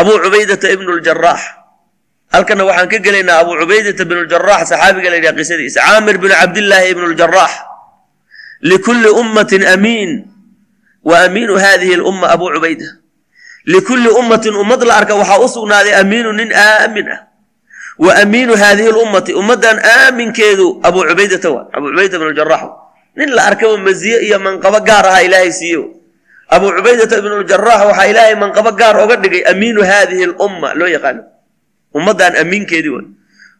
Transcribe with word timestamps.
abu 0.00 0.12
cubaydata 0.24 0.66
ibnu 0.74 0.90
ljaraax 1.04 1.60
halkana 2.32 2.64
waxaan 2.64 2.88
ka 2.88 2.98
gelaynaa 2.98 3.42
abu 3.42 3.58
cubaydata 3.58 4.04
bn 4.04 4.18
ljarax 4.30 4.68
saxaabiga 4.70 5.10
la 5.10 5.16
yidhaha 5.18 5.36
qisadiisa. 5.36 5.80
Caamir 5.82 6.18
bn 6.18 6.30
cabdillaahi 6.30 6.90
ibn 6.90 7.04
ljarax 7.14 7.52
likulli 8.62 9.08
ummatin 9.10 9.66
amiin. 9.66 10.10
Wa 11.04 11.24
amiinu 11.26 11.56
hadihi 11.58 11.96
lumma 11.96 12.28
abu 12.30 12.46
cubayda 12.54 12.86
likulli 13.66 14.08
ummatin 14.08 14.54
ummad 14.54 14.82
la 14.84 14.94
arka 15.00 15.14
waxaa 15.14 15.40
u 15.40 15.48
sugnaaday 15.48 15.94
amiinu 15.94 16.32
nin 16.32 16.52
aamin 16.52 17.08
ah. 17.08 17.20
Wa 17.98 18.14
amiinu 18.16 18.56
haadihi 18.56 18.88
lummati 18.92 19.34
ummaddan 19.34 19.76
aaminkeedu 19.78 20.80
abu 20.82 21.04
cubaydata 21.04 21.50
wa 21.50 21.68
abu 21.72 21.88
cubayda 21.90 22.18
bn 22.18 22.28
ljarax 22.36 22.62
nin 23.16 23.28
la 23.34 23.42
arkaba 23.48 23.76
maziye 23.76 24.20
iyo 24.28 24.38
manqabo 24.38 24.80
gaar 24.80 25.06
aha 25.06 25.22
ilaahay 25.22 25.52
siiyo 25.52 25.99
abu 26.50 26.66
cubaydata 26.76 27.18
ibn 27.22 27.32
ljarax 27.46 27.80
waxaa 27.90 28.06
ilaahay 28.10 28.34
manqabo 28.42 28.70
gaar 28.80 28.96
oga 28.98 29.16
dhigay 29.22 29.42
amiinu 29.50 29.82
hadihi 29.90 30.26
lumma 30.34 30.74
loo 30.74 30.88
yaqaano 30.90 31.22
ummaddan 31.94 32.36
amiinkeedii 32.42 32.90
waay 32.94 33.06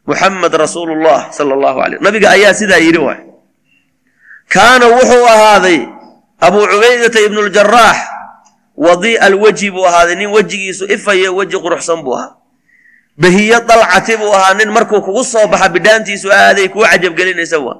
muxamed 0.06 0.52
rasuulu 0.54 0.94
llah 1.04 1.30
sala 1.32 1.54
allahu 1.54 1.78
alay 1.84 1.98
nabiga 2.02 2.30
ayaa 2.34 2.54
sidaa 2.54 2.82
yidhi 2.82 2.98
waay 2.98 3.20
kaana 4.54 4.86
wuxuu 4.90 5.24
ahaaday 5.34 5.78
abuu 6.40 6.66
cubaydata 6.66 7.20
ibnu 7.26 7.40
ljaraax 7.48 7.98
wadii'a 8.76 9.22
alwejhi 9.28 9.70
buu 9.70 9.86
ahaaday 9.86 10.14
nin 10.18 10.30
wejigiisu 10.34 10.84
ifaya 10.90 11.30
weji 11.32 11.56
quruxsan 11.60 12.02
buu 12.02 12.16
ahaa. 12.16 12.34
Bahiyo 13.20 13.60
dalcati 13.68 14.16
buu 14.16 14.32
ahaa 14.34 14.54
nin 14.56 14.70
markuu 14.72 15.02
kugu 15.04 15.20
soo 15.24 15.44
baxa 15.46 15.68
bidhaantiisu 15.68 16.32
aaday 16.32 16.68
kuu 16.72 16.82
cajabgelinaysa 16.88 17.58
waa 17.60 17.76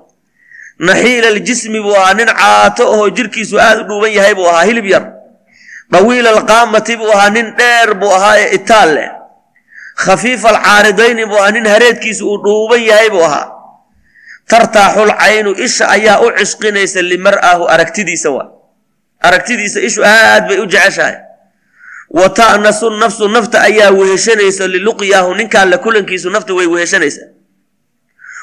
naxiila 0.89 1.29
aljismi 1.35 1.81
buu 1.85 1.95
ahaa 2.01 2.15
nin 2.15 2.29
caato 2.41 2.85
ahoo 2.95 3.09
jirkiisu 3.17 3.57
aad 3.61 3.79
u 3.83 3.85
dhuuban 3.89 4.13
yahay 4.17 4.35
buu 4.35 4.49
ahaa 4.49 4.65
hilib 4.69 4.87
yar. 4.95 5.05
Dawiila 5.93 6.31
alqaamati 6.37 6.97
buu 6.97 7.11
ahaa 7.17 7.31
nin 7.37 7.47
dheer 7.59 7.95
buu 8.01 8.13
ahaa 8.19 8.37
ee 8.43 8.55
itaal 8.59 8.91
leh. 8.97 9.09
Khafiifa 10.05 10.49
alcaaridayni 10.55 11.27
buu 11.31 11.39
ahaa 11.41 11.51
nin 11.57 11.67
hareedkiisu 11.73 12.23
uu 12.31 12.39
dhuuban 12.45 12.83
yahay 12.91 13.11
buu 13.15 13.25
ahaa. 13.29 13.47
Tartaaxul 14.51 15.13
caynu 15.23 15.51
isha 15.67 15.89
ayaa 15.97 16.21
u 16.27 16.31
cishqinaysa 16.39 17.03
limar'ahu 17.11 17.69
aragtidiisa 17.75 18.31
waa. 18.37 18.47
Aragtidiisa 19.29 19.81
ishu 19.89 20.01
aad 20.05 20.49
bay 20.49 20.59
u 20.59 20.67
jeceshahay. 20.67 21.17
Wa 22.11 22.29
ta'nasu 22.39 22.91
nafsu 23.03 23.29
nafta 23.29 23.61
ayaa 23.69 23.91
weheshanaysa 23.99 24.67
liluqyaahu 24.75 25.35
ninkaan 25.39 25.71
la 25.71 25.79
kulankiisu 25.79 26.31
nafta 26.35 26.55
way 26.59 26.67
weheshanaysaa 26.67 27.30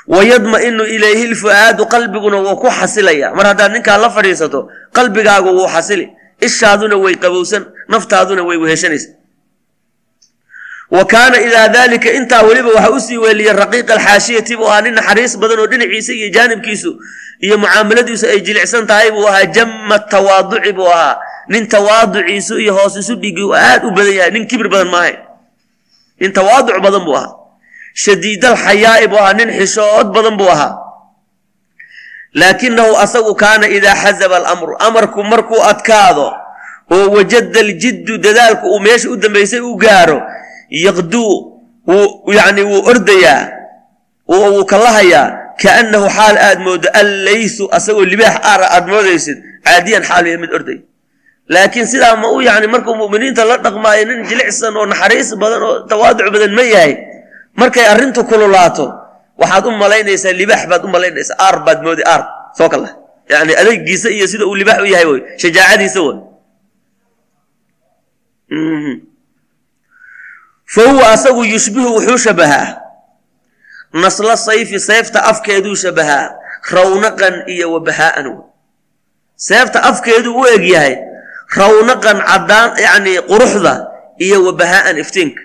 wa 0.08 0.24
yadma'inu 0.32 0.84
ilayhi 0.96 1.26
lfu'aadu 1.34 1.84
qalbiguna 1.94 2.38
wuu 2.46 2.56
ku 2.62 2.68
xasilaya 2.80 3.28
mar 3.38 3.46
haddaad 3.52 3.72
ninkaan 3.76 4.02
la 4.02 4.10
fadhiisato 4.10 4.60
qalbigaagu 4.98 5.50
wuu 5.58 5.68
xasili 5.76 6.06
ishaaduna 6.48 6.96
way 7.04 7.16
qabowsan 7.24 7.64
naftaaduna 7.92 8.44
way 8.48 8.58
weheshanaysa 8.64 9.10
wa 10.92 11.04
kaana 11.06 11.38
idaa 11.48 11.68
daalika 11.68 12.12
intaa 12.20 12.42
weliba 12.48 12.70
waxa 12.78 12.92
u 12.92 13.00
sii 13.00 13.18
weeliyey 13.24 13.54
raqiiqa 13.54 13.94
alxaashiyati 14.00 14.56
buu 14.58 14.68
ahaa 14.72 14.82
nin 14.88 14.94
naxariis 14.96 15.34
badan 15.42 15.60
oo 15.60 15.68
dhinaciisa 15.68 16.14
iyo 16.14 16.30
jaanibkiisu 16.36 16.92
iyo 17.46 17.58
mucaamaladiisu 17.58 18.26
ay 18.32 18.40
jilicsan 18.48 18.88
tahay 18.88 19.12
buu 19.12 19.28
ahaa 19.28 19.46
jamma 19.56 20.00
tawaaduci 20.00 20.72
buu 20.78 20.88
ahaa 20.88 21.16
nin 21.52 21.68
tawaaduciisu 21.68 22.60
iyo 22.64 22.74
hoos 22.80 22.96
isu 22.96 23.16
dhigi 23.20 23.44
aad 23.60 23.84
u 23.84 23.92
badan 23.92 24.14
yahay 24.20 24.32
nin 24.32 24.48
kibir 24.48 24.70
badan 24.72 24.88
maahay 24.94 25.16
nin 26.20 26.32
tawaaduc 26.34 26.80
badan 26.86 27.04
buu 27.06 27.16
ahaa 27.20 27.36
shadiidal 28.04 28.58
xayaa'i 28.66 29.08
buu 29.12 29.18
ahaa 29.24 29.34
nin 29.40 29.50
xishood 29.60 30.08
badan 30.16 30.38
buu 30.40 30.50
ahaa. 30.56 30.74
Laakinahu 32.38 32.94
asagu 33.04 33.34
kaana 33.36 33.66
idaa 33.78 33.96
xazaba 34.04 34.36
alamru 34.42 34.74
amarku 34.88 35.24
markuu 35.24 35.62
adkaado 35.72 36.28
oo 36.94 37.08
wajada 37.16 37.60
aljiddu 37.66 38.18
dadaalku 38.26 38.66
uu 38.74 38.80
meesha 38.80 39.10
u 39.10 39.16
dambaysay 39.24 39.60
u 39.60 39.76
gaaro 39.84 40.22
yaqduu 40.86 41.34
yani 42.38 42.62
wuu 42.70 42.84
ordayaa 42.92 43.42
wuu 44.30 44.66
kalahayaa 44.72 45.56
kaannahu 45.64 46.06
xaal 46.18 46.36
aad 46.48 46.60
moodo 46.68 46.88
allaysu 47.02 47.66
asagoo 47.78 48.06
libaax 48.14 48.36
aara 48.52 48.66
aad 48.76 48.86
moodaysid 48.94 49.38
caadiyan 49.66 50.04
xaal 50.10 50.26
mid 50.44 50.52
orday. 50.58 50.80
Laakiin 51.50 51.88
sidaa 51.88 52.16
ma 52.22 52.28
u 52.30 52.42
yani 52.44 52.68
markuu 52.68 52.96
mu'miniinta 53.02 53.48
la 53.50 53.58
dhaqmaayo 53.66 54.06
nin 54.06 54.20
jilicsan 54.30 54.76
oo 54.78 54.86
naxariis 54.86 55.30
badan 55.42 55.64
oo 55.64 55.76
tawaaduc 55.92 56.28
badan 56.36 56.52
ma 56.60 56.64
yahay 56.74 56.94
markay 57.60 57.86
arrintu 57.94 58.22
kululaato 58.30 58.86
waxaad 59.42 59.66
u 59.66 59.72
malaynaysaa 59.84 60.32
libaax 60.42 60.64
baad 60.72 60.82
u 60.86 60.90
malaynaysaa 60.96 61.38
aar 61.46 61.58
baad 61.66 61.80
moodi 61.86 62.04
aar. 62.06 62.24
Soo 62.58 62.70
kala. 62.70 62.90
Yani 63.30 63.54
adeygiisa 63.62 64.10
iyo 64.10 64.26
sida 64.28 64.46
uu 64.46 64.56
libaax 64.56 64.80
u 64.82 64.88
yahay 64.94 65.06
wy 65.06 65.20
shajaacadiisa 65.42 66.00
way 66.02 66.18
fa 70.66 70.82
huwa 70.92 71.12
asagu 71.12 71.44
yushbihu 71.44 71.94
wuxuu 71.96 72.18
shabahaa. 72.18 72.82
Nasla 73.94 74.38
sayfi 74.38 74.80
seefta 74.80 75.24
afkeeduu 75.24 75.76
shabahaa. 75.76 76.30
Rawnaqan 76.72 77.44
iyo 77.48 77.74
wabahaa'an 77.74 78.28
seefta 79.36 79.84
afkeeduu 79.84 80.36
u 80.42 80.46
eg 80.48 80.64
yahay 80.66 80.96
rawnaqan 81.58 82.18
caddaan 82.30 82.70
yani 82.86 83.22
quruxda 83.30 83.74
iyo 84.20 84.44
wabahaa'an 84.46 84.98
iftiinka 84.98 85.42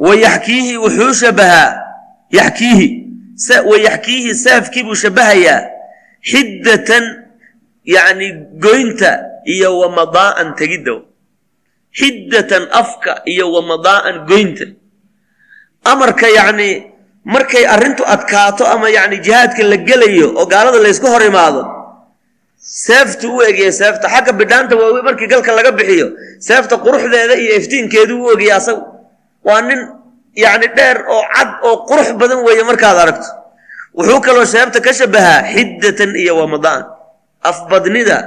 wa 0.00 0.16
yaxkiihi 0.16 0.80
wuxuu 0.80 1.12
shabahaa 1.12 1.76
yaxkiihi 2.32 2.88
wa 3.70 3.76
yaxkiihi 3.76 4.34
seefkiibuu 4.34 4.96
shabahayaa 4.96 5.68
xiddatan 6.24 7.04
yani 7.84 8.56
goynta 8.56 9.44
iyo 9.44 9.76
wamadaa'an 9.80 10.56
tegidda 10.56 11.04
xiddatan 11.92 12.68
afka 12.72 13.20
iyo 13.28 13.52
wamadaa'an 13.52 14.24
goynta 14.24 14.64
amarka 15.84 16.28
yacni 16.28 16.92
markay 17.24 17.64
arrintu 17.68 18.04
adkaato 18.04 18.64
ama 18.64 18.88
yacni 18.88 19.20
jihaadka 19.20 19.62
la 19.68 19.76
gelayo 19.76 20.32
oo 20.36 20.46
gaalada 20.46 20.80
laysku 20.80 21.06
hor 21.12 21.24
imaado 21.24 21.62
seeftu 22.56 23.36
u 23.36 23.42
egyahay 23.44 23.72
seefta 23.72 24.08
xagga 24.08 24.32
bidhaanta 24.32 24.76
waa 24.80 25.02
markii 25.04 25.28
galka 25.28 25.52
laga 25.52 25.72
bixiyo 25.76 26.08
seefta 26.40 26.80
quruxdeeda 26.84 27.34
iyo 27.36 27.52
iftiinkeedu 27.60 28.14
u 28.24 28.32
asagu 28.56 28.89
waa 29.44 29.60
nin 29.62 29.80
yacni 30.36 30.68
dheer 30.76 30.96
oo 31.08 31.22
cad 31.34 31.48
oo 31.68 31.76
qurux 31.88 32.08
badan 32.20 32.38
weeye 32.46 32.62
markaad 32.64 32.98
aragto. 32.98 33.28
Wuxuu 33.96 34.20
kaloo 34.20 34.46
seefta 34.46 34.80
ka 34.80 34.92
shabahaa 34.94 35.42
xiddatan 35.54 36.14
iyo 36.16 36.36
wamada'an 36.40 36.84
afbadnida 37.42 38.18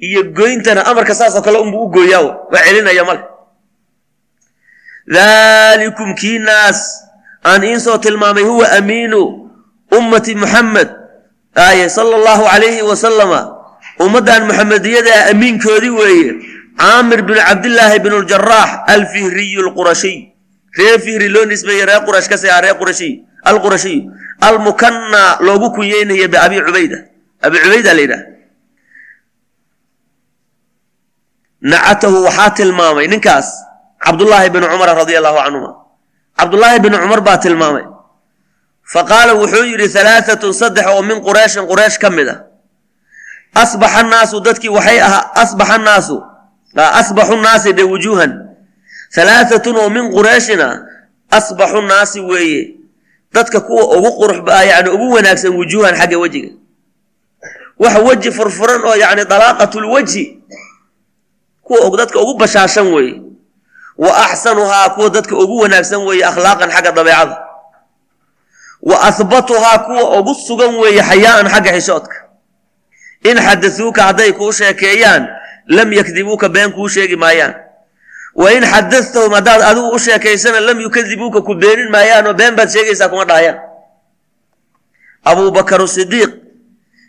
iyo 0.00 0.22
goyntana 0.32 0.82
amarka 0.90 1.14
saasoo 1.14 1.42
kale 1.44 1.58
unbuu 1.58 1.84
u 1.86 1.92
gooyaa 1.92 2.22
waa 2.52 2.62
celinaya 2.66 3.04
male. 3.04 3.22
Daalikum 5.14 6.14
kiinaas 6.14 6.80
aan 7.44 7.62
iinsoo 7.66 7.98
tilmaamay 7.98 8.42
huwa 8.46 8.70
amiinu 8.78 9.50
ummati 9.98 10.34
muxamed 10.34 10.88
aaye 11.58 11.88
sala 11.90 12.16
allahu 12.16 12.44
calayhi 12.46 12.82
wasalama 12.86 13.40
ummaddan 14.00 14.46
muxamediyada 14.46 15.10
ah 15.14 15.30
amiinkoodii 15.34 15.90
weeye 15.90 16.30
caamir 16.78 17.22
binu 17.26 17.40
cabdillaahi 17.48 17.98
binu 18.04 18.22
ljaraax 18.22 18.70
alfihriyu 18.94 19.62
lqurashiy 19.68 20.31
ree 20.78 20.98
fihri 21.04 21.28
loo 21.34 21.44
nisbeeye 21.44 21.84
ree 21.86 22.00
qurash 22.06 22.28
ka 22.28 22.36
siaa 22.42 22.60
ree 22.64 22.74
qurashiy 22.80 23.14
alqurashiy 23.44 23.98
almukanna 24.40 25.22
loogu 25.46 25.70
kunyeynaya 25.76 26.28
biabi 26.28 26.56
cubayda. 26.66 26.98
Abi 27.42 27.56
cubayda 27.64 27.94
la 27.94 28.00
yidhaha 28.04 28.24
nacatahu 31.62 32.24
waxaa 32.26 32.50
tilmaamay 32.58 33.06
ninkaas 33.06 33.48
cabdullaahi 34.04 34.50
binu 34.50 34.66
cumar 34.66 34.90
radia 34.98 35.18
allahu 35.22 35.38
canhuma 35.44 35.70
cabdullaahi 36.38 36.78
binu 36.82 36.96
cumar 36.98 37.20
baa 37.22 37.38
tilmaamay. 37.38 37.84
Fa 38.92 39.04
qaala 39.06 39.32
wuxuu 39.38 39.64
yidhi 39.70 39.86
halaaatun 39.98 40.50
saddex 40.54 40.86
oo 40.90 41.02
min 41.06 41.22
qureyshin 41.22 41.66
qureesh 41.70 41.98
ka 42.02 42.10
mid 42.10 42.26
a 42.28 42.36
asbaxa 43.54 44.02
naasu 44.02 44.40
dadkii 44.42 44.68
waxay 44.76 44.98
ahaa 45.00 45.30
asbaxa 45.42 45.78
naasu 45.78 46.16
asbaxu 47.00 47.36
naasi 47.38 47.72
dhe 47.78 47.82
wujuuhan 47.86 48.32
halaaatun 49.16 49.76
oo 49.76 49.88
min 49.90 50.10
qureeshina 50.12 50.86
asbaxu 51.30 51.80
naasi 51.82 52.20
weeye. 52.20 52.74
Dadka 53.32 53.60
kuwa 53.60 53.96
ugu 53.96 54.10
qurux 54.20 54.38
yani 54.68 54.88
ugu 54.90 55.10
wanaagsan 55.16 55.52
wujuuhan 55.56 55.94
xagga 55.96 56.18
wejiga. 56.18 56.50
Wax 57.78 57.94
weji 58.04 58.30
furfuran 58.32 58.84
oo 58.84 58.94
yani 58.96 59.24
dalaaqatulwejhi 59.24 60.38
kuwa 61.62 61.96
dadka 61.96 62.20
ugu 62.20 62.34
bashaashan 62.38 62.92
weeye. 62.92 63.22
Wa 63.98 64.16
axsanuhaa 64.28 64.88
kuwa 64.90 65.10
dadka 65.10 65.36
ugu 65.36 65.58
wanaagsan 65.64 66.00
weeye 66.04 66.24
akhlaaqan 66.24 66.70
xagga 66.70 66.92
dabeecada. 66.92 67.36
Wa 68.82 69.00
ahbatuhaa 69.00 69.78
kuwa 69.78 70.18
ugu 70.20 70.34
sugan 70.34 70.74
weeye 70.76 71.02
xayaa'an 71.02 71.48
xagga 71.48 71.72
xishoodka. 71.72 72.16
In 73.24 73.36
xadasuuka 73.38 74.02
hadday 74.02 74.32
kuu 74.32 74.52
sheekeeyaan 74.52 75.28
lam 75.66 75.92
yakdibuuka 75.92 76.48
been 76.48 76.72
kuu 76.72 76.88
sheegi 76.88 77.16
maayaan 77.16 77.54
wa 78.34 78.48
in 78.52 78.62
xadastahum 78.64 79.32
haddaad 79.36 79.62
adigu 79.62 79.88
u 79.94 79.98
sheekaysana 79.98 80.60
lam 80.60 80.80
yukadibuuka 80.80 81.40
ku 81.46 81.54
beenin 81.54 81.90
maayaanoo 81.94 82.34
been 82.34 82.54
baad 82.56 82.68
sheegaysaa 82.70 83.08
kuma 83.12 83.24
dhahayaan 83.24 83.58
abubakar 85.24 85.80
sidiiq 85.88 86.30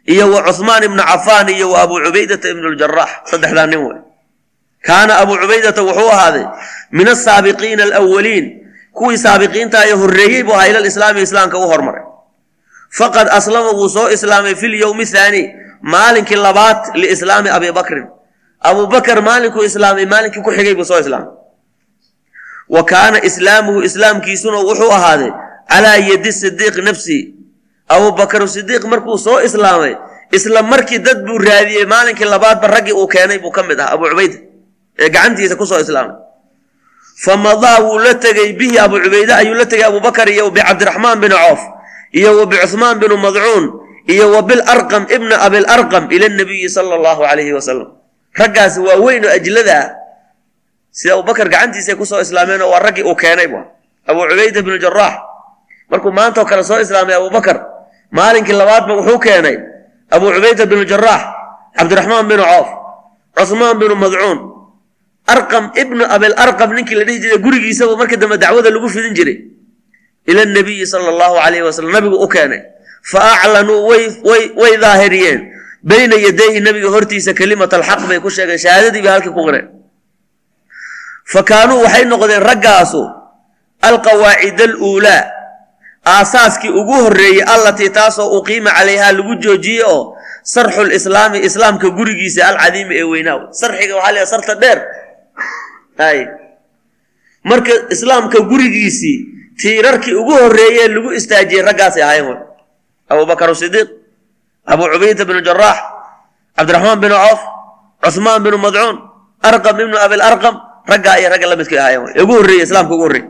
iyo 0.05 0.27
wa 0.31 0.43
cuhmaan 0.43 0.83
ibnu 0.83 1.01
cafaan 1.03 1.49
iyo 1.49 1.71
wa 1.71 1.81
abuu 1.81 1.99
cubaydata 2.05 2.47
ibnu 2.49 2.67
ljaraax 2.75 3.09
saddexdaa 3.31 3.67
nin 3.71 3.79
wey. 3.87 3.97
Kaana 4.87 5.17
abuu 5.23 5.37
cubaydata 5.39 5.81
wuxuu 5.87 6.09
ahaaday 6.11 6.45
min 6.91 7.07
asaabiqiina 7.07 7.83
alawaliin 7.83 8.45
kuwii 8.91 9.17
saabiqiinta 9.17 9.87
ee 9.87 9.95
horreeyey 10.01 10.43
buu 10.43 10.53
ahaa 10.53 10.67
ila 10.67 10.79
lislaami 10.83 11.21
islaamka 11.23 11.57
u 11.57 11.67
hormaray. 11.71 12.03
Faqad 12.97 13.27
aslama 13.31 13.71
wuu 13.71 13.89
soo 13.89 14.09
islaamay 14.11 14.55
fi 14.55 14.67
lyowmi 14.67 15.05
thaani 15.05 15.41
maalinkii 15.81 16.35
labaad 16.35 16.79
liislaami 16.99 17.49
abi 17.49 17.71
bakrin 17.71 18.05
abu 18.63 18.88
bakr 18.88 19.21
maalinkuu 19.21 19.63
islaamay 19.63 20.06
maalinkii 20.06 20.42
ku 20.42 20.51
xigay 20.51 20.75
buu 20.75 20.88
soo 20.88 21.00
islaamay 21.00 21.31
wa 22.69 22.83
kaana 22.92 23.24
islaamuhu 23.30 23.83
islaamkiisuna 23.89 24.57
wuxuu 24.69 24.92
ahaaday 24.92 25.31
calaa 25.69 25.98
yadi 25.98 26.31
sidiiq 26.31 26.77
nafsi. 26.88 27.33
Abu 27.89 28.12
bakr 28.15 28.48
sidiiq 28.48 28.83
markuu 28.88 29.18
soo 29.18 29.39
islaamay 29.48 29.95
isla 30.31 30.63
markii 30.63 31.00
dad 31.00 31.25
buu 31.25 31.38
raadiyey 31.38 31.86
maalinkii 31.86 32.25
labaadba 32.25 32.68
raggii 32.68 32.95
uu 32.95 33.07
keenay 33.07 33.39
buu 33.39 33.51
ka 33.51 33.63
mid 33.63 33.80
ahaa 33.80 33.94
abu 33.94 34.10
cubayda 34.10 34.38
ee 35.00 35.10
gacantiisa 35.10 35.56
ku 35.56 35.65
soo 35.65 35.80
islaamay. 35.80 36.15
Famadaa 37.24 37.80
wuu 37.86 38.00
la 38.00 38.13
tegey 38.15 38.54
bihi 38.54 38.80
abu 38.80 39.00
cubayde 39.04 39.33
ayuu 39.33 39.54
la 39.54 39.65
tegey 39.65 39.86
abubakar 39.86 40.30
iyo 40.30 40.50
bicabdiraxmaan 40.51 41.19
bin 41.19 41.31
coof 41.31 41.62
iyo 42.13 42.38
wa 42.39 42.45
bicuhmaan 42.45 43.00
binu 43.01 43.18
madcuun 43.18 43.65
iyo 44.07 44.31
wa 44.31 44.42
ibna 45.10 45.36
abilarqam 45.42 46.12
ila 46.12 46.30
nabiyi 46.30 46.69
sala 46.69 46.95
allahu 46.95 47.21
calayhi 47.25 47.54
wasalam 47.54 48.02
raggaasi 48.33 48.80
waa 48.80 48.97
weyn 49.01 49.25
oo 49.25 49.31
ah 49.31 49.85
sida 50.94 51.13
abubakar 51.18 51.50
gacantiisay 51.50 51.95
ku 51.97 52.06
soo 52.06 52.21
islaameen 52.21 52.62
oo 52.62 52.69
waa 52.69 52.80
raggii 52.80 53.03
uu 53.03 53.15
keenay 53.15 53.47
bu 53.47 53.59
abu 54.06 54.19
cubayda 54.30 54.62
binu 54.62 54.77
jaraax 54.77 55.13
markuu 55.89 56.12
maantaoo 56.12 56.45
kale 56.45 56.63
soo 56.63 56.80
islaamay 56.80 57.15
abubakar 57.15 57.57
maalinkii 58.12 58.53
labaadba 58.53 58.94
wuxuu 59.01 59.19
keenay 59.19 59.57
abu 60.12 60.25
cubayda 60.33 60.65
binu 60.65 60.85
jaraax 60.85 61.21
cabdiraxmaan 61.77 62.25
binu 62.30 62.44
coof 62.45 62.69
cuhmaan 63.38 63.75
binu 63.81 63.95
madcuun 63.95 64.39
arqam 65.27 65.71
ibnu 65.74 66.03
abilarqam 66.06 66.69
ninkii 66.75 66.95
la 66.95 67.03
dhihi 67.07 67.19
jiray 67.19 67.39
gurigiisaba 67.45 67.95
markii 67.97 68.18
dambe 68.18 68.38
dacwada 68.38 68.69
lagu 68.69 68.89
fidin 68.89 69.13
jiray. 69.15 69.38
Ila 70.27 70.45
nabiyi 70.45 70.88
sala 70.88 71.09
allahu 71.12 71.36
calayhi 71.36 71.63
wasalam 71.68 71.91
nabigu 71.91 72.15
u 72.15 72.27
keenay 72.27 72.62
fa 73.03 73.19
aclanuu 73.36 73.88
way 74.56 74.74
daahiriyeen 74.79 75.39
bayna 75.83 76.15
yadayhi 76.25 76.59
nabiga 76.65 76.89
hortiisa 76.95 77.33
kelimat 77.39 77.74
alxaq 77.74 78.01
bay 78.09 78.19
ku 78.24 78.30
sheegeen 78.30 78.59
shahaadadii 78.65 79.01
bay 79.06 79.12
halkii 79.15 79.33
ku 79.38 79.41
qireen 79.47 79.68
fa 81.33 81.41
kaanuu 81.44 81.83
waxay 81.85 82.06
noqdeen 82.12 82.44
raggaasu 82.50 83.01
alqawaacid 83.89 84.59
aluulaa 84.62 85.21
aasaaskii 86.15 86.69
ugu 86.80 86.94
horreeyey 87.03 87.44
allatii 87.53 87.89
taasoo 88.00 88.27
uqiima 88.39 88.71
calayhaa 88.77 89.12
lagu 89.18 89.33
joojiyey 89.44 89.83
oo 89.88 90.15
sarxu 90.53 90.83
lislaami 90.83 91.39
islaamka 91.47 91.88
gurigiisa 91.97 92.41
alcadiimi 92.51 92.95
ee 93.01 93.03
weynaaw 93.13 93.39
sarxiga 93.62 93.95
waxaa 93.95 94.12
leeyahay 94.12 94.31
sarta 94.33 94.53
dheer. 94.62 94.79
Ay. 95.97 96.19
Marka 97.50 97.74
islaamka 97.95 98.39
gurigiisii 98.51 99.18
tiirarkii 99.62 100.15
ugu 100.21 100.31
horreeyee 100.41 100.88
lagu 100.95 101.09
istaajiyey 101.19 101.62
raggaasay 101.68 102.03
ahayn 102.03 102.27
abubakar 103.12 103.56
sidiiq 103.56 103.88
abu 104.71 104.83
cubayda 104.94 105.24
binu 105.30 105.42
jaraax 105.48 105.77
cabdiraxmaan 106.57 107.00
binu 107.04 107.15
coof 107.25 107.42
cuhmaan 108.04 108.39
binu 108.45 108.57
madcuun 108.65 108.95
arqam 109.50 109.75
ibnu 109.83 109.98
abilarqam 110.06 110.56
raggaa 110.92 111.15
iyo 111.19 111.27
ragga 111.33 111.48
la 111.51 111.56
midkay 111.60 111.80
ahaayeen 111.80 112.21
ugu 112.24 112.33
horreeye 112.39 112.63
islaamka 112.68 112.94
ugu 112.95 113.04
horreeye 113.07 113.27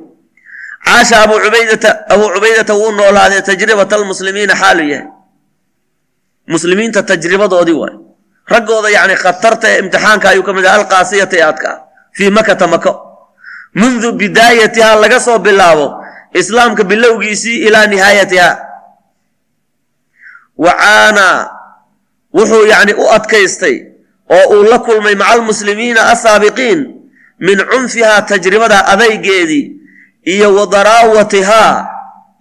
caasha 0.86 1.16
abu 1.26 1.36
cubaydata 1.46 1.90
abuu 2.14 2.30
cubaydata 2.36 2.74
wuu 2.80 2.92
noolaaday 2.98 3.42
tajribata 3.50 3.96
almuslimiina 3.96 4.54
xaalu 4.62 4.84
yahay. 4.92 5.08
Muslimiinta 6.48 7.04
tajribadoodii 7.08 7.78
waay. 7.82 7.96
Raggooda 8.52 8.90
yacni 8.92 9.16
khatarta 9.16 9.68
ee 9.72 9.80
imtixaanka 9.80 10.30
ayuu 10.30 10.44
ka 10.48 10.52
mid 10.54 10.66
ahay 10.66 10.80
alqaasiyata 10.84 11.36
ee 11.40 11.46
adka 11.52 11.68
ah 11.74 11.80
fii 12.18 12.30
makata 12.38 12.68
mako 12.68 12.92
mundu 13.80 14.12
bidaayatihaa 14.20 14.96
laga 15.04 15.20
soo 15.20 15.40
bilaabo 15.40 15.88
islaamka 16.42 16.84
bilowgiisii 16.84 17.58
ilaa 17.68 17.88
wa 20.58 20.72
caanaa 20.74 21.50
wuxuu 22.34 22.66
yacni 22.66 22.94
u 22.94 23.06
adkaystay 23.12 23.76
oo 24.30 24.46
uu 24.56 24.64
la 24.64 24.80
kulmay 24.80 25.16
maca 25.16 25.32
almuslimiina 25.34 26.06
asaabiqiin 26.14 26.80
min 27.40 27.58
cunfihaa 27.72 28.22
tajribada 28.22 28.86
adaygeedii 28.94 29.72
iyo 30.34 30.56
wa 30.56 30.66
daraawatihaa 30.68 31.88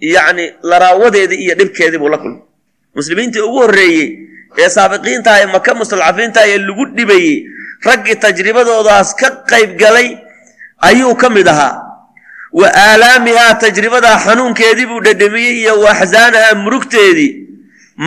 yacni 0.00 0.52
laraawadeedii 0.62 1.36
iyo 1.44 1.54
dhibkeedii 1.54 1.98
buu 1.98 2.08
la 2.08 2.18
kulmay. 2.18 2.40
Muslimiintii 2.94 3.40
ugu 3.40 3.58
horreeyey 3.58 4.18
ee 4.58 4.68
saabiqiinta 4.68 5.40
ee 5.40 5.46
maka 5.46 5.74
mustadcafiinta 5.74 6.40
ee 6.46 6.58
lagu 6.58 6.84
dhibayey 6.96 7.46
raggii 7.84 8.16
tajribadoodaas 8.24 9.14
ka 9.16 9.30
qayb 9.50 9.76
galay 9.80 10.16
ayuu 10.80 11.14
ka 11.16 11.30
mid 11.30 11.48
ahaa. 11.48 11.82
Wa 12.52 12.68
aalaamihaa 12.74 13.54
tajribadaa 13.54 14.18
xanuunkeedii 14.24 14.86
buu 14.86 15.00
dhedhamiyey 15.00 15.54
iyo 15.64 15.80
wa 15.80 15.90
axsaanahaa 15.90 16.54
murugteedii 16.54 17.30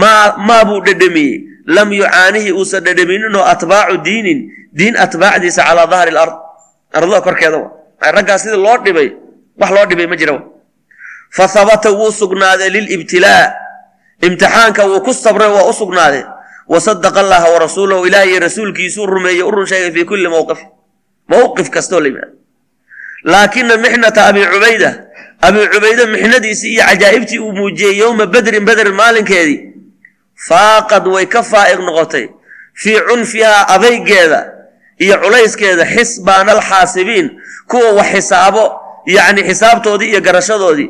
maa 0.01 0.37
maa 0.47 0.63
buu 0.67 0.79
dhedhamiyey 0.87 1.33
lam 1.75 1.89
yucaanihi 1.99 2.51
uusan 2.51 2.83
dhedhaminin 2.87 3.35
atbaacu 3.53 3.97
diinin. 4.05 4.39
Diin 4.77 4.95
atbaacdiisa 5.05 5.63
calaa 5.67 5.87
dahri 5.93 6.11
lard 6.11 6.33
ardada 6.93 7.21
korkeeda 7.21 7.57
wa. 7.63 7.69
Raggaas 8.15 8.41
sidii 8.43 8.59
loo 8.65 8.77
dhibay 8.85 9.09
wax 9.59 9.69
loo 9.75 9.85
dhibay 9.89 10.07
ma 10.11 10.15
jira 10.19 10.35
fa 11.35 11.47
habata 11.47 11.89
wuu 11.91 12.11
sugnaaday 12.11 12.69
lilibtilaa. 12.75 13.53
Imtixaanka 14.21 14.83
wuu 14.89 15.01
ku 15.05 15.13
sabray 15.13 15.47
waa 15.55 15.69
u 15.71 15.73
sugnaaday 15.73 16.23
wa 16.67 16.79
sadaqa 16.81 17.19
allaha 17.23 17.47
wa 17.53 17.59
rasuulahu 17.59 18.07
ilaah 18.07 18.25
iyo 18.27 18.39
rasuulkiisuu 18.39 19.05
rumeeyey 19.05 19.43
u 19.43 19.51
run 19.51 19.65
sheegay 19.69 19.91
fii 19.95 20.05
kulli 20.05 20.27
mowqif 20.27 20.59
mowqif 21.29 21.69
kastoo 21.69 21.99
la 21.99 22.07
yimaado 22.07 22.31
laakina 23.23 23.77
mixnata 23.77 24.25
abi 24.25 24.41
cubayda 24.53 24.89
abi 25.41 25.59
cubayda 25.73 26.03
mixnadiisii 26.13 26.73
iyo 26.73 26.83
cajaa'ibtii 26.89 27.39
uu 27.39 27.51
muujiyey 27.53 27.97
yowma 28.01 28.25
badrin 28.25 28.65
beder 28.65 28.89
maalinkeedii 28.93 29.59
faaqad 30.47 31.07
way 31.07 31.25
ka 31.25 31.43
faa'iq 31.43 31.79
noqotay. 31.79 32.29
Fii 32.73 32.99
cunfihaa 33.07 33.67
adaygeeda 33.75 34.51
iyo 34.99 35.15
culayskeeda 35.23 35.85
xisbaana 35.85 36.51
alxaasibiin 36.51 37.29
kuwa 37.67 37.91
wax 37.99 38.07
xisaabo 38.11 38.63
yacni 39.05 39.43
xisaabtoodii 39.43 40.09
iyo 40.11 40.21
garashadoodii 40.21 40.89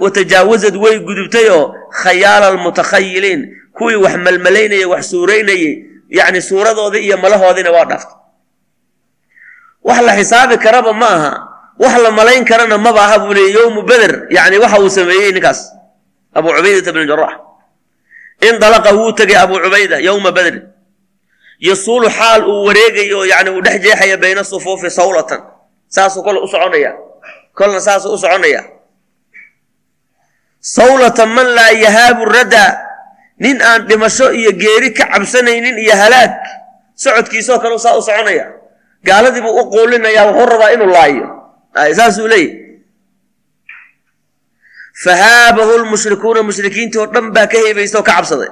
wa 0.00 0.10
tajaawasad 0.10 0.76
way 0.76 0.98
gudubtay 0.98 1.48
oo 1.50 1.74
khayaala 2.02 2.46
almutakhayiliin 2.48 3.40
kuwii 3.76 3.96
wax 3.96 4.16
malmalaynayay 4.16 4.84
wax 4.84 5.10
suuraynayay 5.10 5.84
yacni 6.08 6.42
suuradoodii 6.42 6.98
iyo 7.04 7.16
malahoodiina 7.18 7.70
waa 7.70 7.84
dhaaftay 7.84 8.16
wax 9.84 10.00
la 10.02 10.12
xisaabi 10.16 10.56
karaba 10.58 10.92
ma 10.92 11.08
aha 11.08 11.32
wax 11.78 11.94
la 12.02 12.10
malayn 12.10 12.44
karana 12.44 12.78
maba 12.78 13.02
aha 13.04 13.18
buu 13.18 13.34
leeyay 13.34 13.52
yowmu 13.52 13.82
beder 13.82 14.26
yacni 14.30 14.58
waxa 14.58 14.80
uu 14.80 14.88
sameeyey 14.90 15.32
ninkaas 15.32 15.72
abu 16.34 16.48
cubaydata 16.48 16.92
bn 16.92 17.06
jarax 17.06 17.32
indalaqa 18.40 18.92
wuu 18.94 19.12
tegay 19.12 19.36
abu 19.36 19.58
cubayda 19.60 19.98
yowma 20.00 20.32
badrin 20.32 20.62
yasuulu 21.60 22.10
xaal 22.10 22.44
uu 22.44 22.64
wareegayo 22.68 23.24
yani 23.26 23.50
uu 23.50 23.60
dhex 23.64 23.80
jeexaya 23.82 24.16
bayna 24.16 24.44
sufuufi 24.44 24.90
sawlatan. 24.90 25.40
Saasuu 25.88 26.22
kole 26.22 26.38
u 26.44 26.48
soconaya. 26.48 26.92
Kolna 27.54 27.80
saasuu 27.80 28.12
u 28.14 28.18
soconaya. 28.18 28.64
Sawlatan 30.60 31.28
man 31.30 31.46
laa 31.54 31.70
yahaabu 31.72 32.24
radaa 32.26 32.72
nin 33.38 33.62
aan 33.62 33.86
dhimasho 33.88 34.32
iyo 34.32 34.52
geeri 34.52 34.90
ka 34.92 35.06
cabsanaynin 35.12 35.78
iyo 35.78 35.94
halaag 35.96 36.32
socodkiisoo 36.94 37.58
kale 37.62 37.78
saa 37.78 37.96
u 37.96 38.02
soconaya. 38.02 38.52
Gaaladii 39.04 39.40
buu 39.40 39.54
u 39.60 39.70
quulinaya 39.70 40.26
wuxuu 40.28 40.46
rabaa 40.50 40.70
inuu 40.74 40.90
laayo. 40.90 41.26
Saasuu 41.96 42.26
leeyahy 42.28 42.65
fahaabahu 45.04 45.72
lmushrikuuna 45.82 46.40
mushrikiintii 46.48 47.00
oo 47.02 47.06
dhan 47.14 47.26
baa 47.36 47.46
ka 47.52 47.58
heebaysta 47.64 47.98
oo 47.98 48.04
ka 48.08 48.12
cabsaday 48.16 48.50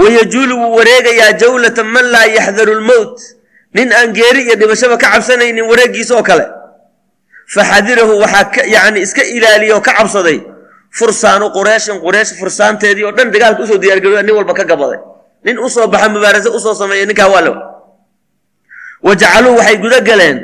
wayajuulu 0.00 0.54
wuu 0.60 0.74
wareegayaa 0.78 1.32
jawlatan 1.42 1.86
man 1.94 2.04
laa 2.14 2.26
yaxdaru 2.38 2.74
lmowt 2.80 3.16
nin 3.74 3.88
aan 3.92 4.12
geeri 4.18 4.42
iyo 4.46 4.54
dhimashaba 4.60 4.96
ka 5.02 5.08
cabsanaynin 5.14 5.64
wareegiisa 5.70 6.14
oo 6.18 6.22
kale 6.28 6.44
faxadirahu 7.54 8.12
waxaa 8.22 8.64
yani 8.74 9.00
iska 9.06 9.22
ilaaliya 9.36 9.74
oo 9.76 9.80
ka 9.86 9.92
cabsaday 9.98 10.38
fursaanu 10.98 11.46
qureeshin 11.56 11.96
qureesh 12.04 12.32
fursaanteedii 12.40 13.04
oo 13.08 13.12
dhan 13.16 13.30
dagaalka 13.34 13.62
u 13.64 13.66
soo 13.70 13.78
diyaargaroya 13.82 14.22
nin 14.22 14.34
walba 14.38 14.54
ka 14.58 14.64
gabaday 14.70 14.98
nin 15.44 15.56
u 15.58 15.68
soo 15.74 15.86
baxa 15.92 16.08
mubaarase 16.14 16.48
u 16.56 16.60
soo 16.64 16.74
sameeya 16.80 17.06
ninkaa 17.10 17.28
waa 17.34 17.40
low 17.46 17.56
wa 19.06 19.12
jacaluu 19.20 19.56
waxay 19.58 19.76
guda 19.84 20.00
galeen 20.08 20.38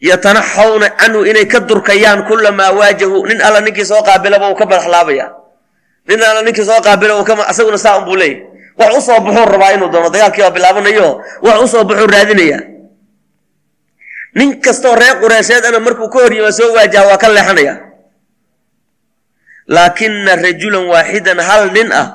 yatanaxawna 0.00 0.88
canhu 1.00 1.24
inay 1.28 1.46
ka 1.46 1.60
durkayaan 1.60 2.24
kulamaa 2.28 2.72
waajahu. 2.72 3.26
Nin 3.28 3.40
alla 3.42 3.60
ninkii 3.60 3.84
soo 3.84 4.02
qaabilaba 4.02 4.48
uu 4.50 4.56
ka 4.56 4.66
badaxlaabaya 4.66 5.26
nin 6.08 6.20
alla 6.24 6.42
ninkii 6.42 6.64
soo 6.64 6.80
qaabila 6.80 7.20
asaguna 7.48 7.78
saa 7.78 7.98
unbuu 8.00 8.16
leeyahy 8.16 8.42
wax 8.78 8.96
u 8.96 9.00
soo 9.04 9.20
baxuu 9.20 9.44
rabaa 9.46 9.72
inuu 9.76 9.88
doono. 9.92 10.08
Dagaalkii 10.10 10.42
waa 10.42 10.50
bilaabanayo. 10.50 11.20
Wax 11.44 11.56
u 11.62 11.68
soo 11.68 11.84
baxuu 11.84 12.06
raadinaya. 12.08 12.58
Nin 14.34 14.60
kastoo 14.60 14.94
reer 14.96 15.20
qureesheed 15.20 15.64
ana 15.66 15.78
markuu 15.80 16.08
ka 16.08 16.18
hor 16.24 16.32
yimaa 16.32 16.52
soo 16.52 16.72
waajaha 16.74 17.06
waa 17.12 17.18
ka 17.20 17.28
leexanaya. 17.28 17.74
Laakina 19.68 20.34
rajulan 20.36 20.86
waaxidan 20.90 21.38
hal 21.38 21.70
nin 21.76 21.92
ah 21.92 22.08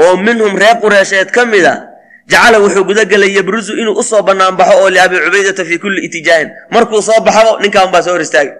oo 0.00 0.16
minhum 0.16 0.56
reer 0.56 0.76
qureesheed 0.80 1.28
ka 1.34 1.44
mid 1.44 1.64
a 1.66 1.89
jacala 2.30 2.58
wuxuu 2.64 2.84
gudagelay 2.88 3.32
yabruzu 3.38 3.72
inuu 3.80 3.94
u 4.00 4.02
soo 4.10 4.22
banaanbaxo 4.28 4.74
oo 4.82 4.90
liabi 4.94 5.16
cubaydata 5.24 5.64
fii 5.68 5.78
kulli 5.82 6.00
itijaahin 6.06 6.48
markuu 6.74 7.02
soo 7.08 7.20
baxabo 7.26 7.58
ninkaa 7.62 7.84
unbaa 7.86 8.02
soo 8.02 8.12
hor 8.14 8.22
istaagay. 8.26 8.54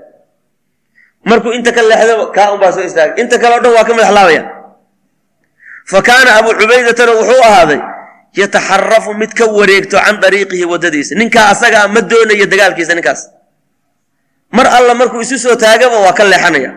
Markuu 1.25 1.53
inta 1.53 1.73
ka 1.77 1.83
leexdaba 1.83 2.25
kaa 2.37 2.53
unbaa 2.55 2.73
soo 2.73 2.85
istaagay. 2.89 3.15
Inta 3.23 3.37
kale 3.43 3.55
o 3.57 3.61
dhan 3.65 3.73
waa 3.77 3.85
ka 3.89 3.93
madax 3.95 4.13
laabaya 4.17 4.43
fa 5.91 5.99
kaana 6.09 6.31
abu 6.39 6.51
cubaydatana 6.61 7.13
wuxuu 7.19 7.43
ahaaday 7.49 7.81
yataxarafu 8.41 9.11
mid 9.21 9.33
ka 9.39 9.45
wareegto 9.47 9.97
can 10.05 10.17
dariiqihi 10.23 10.65
waddadiisa. 10.73 11.15
Ninkaa 11.21 11.47
asagaa 11.55 11.89
ma 11.95 12.01
doonayo 12.11 12.47
dagaalkiisa 12.53 12.95
ninkaas. 12.95 13.21
Mar 14.57 14.67
alla 14.77 14.95
markuu 14.95 15.21
isu 15.21 15.39
soo 15.39 15.57
taagaba 15.57 15.97
waa 16.05 16.13
ka 16.19 16.25
leexanaya. 16.25 16.71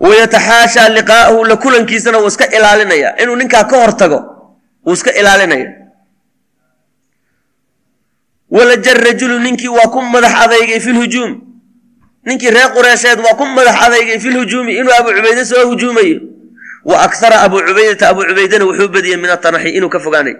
Wayataxaashaa 0.00 0.88
liqaa'ahu 0.96 1.44
la 1.50 1.56
kulankiisana 1.56 2.18
wuu 2.18 2.26
iska 2.32 2.46
ilaalinaya. 2.56 3.16
Inuu 3.22 3.36
ninkaa 3.36 3.64
ka 3.64 3.76
hor 3.80 3.92
tago 3.96 4.18
wuu 4.84 4.92
iska 4.94 5.12
ilaalinaya 5.20 5.68
walaja 8.50 8.94
rajulu 8.94 9.38
ninkii 9.38 9.68
waa 9.68 9.88
ku 9.92 10.02
madax 10.02 10.34
adeygay 10.44 10.80
fi 10.80 10.90
lhujuum 10.92 11.32
ninkii 12.24 12.50
reer 12.50 12.72
qureesheed 12.74 13.18
waa 13.20 13.34
ku 13.36 13.44
madax 13.46 13.76
adeygay 13.86 14.18
fi 14.20 14.28
lhujuumi 14.30 14.72
inuu 14.76 14.92
abu 14.98 15.08
cubayde 15.12 15.44
soo 15.44 15.66
hujuumayo 15.68 16.20
wa 16.84 17.02
akara 17.02 17.40
abu 17.42 17.60
cubaydata 17.62 18.08
abu 18.08 18.24
cubaydena 18.24 18.64
wuxuu 18.64 18.88
badiyey 18.88 19.16
min 19.16 19.30
atanaxi 19.30 19.68
inuu 19.76 19.88
ka 19.88 20.00
fogaanay. 20.00 20.36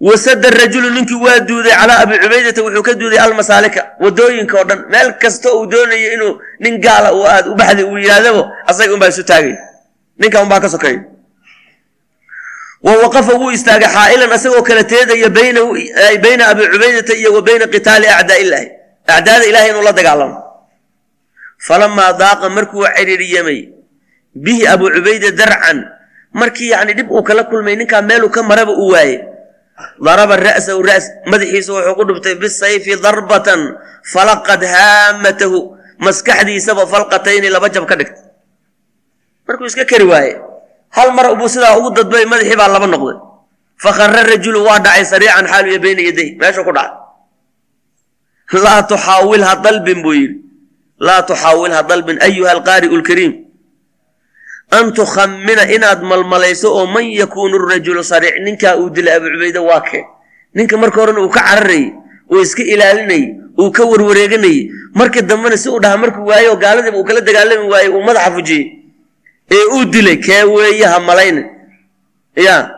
Wasada 0.00 0.50
rajulu 0.50 0.90
ninkii 0.90 1.14
waa 1.14 1.38
duuday 1.40 1.72
calaa 1.72 1.98
abi 2.02 2.18
cubaydata 2.18 2.62
wuxuu 2.62 2.82
ka 2.82 2.94
duuday 2.94 3.18
almasaalika 3.18 3.80
waddooyinka 4.00 4.58
oo 4.58 4.64
dhan. 4.64 4.84
Meel 4.90 5.12
kasta 5.22 5.52
uu 5.54 5.66
doonayo 5.66 6.12
inuu 6.14 6.40
nin 6.60 6.80
gaala 6.80 7.12
uu 7.14 7.24
aad 7.26 7.46
u 7.48 7.54
baxday 7.54 7.84
uu 7.84 7.98
yidhaahdabo 7.98 8.42
asaga 8.66 8.94
unbaa 8.94 9.08
isu 9.08 9.22
taagay. 9.24 9.54
Ninka 10.18 10.42
unbaa 10.42 10.60
ka 10.60 10.68
sokeeya 10.68 11.04
wa 12.86 12.92
waqafa 13.02 13.32
wuu 13.40 13.50
istaagay 13.56 13.90
xaa'ilan 13.96 14.30
asagoo 14.36 14.62
kala 14.68 14.82
teedaya 14.86 15.28
bayna 15.30 16.44
abi 16.52 16.62
cubaydata 16.72 17.14
iyo 17.20 17.30
wa 17.36 17.42
bayna 17.42 17.66
qitaali 17.74 18.06
acdaa 18.18 18.38
illaahi. 18.42 18.68
Acdaada 19.06 19.44
ilahay 19.50 19.70
inuu 19.74 19.82
la 19.86 19.92
dagaalamo. 19.98 20.38
Falamaa 21.66 22.12
daaqa 22.22 22.46
markuu 22.56 22.84
cidhiiriyamay 22.96 23.60
bihi 24.44 24.62
abu 24.72 24.86
cubayda 24.94 25.30
darcan 25.40 25.78
markii 26.40 26.70
yani 26.74 26.92
dhib 26.94 27.10
uu 27.10 27.22
kala 27.26 27.44
kulmay 27.50 27.76
ninkaa 27.76 28.02
meeluu 28.02 28.30
ka 28.30 28.42
maraba 28.42 28.72
uu 28.72 28.92
waaye. 28.94 29.18
Daraba 30.04 30.36
ra'sahu 30.36 30.82
ras 30.88 31.04
madaxiisa 31.30 31.72
wuxuu 31.74 31.94
ku 31.98 32.02
dhuftay 32.08 32.34
bisayfi 32.38 32.96
darbatan 33.02 33.60
falaqad 34.12 34.62
haamatahu. 34.74 35.74
Maskaxdiisaba 35.98 36.84
falqatayni 36.92 37.48
laba 37.48 37.68
jab 37.72 37.86
ka 37.88 37.96
dhigtay. 37.96 38.20
Markuu 39.48 39.66
iska 39.66 39.84
kari 39.88 40.04
waaye 40.04 40.32
hal 40.96 41.08
mar 41.16 41.26
buu 41.38 41.48
sidaa 41.54 41.76
ugu 41.78 41.90
dadbay 41.96 42.24
madaxii 42.32 42.56
baa 42.60 42.68
laba 42.74 42.86
noqday. 42.86 43.16
Fakhara 43.82 44.22
rajulu 44.30 44.58
waa 44.66 44.78
dhacay 44.84 45.04
sariican 45.12 45.46
xaaluya 45.52 45.78
bayna 45.84 46.02
yaday 46.08 46.28
meeshuu 46.40 46.64
ku 46.68 46.72
dhacay. 46.76 46.92
Laa 48.64 48.82
tuxaawilha 48.90 49.52
dalbin 49.64 50.02
buu 50.04 50.14
yidhi. 50.14 50.36
Laa 51.06 51.22
tuxaawilha 51.28 51.82
dalbin 51.90 52.16
ayuha 52.26 52.50
alqaari'u 52.56 52.96
lkariim 53.00 53.32
an 54.76 54.90
tukhamina 54.96 55.62
inaad 55.76 56.00
malmalayso 56.02 56.68
oo 56.78 56.86
man 56.90 57.04
yakuunu 57.20 57.58
rajulu 57.70 58.02
sariic 58.04 58.36
ninkaa 58.44 58.74
uu 58.80 58.90
dilay 58.90 59.14
abu 59.18 59.28
cubayde 59.30 59.58
waa 59.68 59.80
kee. 59.88 60.02
Ninka 60.56 60.76
marka 60.76 61.00
horena 61.00 61.20
uu 61.22 61.28
ka 61.30 61.40
cararayey 61.48 61.92
uu 62.32 62.40
iska 62.42 62.62
ilaalinayey 62.62 63.24
uu 63.60 63.70
ka 63.70 63.82
warwareeganayey 63.90 64.70
markii 64.98 65.22
dambena 65.22 65.56
si 65.56 65.68
uu 65.68 65.78
dhaha 65.80 65.96
markuu 66.02 66.26
waaye 66.26 66.48
oo 66.50 66.56
gaaladiiba 66.56 66.98
uu 66.98 67.04
kala 67.04 67.20
dagaalami 67.20 67.68
waayey 67.72 67.90
uu 67.94 68.02
madaxa 68.02 68.30
fujiyey 68.34 68.64
ee 69.50 69.64
uu 69.74 69.84
dilay 69.84 70.16
kee 70.16 70.42
weeye 70.42 70.86
ha 70.86 71.00
malayna 71.00 71.42
ya 72.36 72.70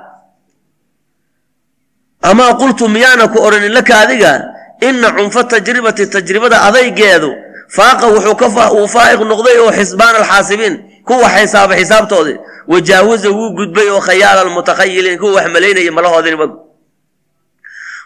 amaa 2.22 2.54
qultu 2.54 2.88
miyaana 2.88 3.28
ku 3.28 3.38
odhanin 3.42 3.72
laka 3.72 4.00
adiga 4.00 4.32
ina 4.80 5.10
cunfa 5.12 5.44
tajribati 5.44 6.06
tajribada 6.06 6.62
adaygeedu 6.62 7.30
faaqa 7.76 8.06
wuxuu 8.06 8.34
uu 8.78 8.88
faa'iq 8.88 9.20
noqday 9.20 9.58
oo 9.58 9.72
xisbaan 9.72 10.16
alxaasibiin 10.16 10.74
kuwa 11.04 11.28
xisaaba 11.30 11.76
xisaabtoodii 11.76 12.38
wajaawaza 12.68 13.30
wuu 13.30 13.50
gudbay 13.58 13.88
oo 13.90 14.00
khayaala 14.00 14.40
almutakhayiliin 14.40 15.18
kuwa 15.18 15.32
wax 15.32 15.46
malaynaya 15.52 15.92
malahoodinima 15.92 16.46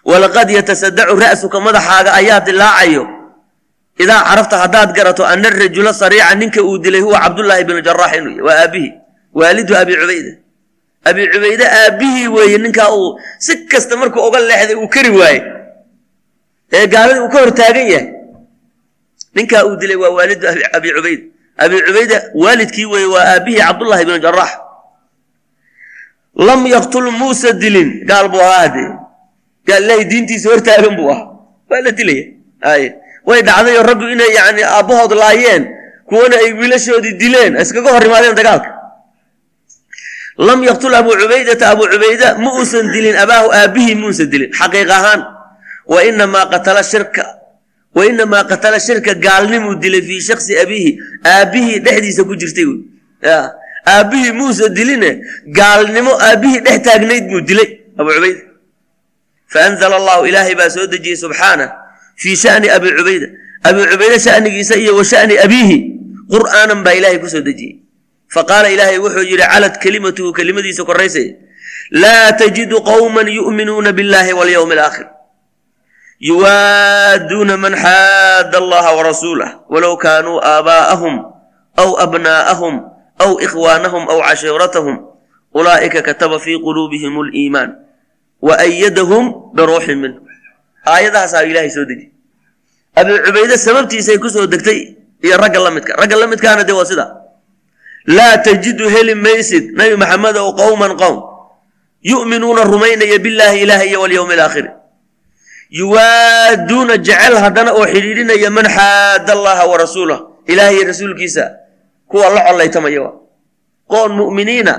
walaqad 0.04 0.50
yatasadacu 0.50 1.16
ra'suka 1.16 1.61
madaxaaga 1.61 2.12
ayaa 2.14 2.40
dilaacayo 2.40 3.22
idaa 3.99 4.22
carafta 4.28 4.56
haddaad 4.64 4.90
garato 4.96 5.26
ana 5.26 5.50
rajula 5.50 5.92
sariica 5.94 6.34
ninka 6.34 6.61
uu 6.62 6.78
dilay 6.78 7.00
huwa 7.00 7.20
cabdullaahi 7.20 7.64
bnu 7.64 7.80
jaraax 7.80 8.12
inuu 8.16 8.30
yahy 8.30 8.42
waa 8.49 8.58
aabihi 8.64 8.90
waalidu 9.34 9.72
abi 9.76 9.94
cubayda 9.96 10.32
abi 11.04 11.22
cubayde 11.32 11.64
aabbihii 11.66 12.28
weeye 12.28 12.58
ninkaa 12.58 12.90
uu 12.94 13.18
si 13.38 13.52
kasta 13.66 13.96
markuu 13.96 14.20
oga 14.28 14.38
leexday 14.40 14.76
uu 14.76 14.88
kari 14.88 15.11
waaye 15.11 15.40
ee 16.72 16.87
gaaladii 16.87 17.20
uu 17.25 17.28
ka 17.28 17.38
hor 17.42 17.54
taagan 17.54 17.87
yahay 17.92 18.08
ninkaa 19.34 19.62
uu 19.68 19.76
dilay 19.76 19.96
waa 20.02 20.11
waalidu 20.18 20.46
abi 20.76 20.88
cubayd 20.96 21.20
abi 21.64 21.76
cubayda 21.87 22.16
waalidkii 22.34 22.84
weeye 22.92 23.06
waa 23.14 23.25
aabihii 23.34 23.58
cabdullaahi 23.61 24.04
bnu 24.08 24.18
jaraax 24.26 24.52
lam 26.49 26.61
yaqtul 26.66 27.11
muusa 27.20 27.52
dilin 27.62 27.90
gaal 28.08 28.28
buu 28.32 28.40
ahaa 28.40 28.61
hadee 28.66 28.88
gaal 29.68 29.82
ilaahay 29.84 30.04
diintiisa 30.12 30.49
hortaagan 30.52 30.96
buu 30.99 31.11
ahaa 31.12 31.28
waa 31.70 31.80
la 31.87 31.90
dilaya 31.99 32.25
ay 32.72 32.82
way 33.29 33.41
dhacdayoo 33.49 33.85
raggu 33.91 34.07
inay 34.14 34.33
yani 34.38 34.62
aabbahood 34.76 35.12
laayeen 35.23 35.62
kuwana 36.09 36.37
ay 36.43 36.50
wiilashoodii 36.59 37.14
dileen 37.23 37.52
iskaga 37.62 37.91
hor 37.95 38.05
imaadeen 38.09 38.35
dagaalka. 38.41 38.71
Lam 40.49 40.61
yaqtul 40.71 40.95
abu 40.95 41.11
cubaydata 41.21 41.64
abu 41.75 41.85
cubayda 41.93 42.29
ma 42.45 42.50
uusan 42.59 42.87
dilin 42.95 43.17
abaahu 43.25 43.49
aabbihii 43.59 43.95
muusan 44.02 44.26
dilin. 44.33 44.50
Xaqiiq 44.59 44.91
ahaan 44.99 45.21
wa 45.93 45.99
inamaa 46.09 46.47
qatala 46.52 46.83
shirka 46.93 47.25
wa 47.97 48.02
inamaa 48.11 48.45
qatala 48.50 48.79
shirka 48.81 49.12
gaalnimuu 49.26 49.75
dilay 49.83 50.02
fii 50.09 50.21
shaksi 50.29 50.52
abiihi. 50.62 50.91
Aabbihii 51.35 51.79
dhexdiisa 51.85 52.23
ku 52.29 52.35
jirtay 52.41 52.67
aabbihii 53.95 54.33
muusa 54.41 54.69
diline 54.79 55.11
gaalnimo 55.59 56.12
aabbihii 56.26 56.61
dhex 56.67 56.79
taagnayd 56.87 57.25
buu 57.31 57.41
dilay 57.49 57.69
abu 58.00 58.11
cubayda. 58.17 58.43
Faanzala 59.52 59.97
allahu 60.00 60.23
ilaahay 60.29 60.55
baa 60.61 60.71
soo 60.76 60.87
dejiyey 60.93 61.17
subxaanah 61.25 61.69
fii 62.16 62.37
shani 62.37 62.69
abi 62.71 62.88
cubayda 62.99 63.28
abi 63.62 63.81
cubayde 63.90 64.19
shanigiisa 64.21 64.75
iyo 64.76 64.97
wa 64.97 65.04
shani 65.04 65.38
abiihi 65.38 65.76
qur'aanan 66.33 66.83
baa 66.85 66.92
ilaahay 66.99 67.19
ku 67.21 67.28
soo 67.28 67.40
dejiyey. 67.45 67.83
Faqaala 68.33 68.69
ilaahay 68.73 68.99
wuxuu 68.99 69.25
yidhi 69.28 69.45
calad 69.45 69.75
kelimatuhu 69.83 70.33
kelimadiisa 70.33 70.85
koraysay 70.88 71.37
laa 71.92 72.33
tajidu 72.33 72.81
qowman 72.81 73.28
yu'minuuna 73.28 73.92
biاllahi 73.92 74.33
walyowmi 74.33 74.73
alaakhir 74.73 75.07
yuwaaduuna 76.23 77.57
man 77.61 77.75
xaada 77.76 78.57
allaha 78.59 78.90
warasuulah 78.97 79.50
walow 79.69 79.97
kaanuu 80.00 80.38
aabaa'ahum 80.40 81.14
aw 81.76 81.88
abnaa'ahum 82.04 82.75
aw 83.19 83.31
ikhwaanahum 83.42 84.09
aw 84.09 84.19
cashiiratahum 84.25 84.97
ulaa'ika 85.52 86.00
kataba 86.02 86.38
fii 86.38 86.57
quluubihim 86.62 87.12
aliimaan 87.21 87.71
wa 88.40 88.54
ayadahum 88.59 89.52
biruuxin 89.52 89.99
minhu 89.99 90.25
aayadahaasaa 90.86 91.42
ilaahay 91.50 91.70
soo 91.70 91.84
dejiy 91.84 92.08
abi 92.98 93.12
cubayde 93.26 93.56
sababtiisay 93.58 94.18
ku 94.18 94.28
soo 94.30 94.46
degtay 94.46 94.80
iyo 95.24 95.36
ragga 95.38 95.60
la 95.62 95.70
midka. 95.70 95.92
Ragga 95.96 96.16
la 96.18 96.26
midkaana 96.26 96.64
dee 96.66 96.72
waa 96.74 96.84
sida. 96.84 97.06
Laa 98.06 98.38
tajidu 98.42 98.88
heli 98.90 99.14
maysid. 99.14 99.64
Nabi 99.78 99.94
maxamed 99.96 100.36
ow 100.36 100.50
qowman 100.58 100.96
qowm 100.98 101.16
yu'minuuna 102.02 102.64
rumaynaya 102.66 103.18
billaahi 103.22 103.62
ilaah 103.62 103.82
iyo 103.86 104.00
walyowmi 104.02 104.34
alaakhiri 104.34 104.70
yuwaaduuna 105.70 106.96
jecel 106.98 107.34
haddana 107.44 107.72
oo 107.72 107.86
xidhiidhinaya 107.86 108.50
man 108.50 108.66
xaada 108.76 109.32
allaha 109.32 109.64
wa 109.70 109.76
rasuulah 109.78 110.18
ilaah 110.46 110.74
iyo 110.74 110.84
rasuulkiisa. 110.90 111.44
Kuwa 112.10 112.28
la 112.34 112.40
collaytamaya 112.50 113.10
qoon 113.88 114.12
mu'miniina 114.18 114.74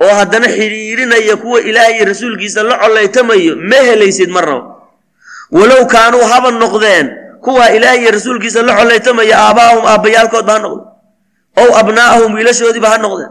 oo 0.00 0.12
haddana 0.18 0.48
xidhiidhinaya 0.48 1.36
kuwa 1.36 1.60
ilaah 1.60 1.92
iyo 1.96 2.04
rasuulkiisa 2.10 2.62
la 2.64 2.78
collaytamayo 2.82 3.56
ma 3.60 3.76
helaysid 3.88 4.30
marnaba 4.32 4.69
walow 5.52 5.82
kaanuu 5.86 6.24
haba 6.32 6.50
noqdeen 6.50 7.06
kuwa 7.44 7.70
ilaah 7.76 7.96
iyo 8.00 8.10
rasuulkiisa 8.10 8.62
la 8.62 8.74
collaytamaya 8.78 9.36
aabbaahum 9.38 9.84
aabbayaalkoodba 9.92 10.52
ha 10.52 10.58
noqdeen 10.58 10.86
ow 11.62 11.68
abnaa'ahum 11.80 12.30
wiilashoodiiba 12.34 12.88
ha 12.90 12.98
noqdeen. 12.98 13.30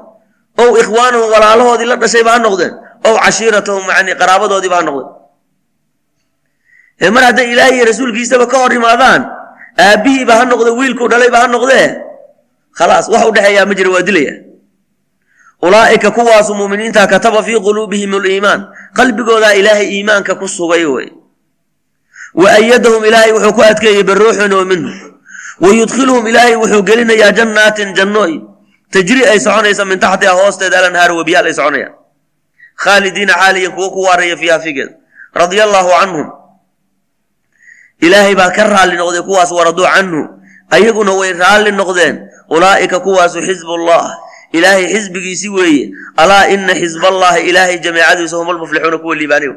Ow 0.59 0.69
ikhwaanahum 0.81 1.31
walaalahoodii 1.33 1.85
la 1.88 1.95
dhashayba 1.95 2.31
ha 2.35 2.39
noqdeen. 2.39 2.73
Ow 3.07 3.15
cashiiratahum 3.23 3.83
yani 3.89 4.11
qaraabadoodiiba 4.21 4.75
ha 4.75 4.83
noqdeen. 4.83 5.09
Ee 7.01 7.09
mar 7.09 7.23
hadday 7.23 7.47
ilaahay 7.53 7.75
iyo 7.79 7.85
rasuulkiisaba 7.88 8.45
ka 8.51 8.57
hor 8.57 8.73
imaadaan 8.73 9.21
aabbihiiba 9.79 10.33
ha 10.35 10.43
noqde 10.51 10.69
wiilkuu 10.79 11.07
dhalayba 11.11 11.38
ha 11.41 11.47
noqdee 11.47 11.88
khalaas 12.77 13.07
wax 13.13 13.23
u 13.27 13.31
dhexeeyaa 13.31 13.65
ma 13.65 13.73
jira 13.73 13.89
waa 13.95 14.01
dilaya. 14.03 14.33
Ulaa'ika 15.63 16.11
kuwaasu 16.11 16.55
muuminiinta 16.59 17.07
kataba 17.07 17.43
fii 17.43 17.59
quluubihim 17.59 18.13
aliimaan. 18.19 18.67
Qalbigoodaa 18.97 19.53
ilaahay 19.59 19.88
iimaanka 19.95 20.35
ku 20.35 20.47
sugay 20.47 20.85
wey 20.85 21.07
wa 22.33 22.50
ayadahum 22.51 23.05
ilaahay 23.05 23.31
wuxuu 23.31 23.53
ku 23.53 23.62
adkeeyey 23.63 24.03
biruuxin 24.03 24.53
oo 24.53 24.65
minhu 24.65 24.89
wa 25.62 25.69
yudkhiluhum 25.74 26.27
ilaahay 26.27 26.55
wuxuu 26.55 26.81
gelinayaa 26.83 27.31
jannaatin 27.31 27.93
jannooy 27.98 28.33
tajri 28.93 29.25
ay 29.25 29.39
soconaysa 29.39 29.86
min 29.86 30.00
taxtiha 30.00 30.33
hoosteeda 30.33 30.79
alanhaar 30.79 31.12
webiyaal 31.19 31.45
ay 31.45 31.53
soconayaan 31.53 31.93
khaalidiina 32.83 33.33
xaaliyan 33.33 33.71
kuwo 33.75 33.89
ku 33.91 34.00
waaraya 34.07 34.38
fiiha 34.38 34.59
figeeda 34.59 34.93
radia 35.33 35.63
allaahu 35.67 35.89
canhum 36.00 36.27
ilaahay 38.01 38.36
baa 38.36 38.51
ka 38.55 38.63
raalli 38.67 38.95
noqday 38.98 39.21
kuwaas 39.21 39.51
waraduu 39.51 39.88
canhu 39.95 40.21
ayaguna 40.71 41.12
way 41.19 41.33
raalli 41.33 41.71
noqdeen 41.71 42.15
ulaa'ika 42.50 43.00
kuwaasu 43.00 43.41
xizbullah 43.48 44.03
ilaahay 44.53 44.86
xisbigiisi 44.93 45.50
weeye 45.50 45.91
alaa 46.17 46.48
ina 46.53 46.74
xizballahi 46.81 47.50
ilaahay 47.50 47.77
jameecadiisa 47.79 48.38
hum 48.38 48.50
almuflixuuna 48.50 48.98
kuwa 48.98 49.15
liibaaniy 49.15 49.53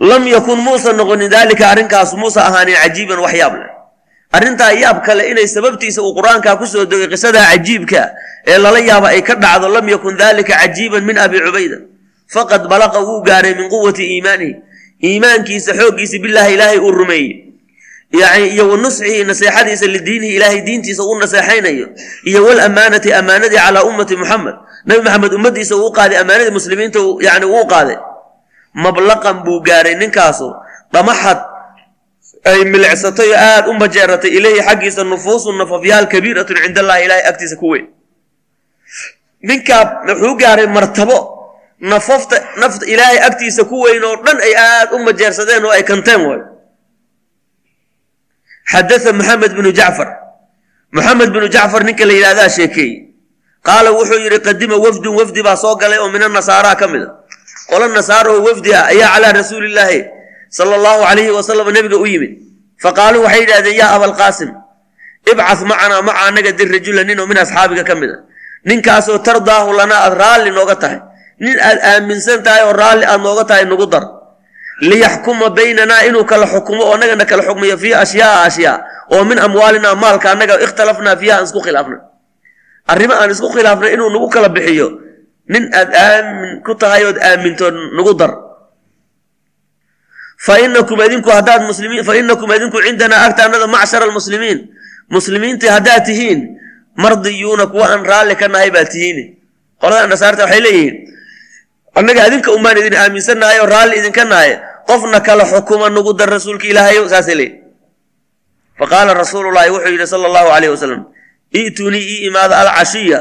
lam 0.00 0.26
yakun 0.26 0.58
muusan 0.58 0.96
noqonin 0.96 1.30
daalika 1.30 1.68
arrinkaas 1.70 2.14
muusa 2.14 2.40
ahaanin 2.48 2.74
cajiiban 2.82 3.18
wax 3.18 3.34
yaab 3.34 3.54
leh. 3.60 3.70
Arrintaa 4.32 4.72
yaab 4.74 5.04
kale 5.06 5.30
inay 5.30 5.46
sababtiisa 5.46 6.02
uu 6.02 6.14
qur'aankaa 6.18 6.58
ku 6.58 6.66
soo 6.66 6.84
degay 6.84 7.06
qisadaa 7.08 7.54
cajiibka 7.54 8.10
ee 8.46 8.58
lala 8.58 8.80
yaaba 8.82 9.08
ay 9.14 9.22
ka 9.22 9.34
dhacdo 9.38 9.68
lam 9.70 9.86
yakun 9.88 10.16
dalika 10.18 10.58
cajiiban 10.58 11.04
min 11.06 11.18
abi 11.18 11.38
cubayda. 11.40 11.78
Faqad 12.26 12.66
balaqa 12.66 12.98
wuu 13.06 13.22
gaaray 13.22 13.54
min 13.54 13.68
quwati 13.70 14.02
iimaanihi. 14.18 14.54
Iimaankiisa 15.04 15.72
xooggiisa 15.78 16.18
bilaahi 16.18 16.54
ilaahay 16.54 16.78
uu 16.82 16.90
rumeeyey. 16.90 17.54
Yani 18.14 18.48
iyo 18.54 18.68
wa 18.70 18.76
nusxihi 18.76 19.24
naseexadiisa 19.24 19.86
lidiinihi 19.86 20.34
ilaahay 20.36 20.60
diintiisa 20.66 21.02
uu 21.02 21.18
naseexaynayo. 21.18 21.86
Iyo 22.24 22.44
walamaanati 22.46 23.12
amaanadii 23.12 23.56
calaa 23.58 23.82
ummati 23.86 24.16
muxamed 24.16 24.54
nabi 24.86 25.00
maxamed 25.02 25.32
ummadiisa 25.34 25.76
uu 25.76 25.90
qaaday 25.92 26.18
amaanadii 26.18 26.50
muslimiinta 26.50 26.98
yani 27.20 27.46
uu 27.46 27.66
qaaday 27.66 27.96
mablaqan 28.74 29.42
buu 29.44 29.60
gaaray 29.62 29.94
ninkaasu. 29.94 30.48
Dhamaxad 30.92 31.38
ay 32.44 32.64
milicsatay 32.64 33.28
oo 33.32 33.38
aada 33.38 33.68
u 33.70 33.74
majeeratay 33.74 34.30
ilayhi 34.38 34.60
xaggiisa 34.68 35.04
nufuusu 35.04 35.52
nafafyaal 35.52 36.06
kabiiratun 36.12 36.56
cind 36.62 36.78
allahi 36.78 37.04
ilahay 37.06 37.24
agtiisa 37.30 37.56
ku 37.56 37.66
weyn. 37.72 37.86
Ninkaa 39.48 39.82
wuxuu 40.08 40.34
gaaray 40.42 40.66
martabo 40.66 41.18
nafafta 41.80 42.36
nafta 42.60 42.84
ilaahay 42.86 43.18
agtiisa 43.28 43.64
ku 43.64 43.76
weyn 43.84 44.04
oo 44.04 44.16
dhan 44.24 44.38
ay 44.46 44.52
aada 44.56 44.92
u 44.96 44.98
majeersadeen 45.06 45.64
oo 45.64 45.70
ay 45.72 45.82
kanteen 45.84 46.20
way. 46.28 46.40
Xadaa 48.72 49.12
maxamed 49.12 49.52
binu 49.56 49.70
jacfar. 49.72 50.08
Maxamed 50.92 51.30
binu 51.34 51.48
jacfar 51.48 51.82
ninka 51.84 52.04
la 52.06 52.12
yidhahdaa 52.12 52.48
sheekeeyey. 52.48 52.92
Qaala 53.66 53.90
wuxuu 53.96 54.20
yidhi 54.24 54.38
qadima 54.46 54.76
wafdun 54.84 55.14
wafdi 55.20 55.40
baa 55.42 55.56
soo 55.56 55.76
galay 55.76 55.98
oo 55.98 56.08
min 56.12 56.22
anasaaraa 56.22 56.76
ka 56.76 56.86
mid 56.88 57.02
a 57.02 57.23
qolo 57.70 57.84
nasaara 57.96 58.30
oo 58.34 58.42
wafdi 58.48 58.70
ah 58.78 58.84
ayaa 58.92 59.10
calaa 59.14 59.32
rasuulillaahi 59.40 60.00
sala 60.56 60.72
allahu 60.78 61.00
calayhi 61.08 61.30
wasalam 61.38 61.68
nebiga 61.76 61.96
u 61.98 62.06
yimid. 62.12 62.32
Faqaaluu 62.82 63.22
waxay 63.26 63.40
yidhahdeen 63.42 63.76
yaa 63.80 63.90
abalqaasim 63.96 64.50
ibcad 65.30 65.60
macanaa 65.70 66.02
maca 66.08 66.20
annaga 66.28 66.52
dir 66.58 66.68
rajula 66.74 67.02
nin 67.08 67.18
oo 67.20 67.26
min 67.30 67.38
asxaabiga 67.44 67.84
ka 67.88 67.94
mid 68.00 68.10
a 68.10 68.16
ninkaasoo 68.68 69.18
tardaahu 69.26 69.70
lanaa 69.78 70.00
aad 70.06 70.14
raalli 70.22 70.50
nooga 70.58 70.76
tahay. 70.82 70.98
Nin 71.44 71.56
aad 71.68 71.78
aaminsan 71.90 72.42
tahay 72.46 72.62
oo 72.68 72.72
raalli 72.82 73.04
aad 73.12 73.20
nooga 73.26 73.44
tahay 73.50 73.64
nagu 73.70 73.86
dar. 73.92 74.04
Liyaxkuma 74.90 75.50
baynanaa 75.56 76.02
inuu 76.08 76.24
kala 76.30 76.46
xukumo 76.52 76.82
oo 76.84 76.94
annagana 76.94 77.24
kala 77.30 77.42
xukmiyo 77.48 77.76
fii 77.82 77.94
ashyaaa 78.04 78.42
ashyaa 78.48 78.76
oo 79.14 79.22
min 79.28 79.38
amwaalinaa 79.46 79.94
maalka 80.02 80.26
annaga 80.32 80.54
ikhtalafnaa 80.64 81.16
fiiha 81.20 81.34
aan 81.38 81.44
isku 81.48 81.60
khilaafnay. 81.66 82.00
Arrimo 82.92 83.14
aan 83.20 83.30
isku 83.34 83.48
khilaafnay 83.54 83.90
inuu 83.94 84.10
nagu 84.14 84.28
kala 84.34 84.48
bixiyo 84.56 84.86
nin 85.52 85.64
aad 85.74 85.90
aamin 85.94 86.62
ku 86.66 86.72
tahay 86.74 87.04
ood 87.08 87.18
aaminto 87.18 87.70
nagu 87.70 88.12
dar. 88.20 88.32
Fa 90.44 90.58
inakum 90.60 90.98
idinku 91.00 91.30
haddaad 91.30 91.62
muslimiin 91.70 92.04
fa 92.04 92.12
idinku 92.16 92.78
cindanaa 92.84 93.24
agtaanada 93.28 93.66
macshara 93.66 94.04
almuslimiin. 94.08 94.58
Muslimiintii 95.10 95.68
haddaad 95.68 96.04
tihiin 96.04 96.40
mardiyuuna 96.96 97.66
kuwa 97.72 97.86
aan 97.92 98.02
raalli 98.06 98.36
ka 98.36 98.48
nahay 98.48 98.70
baad 98.70 98.88
tihiin. 98.88 99.18
Qolada 99.80 100.06
nasaarta 100.06 100.44
waxay 100.44 100.60
leeyihiin 100.64 100.94
annaga 101.94 102.22
adinka 102.26 102.50
umaan 102.56 102.76
idin 102.80 102.96
aaminsannahay 102.96 103.58
oo 103.60 103.66
raalli 103.70 103.98
idinka 104.00 104.24
nahay 104.24 104.58
qofna 104.88 105.20
kala 105.20 105.44
xukuma 105.44 105.86
nagu 105.90 106.12
dar 106.18 106.28
rasuulka 106.30 106.66
ilaahayo 106.66 107.08
saasay 107.08 107.34
leeyihiin 107.38 107.62
faqaala 108.78 109.14
rasuulullahi 109.14 109.70
wuxuu 109.70 109.92
yidhi 109.94 110.06
sala 110.06 110.26
allahu 110.30 110.48
calayh 110.50 110.70
wasalam 110.74 111.00
i'tunii 111.54 112.02
ii 112.12 112.18
imaada 112.28 112.54
alcashiya 112.66 113.20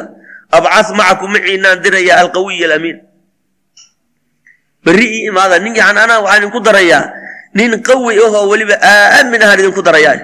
abcad 0.57 0.87
macakum 0.93 1.29
maciinaan 1.33 1.81
diraya 1.83 2.13
alqawiy 2.21 2.65
alamiin 2.65 2.97
berri 4.85 5.07
ii 5.17 5.25
imaada 5.31 5.59
nin 5.59 5.73
yani 5.75 5.99
anaa 6.05 6.21
waxaan 6.21 6.41
idinku 6.43 6.59
darayaa 6.59 7.05
nin 7.53 7.71
qawi 7.81 8.19
ahoo 8.25 8.49
weliba 8.51 8.75
aamin 8.81 9.41
ahaan 9.41 9.59
idinku 9.59 9.81
darayaa 9.81 10.19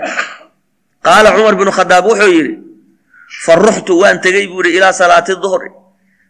qaala 1.06 1.34
cumar 1.36 1.56
binu 1.56 1.72
khadaab 1.72 2.06
wuxuu 2.12 2.32
yidhi 2.38 2.54
fa 3.46 3.54
waan 4.02 4.22
tegey 4.22 4.48
buu 4.48 4.62
yidhi 4.62 4.78
ilaa 4.78 4.94
salaati 4.94 5.36
duhri 5.44 5.70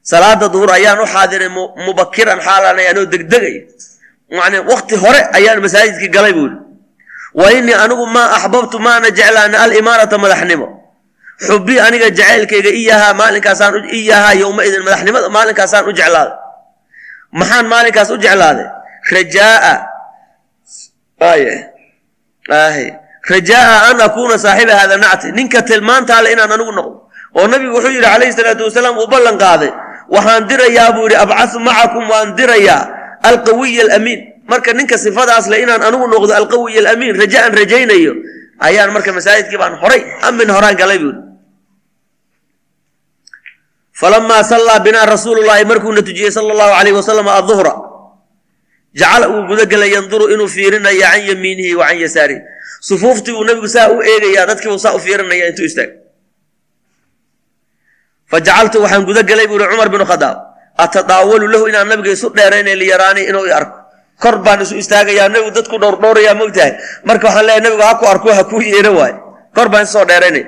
salaada 0.01 0.47
duhur 0.53 0.71
ayaan 0.71 0.99
u 1.03 1.07
xaadiray 1.13 1.49
mubakiran 1.87 2.39
xaalanay 2.39 2.87
anoo 2.91 3.05
degdegay 3.05 3.55
yani 4.29 4.57
wakti 4.71 4.95
hore 4.95 5.21
ayaan 5.37 5.59
masaajidkii 5.61 6.11
galay 6.15 6.33
buu 6.33 6.47
yidhi 6.47 6.59
wa 7.33 7.51
innii 7.51 7.73
anigu 7.83 8.05
maa 8.15 8.29
axbabtu 8.37 8.79
maana 8.79 9.11
jeclaana 9.11 9.57
alimaarata 9.63 10.17
madaxnimo 10.17 10.78
xubi 11.47 11.75
aniga 11.85 12.07
jacaylkayga 12.19 12.71
iyahaa 12.81 13.13
maalinkaasaan 13.21 13.73
iyahaa 13.99 14.33
yowma 14.41 14.61
idin 14.67 14.83
madaxnimada 14.87 15.27
maalinkaasaan 15.37 15.85
u 15.89 15.93
jeclaaday 15.99 16.35
maxaan 17.39 17.65
maalinkaas 17.73 18.09
u 18.11 18.17
jeclaaday? 18.25 18.67
Rajaaa. 19.15 19.75
Rajaaa 23.29 23.77
an 23.89 24.01
akuuna 24.01 24.37
saaxiba 24.37 24.73
hada 24.81 24.97
nacti. 24.97 25.31
Ninka 25.37 25.61
tilmaantaale 25.69 26.31
inaan 26.33 26.51
anigu 26.55 26.71
noqdo 26.71 26.97
oo 27.37 27.45
nabigu 27.51 27.73
wuxuu 27.75 27.91
yidhi 27.95 28.05
calayhi 28.09 28.33
salaatu 28.37 28.63
wasalaam 28.67 28.97
uu 29.01 29.07
ballan 29.13 29.37
qaaday. 29.43 29.71
Waxaan 30.15 30.43
dirayaa 30.49 30.91
buu 30.95 31.03
yidhi 31.05 31.17
abcasu 31.23 31.57
macakum 31.67 32.03
waan 32.11 32.29
dirayaa 32.39 32.81
alqawiy 33.29 33.81
alamiin. 33.85 34.19
Marka 34.51 34.73
ninka 34.73 34.97
sifadaas 34.97 35.45
le 35.51 35.55
inaan 35.63 35.81
anigu 35.87 36.05
noqdo 36.13 36.33
alqawiy 36.41 36.79
alamiin 36.81 37.13
raja 37.21 37.41
rajaynayo 37.59 38.13
ayaan 38.67 38.89
marka 38.95 39.11
masaajidkii 39.17 39.59
baan 39.61 39.75
horay 39.81 40.01
amin 40.27 40.49
horaan 40.55 40.75
galay 40.81 40.97
buu 41.03 41.11
yidhi 41.13 41.28
falamaa 43.99 44.43
sallaa 44.51 44.79
binaa 44.85 45.05
rasuulullaahi 45.13 45.65
markuuna 45.71 46.01
tujiyey 46.07 46.31
sala 46.35 46.49
allahu 46.53 46.71
calayhi 46.77 46.95
wasalam 46.99 47.27
aduhra 47.39 47.73
jacala 48.99 49.25
uu 49.33 49.41
gudagelay 49.49 49.91
yanduru 49.95 50.25
inuu 50.33 50.47
fiirinaya 50.55 51.07
can 51.13 51.21
yamiinihi 51.29 51.73
wa 51.79 51.85
can 51.89 51.97
yasaarihi 52.03 52.41
sufuuftii 52.87 53.33
buu 53.35 53.43
nabigu 53.49 53.67
saa 53.75 53.87
u 53.95 53.97
eegayaa 54.11 54.45
dadkiibuu 54.51 54.79
saa 54.85 54.93
u 54.97 54.99
fiirinaya 55.05 55.45
intuu 55.51 55.65
istaag 55.69 55.89
fa 58.31 58.37
jacaltu 58.47 58.77
waxaan 58.83 59.03
gudagelay 59.09 59.47
buu 59.51 59.59
yihi 59.61 59.69
cumar 59.73 59.89
binu 59.93 60.05
khadaab 60.11 60.37
atadaawalu 60.83 61.45
lahu 61.53 61.65
inaan 61.71 61.87
nabiga 61.91 62.11
isu 62.17 62.27
dheeraynay 62.37 62.75
liyaraani 62.81 63.21
inuu 63.29 63.45
i 63.49 63.53
arko 63.59 63.77
kor 64.23 64.35
baan 64.45 64.59
isu 64.65 64.75
istaagayaa 64.81 65.27
nabigu 65.33 65.51
dadku 65.57 65.75
dhowrdhowrayaa 65.83 66.35
mogtahay 66.41 66.71
marka 67.07 67.25
waxaan 67.27 67.45
leeyahy 67.47 67.63
nabigu 67.67 67.83
ha 67.87 67.93
ku 68.01 68.05
arko 68.13 68.29
ha 68.37 68.43
kuu 68.51 68.61
yeero 68.71 68.91
waayo 68.99 69.17
kor 69.55 69.67
baan 69.73 69.83
isoo 69.89 70.05
dheeraynay 70.11 70.43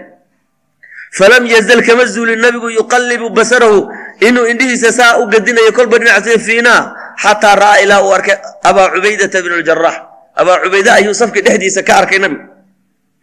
falam 1.17 1.43
yazal 1.45 1.81
kama 1.83 2.05
zuulin 2.07 2.39
nabigu 2.39 2.69
yuqallibu 2.71 3.29
basarahu 3.35 3.91
inuu 4.27 4.45
indhihiisa 4.51 4.91
saa 4.91 5.17
u 5.19 5.27
gadinayo 5.27 5.71
kolba 5.75 5.97
dhinacsi 5.99 6.39
fiinaa 6.39 6.81
xataa 7.23 7.55
ra'aa 7.55 7.77
ilaa 7.83 8.01
uu 8.05 8.13
arkay 8.15 8.37
abaa 8.63 8.87
cubaydata 8.95 9.41
bn 9.43 9.51
ljarax 9.59 9.95
abaa 10.35 10.57
cubayde 10.63 10.89
ayuu 10.91 11.13
safka 11.13 11.41
dhexdiisa 11.45 11.83
ka 11.83 11.93
arkay 12.01 12.19
nabigu 12.23 12.43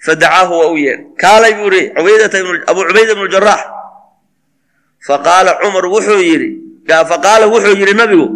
fadacaahu 0.05 0.53
waa 0.61 0.71
u 0.75 0.77
yeedhay 0.77 1.05
kaalay 1.23 1.53
buu 1.59 1.71
yihi 1.73 1.93
abuu 2.71 2.85
cubayda 2.89 3.13
bnu 3.17 3.27
jarax 3.35 3.61
faqaala 5.07 5.59
cumar 5.63 5.85
wuxuu 5.87 6.21
yidhi 6.21 6.49
faqaala 7.11 7.47
wuxuu 7.49 7.73
yidhi 7.81 7.95
nabigu 7.95 8.27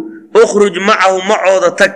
ukhruj 0.43 0.75
macahu 0.81 1.21
macooda 1.29 1.71
tag 1.79 1.91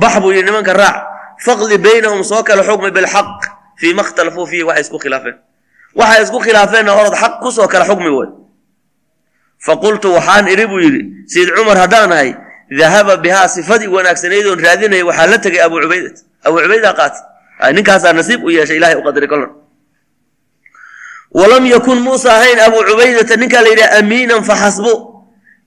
bax 0.00 0.14
buu 0.24 0.32
yidhi 0.32 0.46
nimanka 0.48 0.72
raac 0.72 0.96
faqli 1.44 1.76
baynahum 1.78 2.24
soo 2.24 2.42
kala 2.42 2.62
xukmi 2.64 2.90
bilxaq 2.96 3.28
fii 3.80 3.92
ma 3.94 4.02
khtalafuu 4.08 4.46
fiihi 4.50 4.64
waxay 4.68 4.82
isku 4.88 4.98
khilaafeen 4.98 5.36
waxay 5.94 6.22
isku 6.24 6.38
khilaafeenna 6.44 6.92
orod 7.00 7.14
xaq 7.22 7.34
ku 7.42 7.50
soo 7.52 7.68
kala 7.68 7.84
xukmi 7.90 8.10
way 8.18 8.28
faqultu 9.66 10.08
waxaan 10.16 10.48
idhi 10.48 10.66
buu 10.66 10.80
yidhi 10.86 11.02
sayid 11.32 11.48
cumar 11.56 11.76
haddaan 11.82 12.12
ahay 12.12 12.30
dahaba 12.78 13.16
bihaa 13.16 13.48
sifadii 13.48 13.88
wanaagsanaydoon 13.96 14.58
raadinaya 14.66 15.04
waxaa 15.08 15.26
la 15.32 15.38
tegay 15.44 15.60
abuu 15.66 15.80
cubaydat 15.84 16.16
abuu 16.46 16.60
cubayda 16.64 16.92
qaati 17.00 17.20
ninkaasaa 17.76 18.12
nasiib 18.12 18.40
u 18.44 18.50
yeeshay 18.50 18.76
ilahay 18.76 18.96
u 19.00 19.02
qadari 19.06 19.28
kolon 19.32 19.50
walam 21.34 21.66
yakun 21.66 21.98
muusa 22.06 22.32
ahayn 22.36 22.58
abuu 22.66 22.82
cubaydata 22.88 23.36
ninkaa 23.36 23.62
la 23.62 23.68
yidhaha 23.68 23.98
amiinan 23.98 24.42
faxasbu 24.44 24.92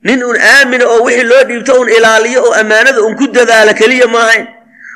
nin 0.04 0.22
un 0.24 0.36
aamina 0.36 0.84
oo 0.86 1.02
wixii 1.04 1.24
loo 1.30 1.42
dhiibto 1.48 1.80
un 1.80 1.88
ilaaliyo 1.88 2.40
oo 2.44 2.52
ammaanada 2.60 3.00
un 3.02 3.16
ku 3.16 3.26
dadaala 3.28 3.74
keliya 3.74 4.06
ma 4.06 4.20
ahayn. 4.30 4.46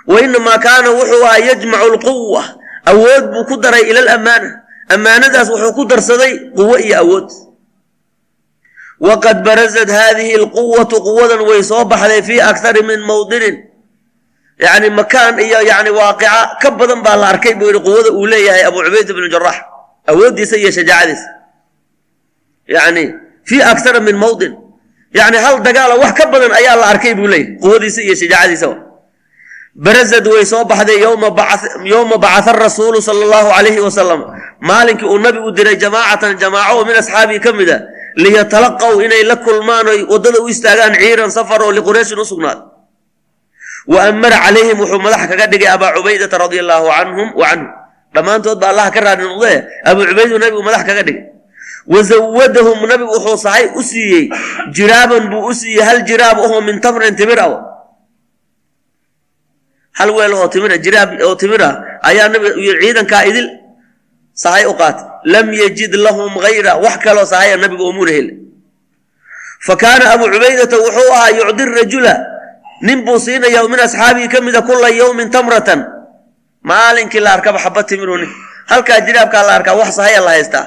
Wa 0.07 0.21
inamaa 0.21 0.59
kaana 0.59 0.90
wuxuu 0.90 1.25
ahaa 1.27 1.38
yajmacu 1.38 1.88
lquwa 1.95 2.45
awood 2.87 3.25
buu 3.33 3.45
ku 3.45 3.57
daray 3.57 3.83
ila 3.90 4.01
alamaana 4.01 4.62
ammaanadaas 4.94 5.48
wuxuu 5.52 5.72
ku 5.76 5.83
darsaday 5.90 6.33
quwo 6.57 6.76
iyo 6.87 6.96
awood. 7.02 7.28
Waqad 9.07 9.38
barazat 9.46 9.90
haadihi 9.98 10.33
alquwatu 10.40 10.96
quwadan 11.07 11.40
way 11.48 11.62
soo 11.70 11.85
baxday 11.85 12.22
fii 12.28 12.40
akthari 12.50 12.83
min 12.90 13.00
mawdinin. 13.11 13.57
Yani 14.64 14.88
makaan 14.90 15.38
iyo 15.46 15.59
yani 15.70 15.90
waaqica 15.90 16.59
ka 16.62 16.70
badan 16.78 17.00
baa 17.02 17.16
la 17.16 17.26
arkay 17.33 17.55
buu 17.59 17.66
yihi 17.70 17.81
quwada 17.87 18.11
uu 18.18 18.26
leeyahay 18.33 18.64
abuu 18.68 18.83
cubayda 18.87 19.12
bnu 19.16 19.28
jarax 19.35 19.57
awooddiisa 20.11 20.57
iyo 20.57 20.70
shajaacadiisa. 20.76 21.28
Yani 22.74 23.05
fii 23.48 23.62
akthara 23.72 24.00
min 24.00 24.16
mawdin. 24.16 24.52
Yacni 25.18 25.38
hal 25.44 25.57
dagaala 25.66 25.94
wax 26.02 26.12
ka 26.18 26.24
badan 26.33 26.52
ayaa 26.61 26.76
la 26.76 26.87
arkay 26.92 27.14
buu 27.18 27.26
leeyahy 27.33 27.59
quwadiisa 27.62 28.00
iyo 28.07 28.14
shajaacadiisaba 28.14 28.76
barazad 29.74 30.26
way 30.28 30.44
soo 30.44 30.64
baxday 30.64 31.00
yowma 31.00 31.30
bacatha 32.18 32.52
rasuulu 32.52 33.00
sala 33.02 33.24
allahu 33.24 33.48
calayhi 33.56 33.80
wasalam 33.80 34.20
maalinkii 34.61 35.06
uu 35.08 35.18
nabigu 35.18 35.50
diray 35.56 35.76
jamaacatan 35.80 36.37
jamaaco 36.38 36.85
min 36.85 36.96
asxaabihi 36.96 37.40
ka 37.40 37.52
mid 37.56 37.68
a 37.72 37.78
liyatalaqaw 38.16 39.00
inay 39.00 39.24
la 39.24 39.37
kulmaan 39.40 39.88
oy 39.88 40.04
waddada 40.04 40.40
u 40.44 40.48
istaagaan 40.48 40.92
ciiran 40.94 41.30
safar 41.32 41.62
oo 41.64 41.72
liqurayshin 41.72 42.18
u 42.20 42.24
sugnaad. 42.24 42.58
Wa 43.88 44.04
amara 44.12 44.37
calayhim 44.44 44.76
wuxuu 44.78 45.00
madaxa 45.00 45.26
kaga 45.32 45.46
dhigay 45.48 45.68
abaa 45.72 45.96
cubaydata 45.96 46.37
radia 46.38 46.61
allaahu 46.62 46.87
canhum 46.92 47.28
wa 47.35 47.44
canhu 47.48 47.66
dhammaantood 48.14 48.58
ba 48.61 48.68
allah 48.76 48.87
ka 48.92 49.00
raadi 49.00 49.24
noqdee 49.24 49.56
abuu 49.88 50.04
cubaydu 50.06 50.37
nabigu 50.38 50.62
madax 50.62 50.82
kaga 50.85 51.02
dhigay. 51.02 51.24
Wa 51.88 51.98
zawadahum 52.04 52.78
nabigu 52.87 53.08
wuxuu 53.16 53.40
sahay 53.40 53.72
u 53.74 53.80
siiyey 53.82 54.28
jiraaban 54.76 55.32
buu 55.32 55.48
u 55.48 55.52
siiyey 55.56 55.80
hal 55.82 56.04
jiraab 56.04 56.38
ahoo 56.44 56.61
min 56.61 56.76
tamrin 56.85 57.16
timir 57.16 57.40
aw 57.40 57.71
hal 59.98 60.11
weel 60.16 60.33
oo 60.35 60.48
timira 60.52 60.76
jiraab 60.85 61.11
oo 61.26 61.35
timir 61.40 61.62
ah 61.68 61.74
ayaa 62.09 62.28
nabiga 62.33 62.55
ciidankaa 62.83 63.22
idil 63.31 63.48
sahay 64.42 64.64
u 64.66 64.74
qaatay 64.81 65.05
lam 65.33 65.46
yajid 65.61 65.92
lahum 66.07 66.33
hayra 66.44 66.72
wax 66.85 66.96
kaloo 67.05 67.26
sahaya 67.33 67.57
nabigu 67.62 67.83
oomuna 67.88 68.12
heli 68.16 68.33
fa 69.66 69.74
kaana 69.83 70.05
abuu 70.14 70.28
cubaydata 70.35 70.76
wuxuu 70.85 71.11
ahaa 71.16 71.31
yucdi 71.38 71.64
rajula 71.78 72.14
nin 72.87 72.98
buu 73.07 73.18
siinaya 73.24 73.62
min 73.72 73.81
asxaabihi 73.87 74.28
ka 74.33 74.40
mida 74.40 74.62
kula 74.62 74.88
yowmin 74.90 75.31
tamratan. 75.31 75.81
Maalinkii 76.62 77.20
la 77.22 77.31
arkaba 77.38 77.59
xaba 77.59 77.83
timiru 77.87 78.16
nin 78.18 78.31
halkaa 78.70 79.00
jiraabkaa 79.07 79.42
la 79.46 79.52
arkaa 79.59 79.74
wax 79.81 79.90
sahaya 79.98 80.20
la 80.20 80.31
haystaa. 80.35 80.66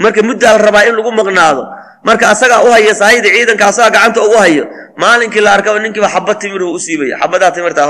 Marka 0.00 0.22
muddaa 0.22 0.52
la 0.56 0.60
rabaa 0.66 0.84
in 0.88 0.94
lagu 0.96 1.12
maqnaado 1.12 1.62
marka 2.04 2.24
asagaa 2.32 2.64
u 2.64 2.70
haya 2.72 2.94
sahayda 2.94 3.28
ciidanka 3.28 3.64
asagaa 3.68 3.90
gacanta 3.92 4.20
ugu 4.24 4.36
hayo 4.40 4.64
maalinkii 4.96 5.40
la 5.44 5.52
arkaba 5.52 5.78
ninkiiba 5.84 6.08
xaba 6.08 6.34
timiruhu 6.40 6.72
u 6.76 6.78
siibaya 6.80 7.18
xabadaa 7.20 7.50
timirta 7.52 7.82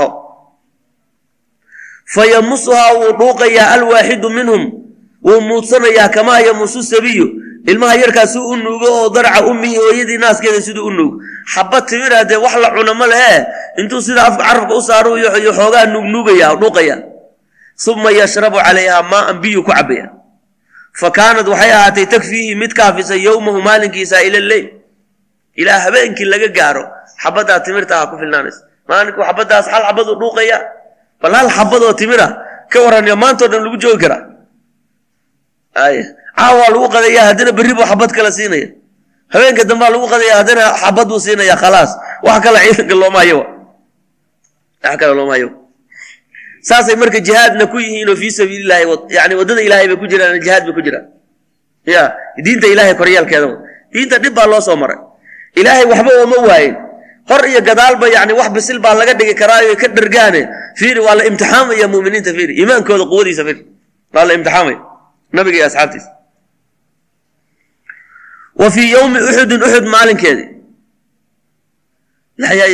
fa 2.13 2.25
yamusuhaa 2.33 2.93
wuu 2.99 3.11
dhuuqayaa 3.19 3.71
alwaaxidu 3.77 4.29
minhum 4.37 4.61
wuu 5.25 5.41
muudsanayaa 5.47 6.09
kamaa 6.15 6.39
yamusu 6.47 6.83
sabiyu 6.83 7.27
ilmaha 7.71 7.95
yarkaasuu 8.03 8.47
u 8.51 8.55
nuugo 8.57 8.87
oo 8.99 9.09
darca 9.15 9.45
ummihi 9.51 9.75
hooyadii 9.77 10.17
naaskeeda 10.17 10.61
siduu 10.61 10.85
u 10.89 10.91
nuugo 10.91 11.17
xaba 11.53 11.81
timira 11.81 12.23
dee 12.29 12.35
wax 12.45 12.55
la 12.63 12.69
cuna 12.75 12.93
ma 12.93 13.07
lehe 13.07 13.45
intuu 13.79 14.01
sida 14.01 14.23
afka 14.27 14.43
carabka 14.43 14.73
u 14.75 14.81
saaro 14.81 15.17
iyo 15.17 15.51
xoogaa 15.53 15.85
nuugnuugaya 15.93 16.55
dhuuqaya 16.61 16.95
uma 17.87 18.11
yashrabu 18.11 18.57
calayhaa 18.65 19.03
maaan 19.11 19.37
biyu 19.41 19.63
ku 19.63 19.71
cabaya 19.71 20.09
fa 20.99 21.11
kaanad 21.17 21.47
waxay 21.47 21.71
ahaatay 21.73 22.05
takfiihi 22.05 22.55
mid 22.55 22.71
kaafisa 22.73 23.15
yowmahu 23.15 23.61
maalinkiisa 23.61 24.21
ila 24.27 24.39
leyl 24.39 24.67
ilaa 25.55 25.79
habeenkii 25.85 26.25
laga 26.25 26.47
gaaro 26.57 26.83
xabadaa 27.23 27.59
timirta 27.65 28.01
ah 28.01 28.07
ku 28.11 28.17
filnaanaysa 28.21 28.61
maalinku 28.89 29.21
xabadaas 29.27 29.65
hal 29.73 29.83
xabaduu 29.87 30.15
dhuuqaya 30.21 30.57
bal 31.21 31.49
xabadoo 31.57 31.93
timira 31.93 32.27
ka 32.71 32.77
waraniyo 32.85 33.15
maantao 33.15 33.47
dhan 33.47 33.63
lagu 33.63 33.77
joogi 33.77 34.01
karaa 34.03 34.23
ay 35.75 36.03
caawaa 36.35 36.69
lagu 36.73 36.87
qadaya 36.89 37.21
haddana 37.29 37.51
berri 37.51 37.73
buu 37.73 37.85
xabad 37.85 38.11
kala 38.11 38.31
siinaya. 38.31 38.69
Habeenka 39.31 39.63
dambaa 39.63 39.89
lagu 39.89 40.07
qadaya 40.07 40.33
haddana 40.43 40.63
xabad 40.81 41.07
buu 41.07 41.19
siinaya 41.19 41.55
khalaas. 41.55 41.91
Wax 42.23 42.43
kale 42.43 42.59
ciidanka 42.59 42.95
looma 42.95 43.19
hayo. 43.23 43.39
Wax 44.83 44.95
kale 44.99 45.13
looma 45.15 45.35
saasay 46.61 46.95
marka 46.95 47.19
jihaadna 47.19 47.65
ku 47.71 47.77
yihiinoo 47.81 48.15
fii 48.15 48.31
sabiilillahi 48.31 48.85
yani 49.09 49.33
waddada 49.35 49.61
ilahay 49.65 49.87
bay 49.89 49.97
ku 49.97 50.05
jiraan 50.05 50.37
jihaad 50.37 50.63
bay 50.69 50.73
ku 50.77 50.81
jiraan. 50.85 51.05
Ya 51.85 52.13
diinta 52.37 52.67
ilahay 52.69 52.93
koryaalkeeda 52.93 53.47
diinta 53.93 54.21
dhib 54.21 54.33
baa 54.37 54.45
loo 54.45 54.61
soo 54.61 54.77
maray. 54.77 54.97
Ilaahay 55.57 55.85
waxba 55.89 56.11
ooma 56.21 56.37
waayin 56.47 56.75
hor 57.29 57.43
iyo 57.51 57.61
gadaalba 57.61 58.05
yani 58.15 58.33
wax 58.39 58.49
bisil 58.55 58.79
baa 58.79 58.93
laga 58.99 59.13
dhigi 59.19 59.35
karaayo 59.41 59.75
ka 59.81 59.87
dhargaane. 59.87 60.41
Fiiri 60.79 60.99
waa 61.05 61.15
la 61.15 61.23
imtixaamaya 61.29 61.87
muminiinta 61.93 62.31
fiiri. 62.37 62.53
Iimaankooda 62.59 63.05
quwadiisa 63.11 63.43
fiiri. 63.47 63.61
Waa 64.13 64.25
la 64.27 64.33
imtixaamaya 64.37 64.79
nabiga 65.35 65.57
iyo 65.57 65.65
asxaabtiisa. 65.69 66.09
Wa 68.61 68.67
fii 68.71 68.91
yowmi 68.91 69.19
uxudin 69.27 69.61
uxud 69.63 69.85
maalinkeedii 69.95 70.47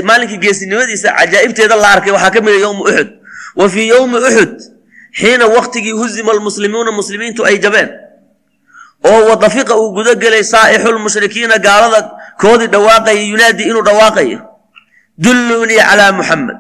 maalinkii 0.10 0.38
geesinimadiisa 0.46 1.10
cajaa'ibteeda 1.18 1.76
la 1.76 1.88
arkay 1.96 2.12
waxaa 2.16 2.32
ka 2.36 2.42
mida 2.42 2.58
yowmu 2.66 2.84
uxud 2.90 3.10
wa 3.60 3.66
fii 3.70 3.88
yowmi 3.94 4.18
uxud 4.18 4.54
xiina 5.20 5.46
waktigii 5.58 5.92
huzima 6.02 6.32
almuslimuuna 6.32 6.92
muslimiintu 6.92 7.46
ay 7.46 7.58
jabeen. 7.64 7.90
Oo 9.06 9.20
wadafiqa 9.30 9.74
uu 9.78 9.92
guda 9.98 10.14
gelay 10.16 10.44
saa'ixulmushrikiina 10.44 11.58
gaalada 11.68 12.12
koodii 12.42 12.68
dhawaaqaya 12.74 13.22
yunaadi 13.32 13.64
inuu 13.70 13.84
dhawaaqayo 13.90 14.40
dulluunii 15.24 15.80
calaa 15.90 16.12
muxamed 16.20 16.58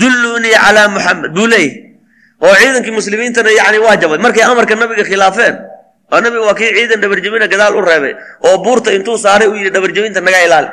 dulluunii 0.00 0.54
calaa 0.64 0.88
muxamed 0.94 1.30
buu 1.36 1.46
leeyahy 1.52 1.70
oo 2.44 2.54
ciidankii 2.60 2.94
muslimiintana 2.98 3.50
yani 3.60 3.78
waa 3.84 3.96
jabay. 4.00 4.18
Markay 4.24 4.42
amarka 4.44 4.74
nabiga 4.80 5.04
khilaafeen 5.10 5.54
oo 6.12 6.18
nabiga 6.24 6.44
waa 6.48 6.54
kii 6.58 6.70
ciidan 6.76 7.00
dhabarjabina 7.02 7.46
gadaal 7.52 7.74
u 7.78 7.82
reebay 7.88 8.14
oo 8.46 8.56
buurta 8.64 8.90
intuu 8.96 9.16
saaray 9.24 9.48
uu 9.48 9.56
yidhi 9.60 9.70
dhabarjabinta 9.74 10.20
naga 10.20 10.40
ilaali. 10.46 10.70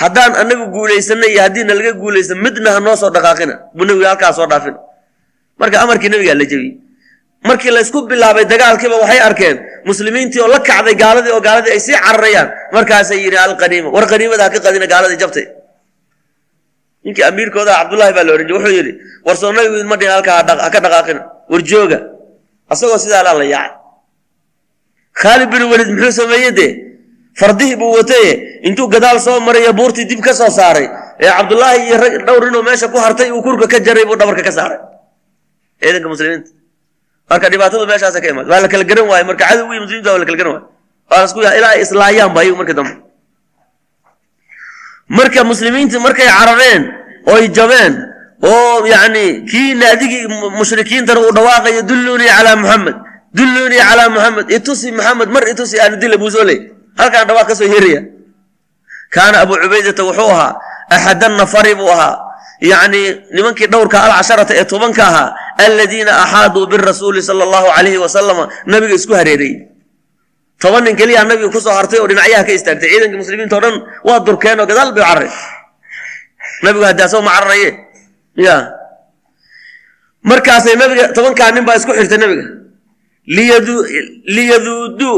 Haddaan 0.00 0.32
anagu 0.42 0.64
guulaysanay 0.74 1.30
iyo 1.32 1.42
haddiina 1.46 1.72
laga 1.78 1.92
guulaysan 2.02 2.38
midna 2.44 2.70
ha 2.74 2.80
noo 2.82 2.96
soo 3.02 3.10
dhaqaaqina. 3.14 3.54
Buu 3.76 3.84
nabiga 3.88 4.08
halkaa 4.12 4.32
soo 4.38 4.46
dhaafina 4.50 4.78
marka 5.60 5.76
amarkii 5.86 6.10
nabigaa 6.12 6.34
la 6.40 6.44
jebiyey 6.50 6.74
markii 7.48 7.70
laysku 7.76 7.98
bilaabay 8.10 8.44
dagaalkiiba 8.52 8.96
waxay 9.02 9.20
arkeen 9.28 9.56
muslimiintii 9.88 10.40
oo 10.44 10.48
la 10.54 10.58
kacday 10.68 10.94
gaaladii 11.02 11.32
oo 11.36 11.40
gaaladii 11.46 11.72
ay 11.76 11.80
sii 11.86 11.96
cararayaan. 12.06 12.48
Markaasay 12.74 13.18
yidhi 13.24 13.38
alqaniima 13.46 13.88
war 13.96 14.04
qaniimada 14.12 14.42
ha 14.46 14.50
ka 14.54 14.58
qadina 14.66 14.86
gaaladii 14.92 15.18
jabtay. 15.22 15.46
Ninkii 17.04 17.24
amiirkooda 17.30 17.72
cabdullahi 17.78 18.12
baa 18.16 18.24
la 18.26 18.32
ohan 18.34 18.46
jir 18.48 18.54
wuxuu 18.56 18.74
yidhi 18.78 18.92
war 19.26 19.36
soo 19.40 19.50
dhihin 19.52 20.10
halkaa 20.16 20.36
ha 20.64 20.70
ka 20.74 20.80
dhaqaaqina 20.84 21.20
war 21.50 21.62
jooga. 21.70 21.98
Asagoo 22.72 22.98
sidaa 23.04 23.22
laa 23.26 23.36
la 23.40 23.44
yaacay. 23.54 23.76
Khaalid 25.20 25.48
bin 25.54 25.62
welid 25.72 25.88
muxuu 25.94 26.12
sameeye 26.20 26.50
dee? 26.58 26.70
Fardihii 27.40 27.76
buu 27.80 27.92
wataye 27.98 28.32
intuu 28.68 28.86
gadaal 28.94 29.18
soo 29.26 29.36
maraya 29.46 29.72
buurtii 29.78 30.06
dib 30.10 30.20
ka 30.26 30.32
soo 30.40 30.50
saaray. 30.58 30.86
Ee 31.22 31.30
cabdullaahi 31.38 31.78
iyo 31.88 31.96
rag 32.04 32.14
dhowr 32.26 32.42
ninoo 32.46 32.62
meesha 32.68 32.88
ku 32.92 32.98
hartay 33.04 33.28
uu 33.30 33.42
kurka 33.46 33.66
ka 33.72 33.78
jaray 33.86 34.04
buu 34.08 34.16
dhabarka 34.20 34.42
ka 34.48 34.52
saaray. 34.58 34.78
Ciidanka 35.82 36.08
muslimiinta 36.12 36.50
marka 37.30 37.46
dhibaatadu 37.52 37.84
meeshaasa 37.90 38.18
ka 38.22 38.28
imaad 38.32 38.46
waa 38.50 38.60
la 38.64 38.68
kala 38.72 38.84
garan 38.90 39.06
waaye 39.10 39.24
marka 39.30 39.44
cadowgii 39.50 39.80
muslimiinta 39.84 40.10
waa 40.12 40.18
la 40.22 40.26
kala 40.28 40.38
garan 40.40 40.52
waaye. 40.54 40.66
Waa 41.10 41.18
la 41.20 41.24
isku 41.28 41.40
yaa 41.46 41.54
ilaa 41.58 41.72
ay 41.76 41.80
islaayaan 41.86 42.30
ba 42.34 42.40
ayagu 42.42 42.56
marka 42.60 42.74
dambe. 42.78 42.94
Marka 45.16 45.40
muslimiintii 45.44 46.00
markay 46.06 46.28
carareen 46.38 46.82
oy 47.34 47.44
jabeen 47.56 47.94
oo 48.50 48.86
yacni 48.92 49.24
kii 49.50 49.74
naadigii 49.80 50.26
mushrikiintana 50.58 51.20
uu 51.20 51.32
dhawaaqayo 51.36 51.82
dulluunii 51.88 52.28
calaa 52.36 52.56
muxamed 52.62 52.96
dulluunii 53.36 53.82
calaa 53.88 54.08
muxamed 54.14 54.46
itusi 54.56 54.88
muxamed 54.96 55.28
mar 55.34 55.44
itusi 55.52 55.76
aanu 55.80 55.96
dila 56.02 56.16
buu 56.22 56.30
soo 56.34 56.44
leey 56.48 56.60
halkaan 56.98 57.26
dhawaaq 57.28 57.48
ka 57.48 57.54
soo 57.58 57.68
yeeraya 57.72 58.00
kaana 59.14 59.36
abuu 59.44 59.56
cubaydata 59.62 60.02
wuxuu 60.08 60.30
ahaa 60.34 60.52
axada 60.94 61.28
nafari 61.28 61.74
buu 61.78 61.90
ahaa 61.94 62.14
yacni 62.70 63.00
nimankii 63.36 63.68
dhowrka 63.72 63.96
alcasharata 64.06 64.52
ee 64.60 64.64
tobanka 64.72 65.02
ahaa 65.10 65.28
aladiina 65.64 66.12
axaaduu 66.24 66.64
birasuuli 66.72 67.20
sala 67.28 67.42
allahu 67.46 67.68
calayhi 67.76 67.98
wasalama 68.04 68.44
nabiga 68.72 68.94
isku 69.00 69.12
hareereeyey 69.20 69.56
toban 70.62 70.82
nin 70.86 70.94
keliyaa 71.00 71.24
nabiga 71.30 71.48
ku 71.54 71.60
soo 71.66 71.74
hartay 71.78 71.98
oo 72.02 72.08
dhinacyaha 72.10 72.42
ka 72.48 72.52
istaagtay 72.58 72.88
ciidankii 72.92 73.20
muslimiinta 73.22 73.54
o 73.58 73.60
dhan 73.64 73.76
waa 74.08 74.18
durkeen 74.26 74.58
oo 74.62 74.66
gadaal 74.70 74.90
bay 74.96 75.04
carray 75.08 75.30
nabigu 76.64 76.84
haddii 76.88 77.04
asagoo 77.08 77.24
ma 77.28 77.32
cararaye 77.36 77.68
ya 78.46 78.56
markaasay 80.30 80.74
nabiga 80.82 81.04
tobankaa 81.16 81.50
nin 81.54 81.64
baa 81.68 81.76
isku 81.80 81.92
xirtay 81.98 82.18
nabiga. 82.24 82.44
Liyaduuduu 84.36 85.16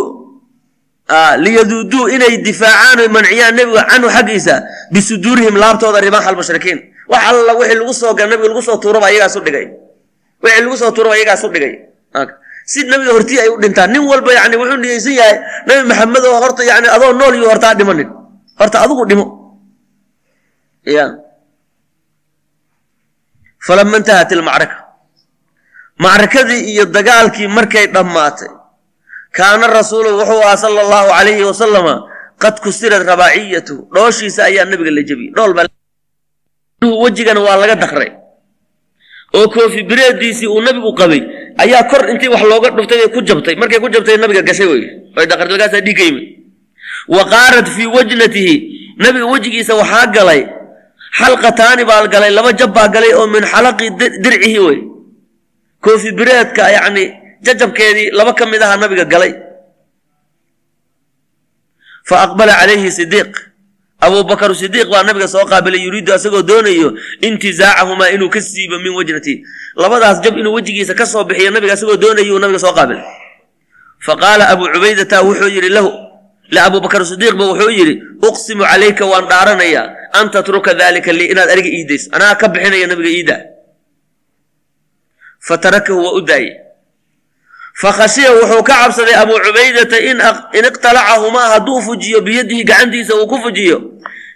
liyaduuduu 1.44 2.04
inay 2.14 2.34
difaacaan 2.46 2.98
oy 3.02 3.08
manciyaan 3.16 3.54
nebiga 3.58 3.82
canhu 3.90 4.08
xaggiisa 4.16 4.54
bisuduurihim 4.94 5.54
laabtooda 5.62 5.98
rimaaxa 6.06 6.28
almushrikiin 6.34 6.78
wax 7.12 7.22
alla 7.30 7.52
wixii 7.60 7.78
lagu 7.80 7.94
soo 8.00 8.12
gala 8.18 8.28
nabiga 8.32 8.48
lagu 8.52 8.62
soo 8.68 8.76
tuuraba 8.82 9.06
ayagaasu 9.10 9.40
dhigay. 9.46 9.66
Wixii 10.42 10.62
lagu 10.64 10.76
soo 10.80 10.90
tuuraba 10.96 11.14
ayagaasu 11.18 11.48
dhigay. 11.54 11.72
Si 12.70 12.78
nabiga 12.90 13.12
hortii 13.16 13.38
ay 13.42 13.48
u 13.54 13.56
dhintaan. 13.62 13.90
Nin 13.92 14.02
walba 14.10 14.30
yani 14.38 14.56
wuxuu 14.60 14.78
niyeysan 14.82 15.14
yahay 15.20 15.36
nabi 15.66 15.82
maxamed 15.90 16.24
oo 16.30 16.38
horta 16.42 16.62
yani 16.70 16.86
adoo 16.94 17.12
nool 17.18 17.34
iyo 17.38 17.46
hortaa 17.52 17.74
dhimanin 17.78 18.08
horta 18.60 18.76
adigu 18.84 19.04
dhimo. 19.10 19.26
Ya. 20.96 21.06
Falama 23.66 23.96
intahat 23.98 24.30
ilmacraka 24.34 24.76
macrakadii 26.04 26.60
iyo 26.72 26.84
dagaalkii 26.96 27.48
markay 27.56 27.86
dhammaatay 27.94 28.50
kaana 29.36 29.66
rasuulu 29.78 30.08
wuxuu 30.18 30.42
ahaa 30.44 30.56
sala 30.62 30.80
allahu 30.86 31.08
calayhi 31.16 31.44
wasalama 31.50 31.94
qad 32.42 32.54
kusirad 32.64 33.02
rabaaciyatu. 33.10 33.74
Dhooshiisa 33.94 34.40
ayaa 34.50 34.64
nabiga 34.70 34.90
la 34.96 35.02
jebiyey. 35.08 35.32
Dhool 35.36 35.52
baa 35.56 35.66
wejigana 36.82 37.40
waa 37.40 37.56
laga 37.56 37.74
dakray 37.76 38.12
oo 39.34 39.48
koofi 39.48 39.82
bireediisii 39.82 40.46
uu 40.46 40.60
nabigu 40.60 40.92
qabay 40.94 41.20
ayaa 41.58 41.84
kor 41.90 42.10
intii 42.10 42.28
wax 42.28 42.42
looga 42.44 42.70
dhuftay 42.70 43.00
ay 43.00 43.08
ku 43.08 43.20
jabtay. 43.22 43.56
Markay 43.56 43.80
ku 43.80 43.88
jabtay 43.88 44.16
nabiga 44.16 44.42
gashay 44.42 44.66
wey 44.66 44.82
ay 45.16 45.26
dakartay 45.26 45.56
markaasaa 45.56 45.80
dhiig 45.80 45.96
ka 45.96 46.04
yimid. 46.04 46.26
Wa 47.08 47.22
qaarat 47.24 47.66
fii 47.68 47.86
wajnatihi 47.86 48.54
nabiga 48.98 49.26
wejigiisa 49.26 49.74
waxaa 49.74 50.06
galay 50.12 50.42
xalqataani 51.18 51.84
baa 51.84 52.06
galay 52.08 52.30
laba 52.30 52.52
jab 52.52 52.72
baa 52.76 52.88
galay 52.88 53.12
oo 53.16 53.26
min 53.26 53.44
xalaqi 53.44 53.90
dircihi 54.22 54.58
wey 54.58 54.78
koofi 55.80 56.12
bireedka 56.12 56.70
yacni 56.76 57.04
jajabkeedii 57.42 58.10
laba 58.12 58.32
ka 58.36 58.44
mid 58.46 58.60
aha 58.62 58.76
nabiga 58.76 59.04
galay. 59.04 59.32
Fa 62.08 62.22
aqbala 62.24 62.52
calayhi 62.60 62.90
sidiiq 62.92 63.32
abubakar 64.00 64.54
sidiiq 64.54 64.88
baa 64.92 65.02
nabiga 65.02 65.28
soo 65.28 65.44
qaabilay 65.46 65.80
yuriidu 65.86 66.12
asagoo 66.12 66.42
doonayo 66.42 66.88
intizaacahumaa 67.20 68.10
inuu 68.14 68.28
ka 68.30 68.40
siibo 68.40 68.78
min 68.78 68.92
wajnati. 68.98 69.42
Labadaas 69.76 70.20
jab 70.24 70.36
inuu 70.38 70.54
wejigiisa 70.56 70.94
ka 70.94 71.06
soo 71.06 71.24
bixiyo 71.24 71.50
nabiga 71.50 71.72
asagoo 71.72 71.96
doonayo 71.96 72.38
nabiga 72.38 72.58
soo 72.58 72.74
qaabilay. 72.76 73.02
Fa 73.98 74.16
qaala 74.16 74.48
abu 74.52 74.68
cubaydata 74.68 75.22
wuxuu 75.22 75.48
yidhi 75.48 75.68
lahu 75.72 75.90
abubakar 76.66 77.02
sidiiqba 77.06 77.44
wuxuu 77.50 77.70
yidhi 77.70 77.94
uqsimu 78.28 78.62
calayka 78.64 79.04
waan 79.06 79.26
dhaaranayaa 79.30 79.84
an 80.18 80.30
tatruka 80.30 80.74
dalika 80.74 81.12
lii 81.12 81.28
inaad 81.32 81.48
ariga 81.50 81.68
iidays 81.68 82.04
anaa 82.12 82.34
ka 82.40 82.48
bixinaya 82.48 82.86
nabiga 82.86 83.10
iida 83.10 83.36
fatarakahu 85.40 85.98
waa 86.04 86.12
u 86.18 86.20
daayey 86.20 86.52
fakhashiya 87.76 88.30
wuxuu 88.32 88.62
ka 88.64 88.74
cabsaday 88.88 89.14
abuu 89.14 89.36
cubaydata 89.44 89.98
in 90.00 90.64
iqtalacahumaa 90.64 91.48
hadduu 91.60 91.80
fujiyo 91.84 92.20
biyadihi 92.24 92.64
gacantiisa 92.64 93.14
uu 93.14 93.26
ku 93.28 93.36
fujiyo. 93.38 93.78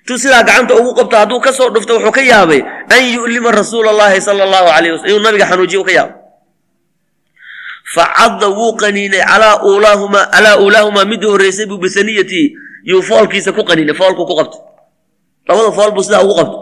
Tu 0.06 0.18
sidaa 0.18 0.42
gacanta 0.44 0.74
ugu 0.76 0.92
qabto 0.94 1.16
hadduu 1.16 1.40
ka 1.40 1.52
soo 1.52 1.70
dhufto 1.72 1.94
wuxuu 1.96 2.12
ka 2.12 2.20
yaabay 2.20 2.60
an 2.88 3.00
yu'lima 3.14 3.50
rasuula 3.50 3.90
allahi 3.96 4.20
sala 4.20 4.44
allahu 4.44 4.68
alayh 4.68 4.92
wasalm 4.92 5.08
inuu 5.08 5.24
nabiga 5.24 5.46
xanuujiyo 5.48 5.84
ka 5.84 5.92
yaabay. 5.92 6.16
Facadda 7.94 8.48
wuu 8.52 8.76
qaniinay 8.76 9.24
calaa 9.24 9.64
uulaahumaa 9.64 10.26
calaa 10.28 10.56
uulaahumaa 10.60 11.04
midii 11.08 11.26
horreysay 11.32 11.66
buu 11.66 11.78
bisaniyatihi 11.80 12.52
yuu 12.84 13.02
foolkiisa 13.02 13.52
ku 13.56 13.64
qaniinay 13.64 13.96
foolku 13.96 14.26
ku 14.28 14.36
qabtay. 14.36 14.60
Labada 15.48 15.72
fool 15.72 15.96
sidaa 16.04 16.22
ugu 16.28 16.34
qabtay. 16.36 16.60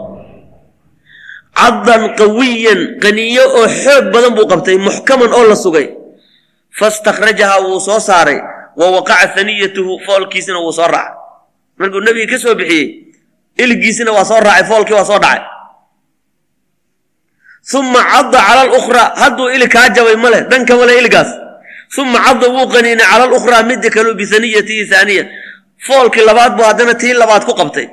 Caddan 1.59 2.15
qawiyan 2.15 3.03
qaniinyo 3.03 3.43
oo 3.59 3.67
xoog 3.67 4.05
badan 4.15 4.31
buu 4.31 4.47
qabtay 4.47 4.77
muxkaman 4.79 5.27
oo 5.35 5.43
la 5.43 5.55
sugay 5.59 5.98
fastakhrajahaa 6.79 7.59
wuu 7.67 7.79
soo 7.87 7.99
saaray 7.99 8.39
wa 8.79 8.87
waqaca 8.95 9.27
haniyatuhu 9.35 9.99
foolkiisina 10.05 10.59
wuu 10.63 10.71
soo 10.79 10.87
raacay 10.87 11.15
markuu 11.79 11.99
nebiga 12.05 12.31
ka 12.33 12.37
soo 12.43 12.55
bixiyey 12.59 12.87
iligiisina 13.63 14.11
waa 14.11 14.25
soo 14.25 14.39
raacay 14.39 14.63
foolkii 14.71 14.95
waa 14.99 15.05
soo 15.11 15.19
dhacay 15.19 15.41
uma 17.79 18.01
cadda 18.11 18.39
cala 18.47 18.61
alukhraa 18.61 19.07
hadduu 19.21 19.49
ili 19.55 19.67
kaa 19.67 19.89
jabay 19.89 20.15
male 20.15 20.41
dhanka 20.49 20.75
male 20.75 20.97
iligaas 20.99 21.29
uma 21.97 22.19
cadda 22.25 22.47
wuu 22.55 22.67
qaniinay 22.73 23.05
cala 23.11 23.23
alukhraa 23.29 23.63
midda 23.63 23.89
kaleu 23.95 24.13
bihaniyatihi 24.19 24.83
haaniya 24.93 25.23
foolkii 25.87 26.25
labaad 26.29 26.51
buu 26.57 26.63
haddana 26.69 26.93
tii 27.01 27.13
labaad 27.13 27.43
ku 27.45 27.53
qabtay 27.59 27.87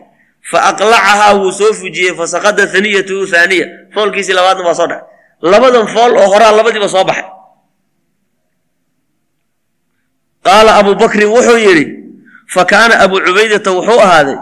fa 0.51 0.59
aqlacahaa 0.70 1.35
wuu 1.40 1.53
soo 1.53 1.72
fujiyey 1.81 2.14
fasaqada 2.18 2.62
haniyatuhu 2.75 3.27
haaniya 3.33 3.66
foolkiisii 3.94 4.33
labaadna 4.38 4.64
waa 4.68 4.75
soo 4.81 4.87
dhacay 4.87 5.05
labadan 5.53 5.87
fool 5.94 6.12
oo 6.16 6.27
horaa 6.33 6.53
labadiiba 6.59 6.88
soo 6.88 7.05
baxay 7.05 7.25
qaala 10.46 10.70
abu 10.80 10.94
bakrin 11.02 11.28
wuxuu 11.37 11.59
yidhi 11.66 11.87
fa 12.54 12.62
kaana 12.72 12.94
abu 13.04 13.16
cubaydata 13.26 13.70
wuxuu 13.78 14.00
ahaaday 14.06 14.38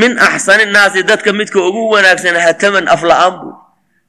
min 0.00 0.12
axsani 0.18 0.64
nnaasi 0.68 1.02
dadka 1.10 1.32
midka 1.32 1.58
ugu 1.68 1.82
wanaagsan 1.94 2.36
hataman 2.36 2.84
afla'aan 2.94 3.34
buu. 3.40 3.54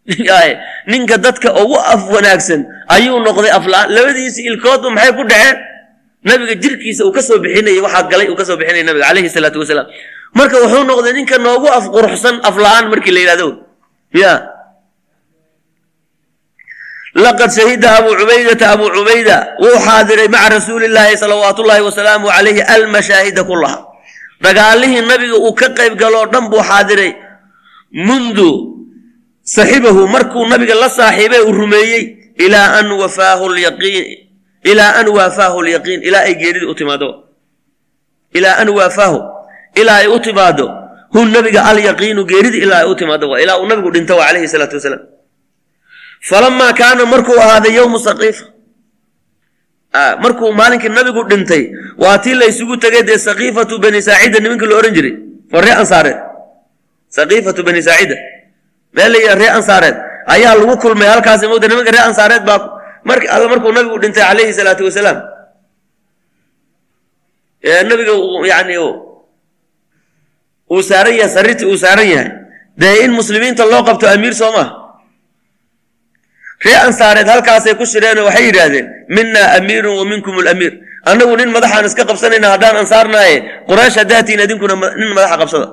Ninka 0.91 1.17
dadka 1.17 1.49
ugu 1.61 1.77
af 1.93 2.03
wanaagsan 2.13 2.65
ayuu 2.95 3.19
noqday 3.23 3.51
afla'aan 3.59 3.89
labadiisii 3.97 4.45
ilkoodba 4.51 4.89
maxay 4.91 5.13
ku 5.17 5.23
dhaceen? 5.23 5.57
Nabiga 6.23 6.55
jirkiisa 6.63 7.05
uu 7.07 7.13
ka 7.15 7.21
soo 7.21 7.39
bixinayay 7.39 7.79
waxaa 7.79 8.09
galay 8.11 8.27
uu 8.27 8.35
ka 8.35 8.43
soo 8.45 8.57
bixinaya 8.59 8.83
nabiga 8.83 9.07
calayhi 9.07 9.29
salaatu 9.31 9.59
wasalaam. 9.63 9.87
Marka 10.35 10.55
wuxuu 10.63 10.83
noqday 10.83 11.13
ninka 11.15 11.37
noogu 11.37 11.67
af 11.71 11.85
quruxsan 11.95 12.35
afla'aan 12.49 12.85
markii 12.91 13.13
la 13.15 13.19
yidhahdo 13.23 13.49
ya 14.13 14.31
laqad 17.25 17.49
shahida 17.57 17.87
abu 17.99 18.09
cubaydata 18.19 18.65
abu 18.75 18.85
cubayda 18.95 19.37
wuu 19.63 19.77
xaadiray 19.85 20.27
maca 20.33 20.49
rasuuli 20.55 20.87
llaahi 20.95 21.17
salawaatu 21.23 21.61
ullaahi 21.63 21.83
wasalaamu 21.89 22.27
calayhi 22.35 22.61
almashaahida 22.75 23.43
kullaha 23.49 23.77
dagaalihii 24.45 25.01
nabiga 25.11 25.35
uu 25.45 25.53
ka 25.59 25.67
qayb 25.77 25.93
galoo 26.01 26.25
dhan 26.33 26.45
buu 26.51 26.63
xaadiray 26.69 27.11
mundu 28.07 28.49
saxibahu 29.55 30.07
markuu 30.15 30.45
nabiga 30.51 30.75
la 30.81 30.89
saaxiibay 30.89 31.41
uu 31.47 31.51
rumeeyey 31.61 32.03
ilaa 32.45 32.67
an 32.79 32.87
wafaahu 33.01 33.45
lyaqiin 33.57 34.05
ilaa 34.71 34.91
an 35.01 35.07
waafaahu 35.17 35.57
lyaqiin 35.67 35.99
ilaa 36.07 36.23
ay 36.29 36.35
geeridii 36.41 36.69
u 36.71 36.75
timaado 36.79 37.09
ilaa 38.37 38.55
an 38.61 38.69
waafaahu 38.69 39.19
ilaa 39.81 39.97
ay 40.03 40.07
u 40.07 40.19
timaado 40.27 40.65
hu 41.13 41.19
nabiga 41.25 41.61
alyaqiinu 41.71 42.21
geeridii 42.31 42.61
ilaa 42.65 42.79
ay 42.85 42.89
u 42.91 42.95
timaado 42.95 43.25
ilaa 43.43 43.57
uu 43.59 43.65
nabigu 43.71 43.91
dhinto 43.91 44.13
waa 44.17 44.27
calayhi 44.29 44.47
salaatu 44.47 44.75
wasalaam 44.79 45.01
falamaa 46.27 46.73
kaana 46.79 47.05
markuu 47.05 47.37
ahaaday 47.43 47.73
yowmu 47.79 47.99
saqiifa 48.07 48.45
markuu 50.23 50.51
maalinkii 50.59 50.89
nabigu 50.97 51.23
dhintay 51.29 51.63
waa 52.03 52.17
tii 52.23 52.33
la 52.39 52.45
ysugu 52.51 52.77
tegay 52.83 53.03
dee 53.09 53.17
saqiifatu 53.27 53.79
bani 53.83 54.01
saacida 54.07 54.39
nimankii 54.43 54.67
la 54.71 54.75
ohan 54.79 54.93
jiray 54.97 55.13
oo 55.53 55.61
ree 55.65 55.75
ansaareed. 55.81 56.17
Saqiifatu 57.17 57.63
bani 57.67 57.81
saacida 57.87 58.15
meel 58.93 59.11
la 59.13 59.35
ree 59.41 59.49
ansaareed. 59.57 59.95
Ayaa 60.33 60.55
lagu 60.59 60.75
kulmay 60.83 61.07
halkaasi 61.13 61.47
mowda 61.47 61.67
nimanka 61.67 61.91
ree 61.95 62.03
ansaareed 62.09 62.43
baa 62.49 62.59
mar 63.07 63.17
alla 63.35 63.47
markuu 63.51 63.71
nabigu 63.71 63.97
dhintay 64.03 64.23
calayhi 64.23 64.53
salaatu 64.53 64.83
wasalaam. 64.87 65.17
Nabiga 67.89 68.13
yani 68.51 68.75
uu 70.69 70.81
saaran 70.89 71.13
yahay 71.19 71.29
sariti 71.35 71.65
uu 71.65 71.77
saaran 71.77 72.07
yahay. 72.13 72.29
Dee 72.79 73.03
in 73.03 73.11
muslimiinta 73.11 73.65
loo 73.71 73.83
qabto 73.87 74.05
amiir 74.07 74.33
soo 74.41 74.51
maha 74.55 74.78
ree 76.65 76.77
ansaareed 76.87 77.27
halkaasay 77.33 77.73
ku 77.79 77.85
shireenoo 77.91 78.25
waxay 78.27 78.45
yidhaahdeen 78.49 78.85
minaa 79.15 79.47
amiirun 79.57 79.93
wa 79.99 80.05
minkum 80.11 80.35
lamiir 80.47 80.73
annagu 81.09 81.33
nin 81.39 81.49
madaxaan 81.55 81.85
iska 81.89 82.03
qabsanayna 82.09 82.47
haddaan 82.53 82.75
ansaarnaaye 82.83 83.37
quraysh 83.69 83.97
haddaatiin 84.01 84.39
idinkuna 84.45 84.75
nin 84.99 85.09
madaxa 85.17 85.37
qabsada. 85.41 85.67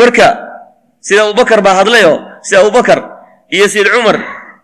Marka 0.00 0.28
sida 1.06 1.20
abubakar 1.26 1.60
baa 1.66 1.74
hadlayoo 1.82 2.16
sida 2.46 2.58
abubakar 2.62 2.98
iyo 3.54 3.66
sid 3.68 3.86
cumar 3.94 4.16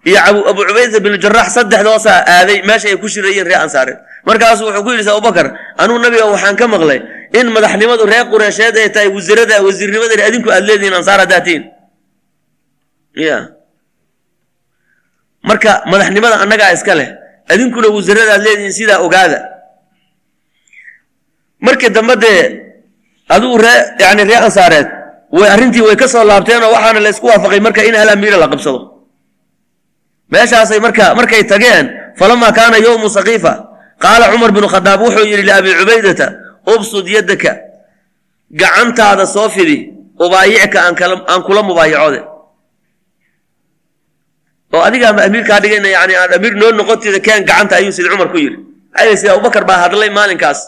iyo 0.09 0.18
abu 0.51 0.61
cubayda 0.68 0.99
bin 1.05 1.12
jaraax 1.25 1.49
saddexdoosaa 1.57 2.18
aaday 2.35 2.59
meesha 2.68 2.88
ay 2.92 2.96
ku 3.03 3.09
shirayeen 3.14 3.46
ree 3.51 3.59
ansaareed 3.64 3.99
markaasu 4.29 4.62
wuxuu 4.66 4.83
ku 4.87 4.90
yidhi 4.94 5.03
sida 5.05 5.14
abubakar 5.18 5.46
anuu 5.83 5.99
nabiga 6.05 6.25
waxaan 6.33 6.57
ka 6.61 6.66
maqlay 6.75 7.01
in 7.38 7.46
madaxnimadu 7.57 8.05
ree 8.12 8.22
qureysheed 8.33 8.75
ay 8.83 8.88
tahay 8.94 9.09
wasiirada 9.16 9.57
wasiirnimadana 9.66 10.22
adinku 10.29 10.49
aad 10.55 10.64
leedihiin 10.68 10.94
ansaar 11.01 11.18
haddaatiin 11.27 11.62
ya. 13.17 13.37
Marka 15.49 15.73
madaxnimada 15.91 16.37
annagaa 16.45 16.73
iska 16.77 16.95
leh 16.99 17.09
adinkuna 17.53 17.89
wasaradaad 17.97 18.41
leedihiin 18.47 18.73
sidaa 18.79 18.99
ogaada. 19.07 19.39
Markii 21.61 21.91
dambe 21.97 22.15
dee 22.25 22.43
adigu 23.35 23.57
ree 23.59 23.79
yani 24.03 24.23
ree 24.29 24.37
ansaareed 24.47 24.89
way 25.33 25.49
arrintii 25.55 25.81
way 25.87 25.97
ka 25.97 26.09
soo 26.09 26.25
laabteenoo 26.25 26.73
waxaana 26.77 27.01
la 27.01 27.09
isku 27.15 27.27
waafaqay 27.27 27.61
marka 27.61 27.81
in 27.89 27.95
hal 27.95 28.09
amiira 28.09 28.37
la 28.43 28.49
qabsado. 28.53 28.81
Meeshaasay 30.33 30.81
marka 30.81 31.15
markay 31.15 31.43
tageen 31.53 31.87
falamaa 32.19 32.53
kaana 32.53 32.77
yowmu 32.87 33.09
saqiifa. 33.17 33.53
Qaala 34.03 34.25
cumar 34.33 34.51
binu 34.53 34.69
khadaab 34.69 35.01
wuxuu 35.03 35.25
yidhi 35.31 35.43
liabi 35.49 35.71
cubaydata 35.81 36.27
ubsud 36.73 37.07
yaddaka 37.09 37.53
gacantaada 38.61 39.25
soo 39.27 39.49
fidi 39.49 39.77
ubaayicka 40.25 40.79
aan 40.87 41.43
kula 41.47 41.63
mubaayacode 41.69 42.21
oo 44.75 44.83
adiga 44.89 45.07
ama 45.11 45.21
amiirkaa 45.29 45.61
dhigayna 45.63 45.89
yani 45.97 46.15
aan 46.21 46.31
amiir 46.37 46.55
noo 46.61 46.71
noqoteeda 46.79 47.21
keen 47.27 47.43
gacanta 47.49 47.75
ayuu 47.81 47.93
sida 47.97 48.09
cumar 48.13 48.29
ku 48.33 48.39
yidhi. 48.45 48.59
Maxaa 48.95 49.17
sida 49.21 49.31
abubakar 49.35 49.65
baa 49.71 49.79
hadlay 49.85 50.11
maalinkaas. 50.19 50.61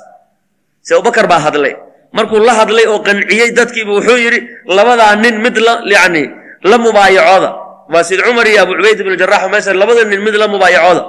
Sida 0.87 0.97
abubakar 0.99 1.27
baa 1.33 1.41
hadlay. 1.47 1.75
Markuu 2.17 2.39
la 2.49 2.53
hadlay 2.61 2.87
oo 2.93 2.99
qanciyey 3.07 3.51
dadkiiba 3.59 3.93
wuxuu 3.99 4.19
yidhi 4.25 4.41
labadaa 4.77 5.17
nin 5.25 5.35
mid 5.45 5.57
la 5.67 5.73
yani 5.95 6.23
la 6.71 6.77
mubaayacooda 6.85 7.51
waa 7.93 8.05
sid 8.09 8.21
cumar 8.27 8.47
iyo 8.51 8.59
abu 8.65 8.73
cubayd 8.79 8.99
ibnu 9.03 9.17
jarax 9.21 9.43
meesha 9.53 9.73
labada 9.83 10.05
nin 10.05 10.21
mid 10.27 10.35
la 10.43 10.47
mubaayacooda 10.55 11.03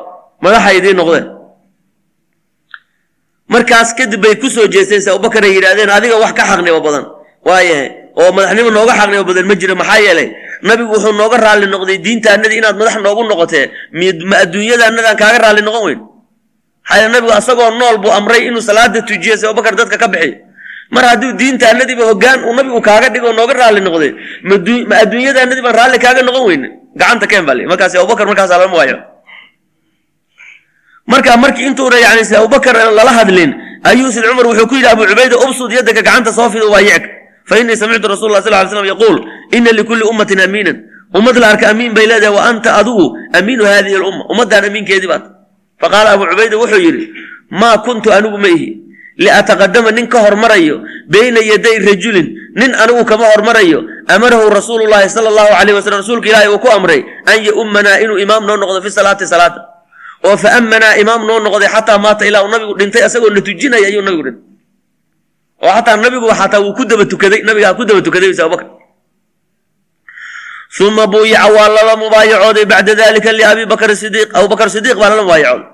madaxa 0.44 0.70
idiin 0.80 0.98
noqdeen. 1.02 1.26
Markaas 3.54 3.90
kadib 3.98 4.22
bay 4.24 4.36
ku 4.42 4.48
jeesteen 4.74 5.02
sida 5.02 5.12
abubakar 5.16 5.44
ay 5.44 5.54
yidhahdeen 5.58 5.90
adiga 5.98 6.16
wax 6.24 6.34
ka 6.38 6.44
xaqnimo 6.50 6.80
badan. 6.86 7.06
Waayahay 7.48 7.88
oo 8.20 8.30
madaxnimo 8.38 8.70
nooga 8.78 8.94
xaqnimo 9.00 9.24
badan 9.30 9.46
ma 9.50 9.56
jiro 9.62 9.76
maxaa 9.82 10.00
yeelay 10.06 10.28
nabigu 10.68 10.92
wuxuu 10.94 11.14
nooga 11.20 11.38
raalli 11.46 11.68
noqday 11.74 11.98
diintaanadii 12.06 12.58
inaad 12.62 12.76
madax 12.80 12.96
noogu 13.06 13.24
noqotee. 13.32 13.66
Ma 14.30 14.36
adduunyadaanadaan 14.44 15.18
kaaga 15.22 15.38
raalli 15.46 15.62
noqon 15.68 15.84
weyn? 15.88 16.00
Maxaa 16.90 17.08
nabigu 17.14 17.32
asagoo 17.40 17.70
nool 17.80 17.98
buu 18.04 18.12
amray 18.12 18.42
inuu 18.48 18.62
salaada 18.62 19.02
tujiyo 19.02 19.38
si 19.38 19.46
abubakar 19.46 19.76
dadka 19.80 19.98
ka 19.98 20.08
bixiyo 20.08 20.38
mar 20.92 21.04
hadduu 21.10 21.32
diintaanadiiba 21.40 22.04
hoggaan 22.10 22.40
uu 22.50 22.54
nabigu 22.58 22.82
kaaga 22.82 23.10
dhigo 23.14 23.30
nooga 23.34 23.54
raalli 23.62 23.82
noqday 23.88 24.12
ma 24.90 24.96
adduunyadaanadii 25.04 25.62
baan 25.66 25.76
raalli 25.80 25.98
kaaga 26.06 26.22
noqon 26.28 26.44
weyne 26.50 26.68
gacanta 27.00 27.26
keen 27.32 27.46
bali 27.50 27.64
markaas 27.72 27.94
abubakar 27.96 28.26
markaas 28.28 28.50
lama 28.50 28.78
waayo. 28.82 28.98
Marka 31.08 31.38
markii 31.38 31.66
intuuna 31.70 31.98
yani 32.06 32.22
abubakar 32.38 32.76
lala 32.98 33.12
hadlin 33.20 33.52
ayuu 33.84 34.12
sid 34.12 34.24
cumar 34.24 34.46
wuxuu 34.50 34.68
ku 34.68 34.76
yidhi 34.76 34.88
abu 34.90 35.04
cubayda 35.10 35.36
ubsud 35.46 35.72
yaddaka 35.78 36.02
gacanta 36.02 36.32
soo 36.34 36.50
fid 36.50 36.64
ubaayicka 36.64 37.00
fa 37.00 37.19
innii 37.58 37.78
samictu 37.78 38.08
rasul 38.08 38.32
lah 38.32 38.42
sal 38.46 38.54
ly 38.54 38.70
slam 38.70 38.86
yaquul 38.86 39.16
ina 39.58 39.72
likulli 39.72 40.04
ummatin 40.12 40.40
amiinan 40.40 40.78
ummad 41.18 41.36
la 41.42 41.48
arka 41.54 41.70
amiin 41.74 41.94
bay 41.94 42.06
leedahay 42.06 42.36
wa 42.36 42.44
anta 42.50 42.76
adigu 42.80 43.06
amiinu 43.34 43.64
hadihi 43.66 43.98
lumma 43.98 44.24
ummaddan 44.32 44.66
amiinkeedii 44.70 45.08
baad 45.10 45.24
faqaala 45.82 46.10
abu 46.16 46.26
cubayda 46.30 46.58
wuxuu 46.62 46.78
yidhi 46.86 47.06
maa 47.50 47.78
kuntu 47.86 48.14
anigu 48.14 48.38
ma 48.38 48.48
ihi 48.48 48.70
liataqadama 49.18 49.92
nin 49.92 50.08
ka 50.08 50.20
hormarayo 50.26 50.76
bayna 51.10 51.40
yaday 51.42 51.80
rajulin 51.90 52.28
nin 52.56 52.72
anigu 52.76 53.06
kama 53.06 53.26
hormarayo 53.34 53.80
amarahu 54.08 54.50
rasuulu 54.54 54.86
llahi 54.88 55.10
sala 55.10 55.30
allahu 55.34 55.54
alayh 55.60 55.74
wasalam 55.76 56.00
rasuulka 56.06 56.30
ilaahi 56.30 56.48
uu 56.54 56.60
ku 56.62 56.70
amray 56.78 57.02
an 57.26 57.38
yaummanaa 57.44 58.00
inuu 58.06 58.18
imaam 58.22 58.46
noo 58.46 58.58
noqdo 58.62 58.82
fi 58.86 58.90
salaati 58.94 59.26
salaata 59.28 59.60
oo 60.24 60.38
fa 60.38 60.50
ammanaa 60.62 60.96
imaam 61.02 61.26
noo 61.28 61.40
noqday 61.42 61.70
xataa 61.76 61.98
maata 61.98 62.26
ilaa 62.30 62.44
uu 62.46 62.52
nabigu 62.54 62.74
dhintay 62.80 63.04
asagoo 63.04 63.30
na 63.34 63.42
tujinaya 63.42 63.88
ayuu 63.90 64.02
oo 65.64 65.72
xataa 65.76 65.98
nabigu 66.04 66.28
xataa 66.40 66.62
wuu 66.64 66.74
ku 66.78 66.84
daba 66.90 67.06
tukaday 67.12 67.42
nabigaa 67.48 67.74
ku 67.78 67.84
daba 67.86 68.02
tukaday 68.02 68.30
bis 68.32 68.40
abubakr 68.40 68.68
uma 70.86 71.08
buuyica 71.08 71.48
waa 71.56 71.70
lala 71.76 71.94
mubaayacooday 72.04 72.66
bacda 72.72 72.94
dalika 72.96 73.32
liabi 73.38 73.64
bakr 73.72 73.92
sidiiq 74.02 74.30
abubakr 74.38 74.70
sidiiq 74.76 74.98
baa 75.02 75.10
lala 75.12 75.24
mubaayacooday 75.26 75.68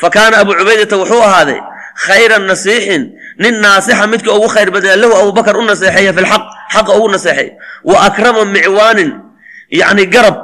fa 0.00 0.08
kaana 0.14 0.34
abu 0.42 0.52
cubaydata 0.58 0.94
wuxuu 1.00 1.22
ahaaday 1.28 1.60
khayra 2.06 2.38
nasiixin 2.50 3.02
nin 3.42 3.54
naasixa 3.64 4.06
midka 4.12 4.30
ugu 4.36 4.48
khayr 4.54 4.70
badnaa 4.74 4.96
lahu 5.02 5.14
abubakar 5.22 5.54
u 5.60 5.62
naseexeeya 5.70 6.12
fi 6.16 6.20
lxaq 6.26 6.42
xaqa 6.74 6.90
ugu 6.98 7.08
naseexeeya. 7.14 7.52
Wa 7.84 7.96
akrama 8.06 8.44
micwaanin 8.44 9.10
yani 9.80 10.04
garab 10.14 10.36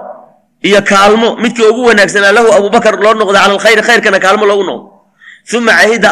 iyo 0.69 0.81
kaalmo 0.91 1.29
midkii 1.43 1.67
ugu 1.71 1.83
wanaagsanaa 1.89 2.33
lahu 2.39 2.49
abubakar 2.59 2.95
loo 3.05 3.15
noqda 3.15 3.39
cala 3.43 3.55
alkhayri 3.55 3.83
khayrkana 3.89 4.19
kaalmo 4.25 4.45
loogu 4.51 4.65
noqdo. 4.69 4.87
Uma 5.57 5.73
cahida 5.79 6.09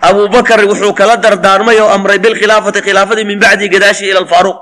abubakar 0.00 0.60
abubakar 0.60 0.64
wuxuu 0.64 0.94
kala 0.94 1.16
dardaarmay 1.16 1.80
oo 1.80 1.88
amray 1.88 2.18
bilkhilaafati 2.18 2.80
khilaafadii 2.80 3.24
min 3.24 3.38
bacdii 3.38 3.68
gadaashi 3.68 4.08
ila 4.08 4.20
alfaaruq. 4.24 4.56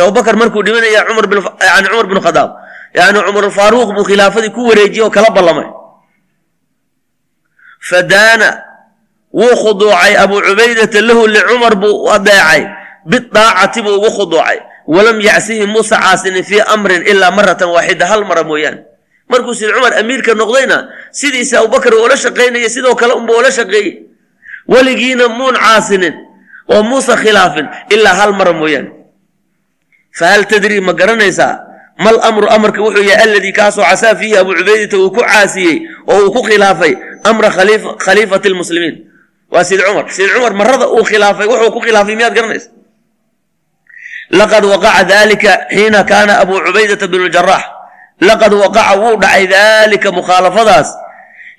Abubakar 0.00 0.36
markuu 0.36 0.62
dhimanaya 0.64 1.04
yani 1.04 1.88
cumar 1.88 2.06
bin 2.08 2.20
khadaab 2.20 2.50
yani 2.94 3.18
cumar 3.20 3.44
alfaaruuq 3.44 3.88
buu 3.94 4.04
khilaafadii 4.04 4.50
ku 4.50 4.68
wareejiyey 4.68 5.04
oo 5.04 5.10
kala 5.10 5.30
ballamay. 5.30 5.68
Fadaana 7.90 8.64
wuu 9.32 9.54
khuduucay 9.54 10.16
abu 10.16 10.40
cubaydata 10.40 11.00
lahu 11.00 11.28
licumar 11.28 11.74
buu 11.76 12.08
adeecay 12.10 12.64
bidaacati 13.04 13.82
buu 13.84 14.00
ugu 14.00 14.10
khuduucay. 14.10 14.58
Walam 14.88 15.20
yacsihi 15.20 15.66
muusa 15.66 16.00
caasinin 16.00 16.44
fii 16.44 16.60
amrin 16.60 17.04
ilaa 17.06 17.30
maratan 17.30 17.68
waaxida 17.68 18.06
hal 18.06 18.24
mara 18.24 18.44
mooyaane. 18.44 18.80
Markuu 19.28 19.54
sid 19.54 19.68
cumar 19.76 19.92
amiirka 20.00 20.34
noqdayna 20.34 20.88
sidiisa 21.12 21.60
abubakar 21.60 21.94
oola 21.94 22.16
shaqaynaya 22.16 22.68
sidoo 22.68 22.96
kale 22.96 23.12
unba 23.12 23.32
oola 23.32 23.52
shaqeeyey 23.52 24.13
weligiina 24.68 25.28
muun 25.28 25.54
caasinin 25.56 26.14
oo 26.72 26.82
muusa 26.82 27.16
khilaafin 27.16 27.66
ilaa 27.94 28.14
hal 28.14 28.32
mara 28.32 28.52
mooyaane. 28.52 28.90
Fahal 30.18 30.44
tadrii 30.46 30.80
ma 30.80 30.92
garanaysaa? 30.92 31.52
Mal 32.04 32.18
amru 32.28 32.46
amarka 32.50 32.80
wuxuu 32.82 33.02
yahay 33.10 33.22
alladii 33.24 33.52
kaasoo 33.52 33.84
casaa 33.84 34.14
fiihi 34.18 34.36
abu 34.38 34.54
cubaydata 34.58 34.96
uu 34.98 35.10
ku 35.10 35.20
caasiyey 35.22 35.76
oo 36.10 36.18
uu 36.26 36.32
ku 36.34 36.42
khilaafay 36.42 36.92
amra 37.24 37.50
khaliifati 38.04 38.48
lmuslimiin 38.50 38.96
waa 39.52 39.64
sid 39.64 39.80
cumar. 39.86 40.06
Sid 40.10 40.28
cumar 40.34 40.52
marada 40.54 40.86
uu 40.88 41.04
khilaafay 41.04 41.46
wuxuu 41.46 41.70
ku 41.74 41.80
khilaafay 41.80 42.16
miyaad 42.18 42.34
garanaysa? 42.34 42.68
Laqad 44.38 44.64
waqaca 44.64 45.04
dalika 45.04 45.52
xiina 45.70 46.00
kaana 46.10 46.32
abu 46.42 46.54
cubaydata 46.66 47.06
bnu 47.12 47.28
ljarax 47.28 47.62
laqad 48.28 48.52
waqaca 48.62 48.94
wuu 49.00 49.16
dhacay 49.22 49.46
dalika 49.46 50.08
mukhaalafadaas 50.12 50.88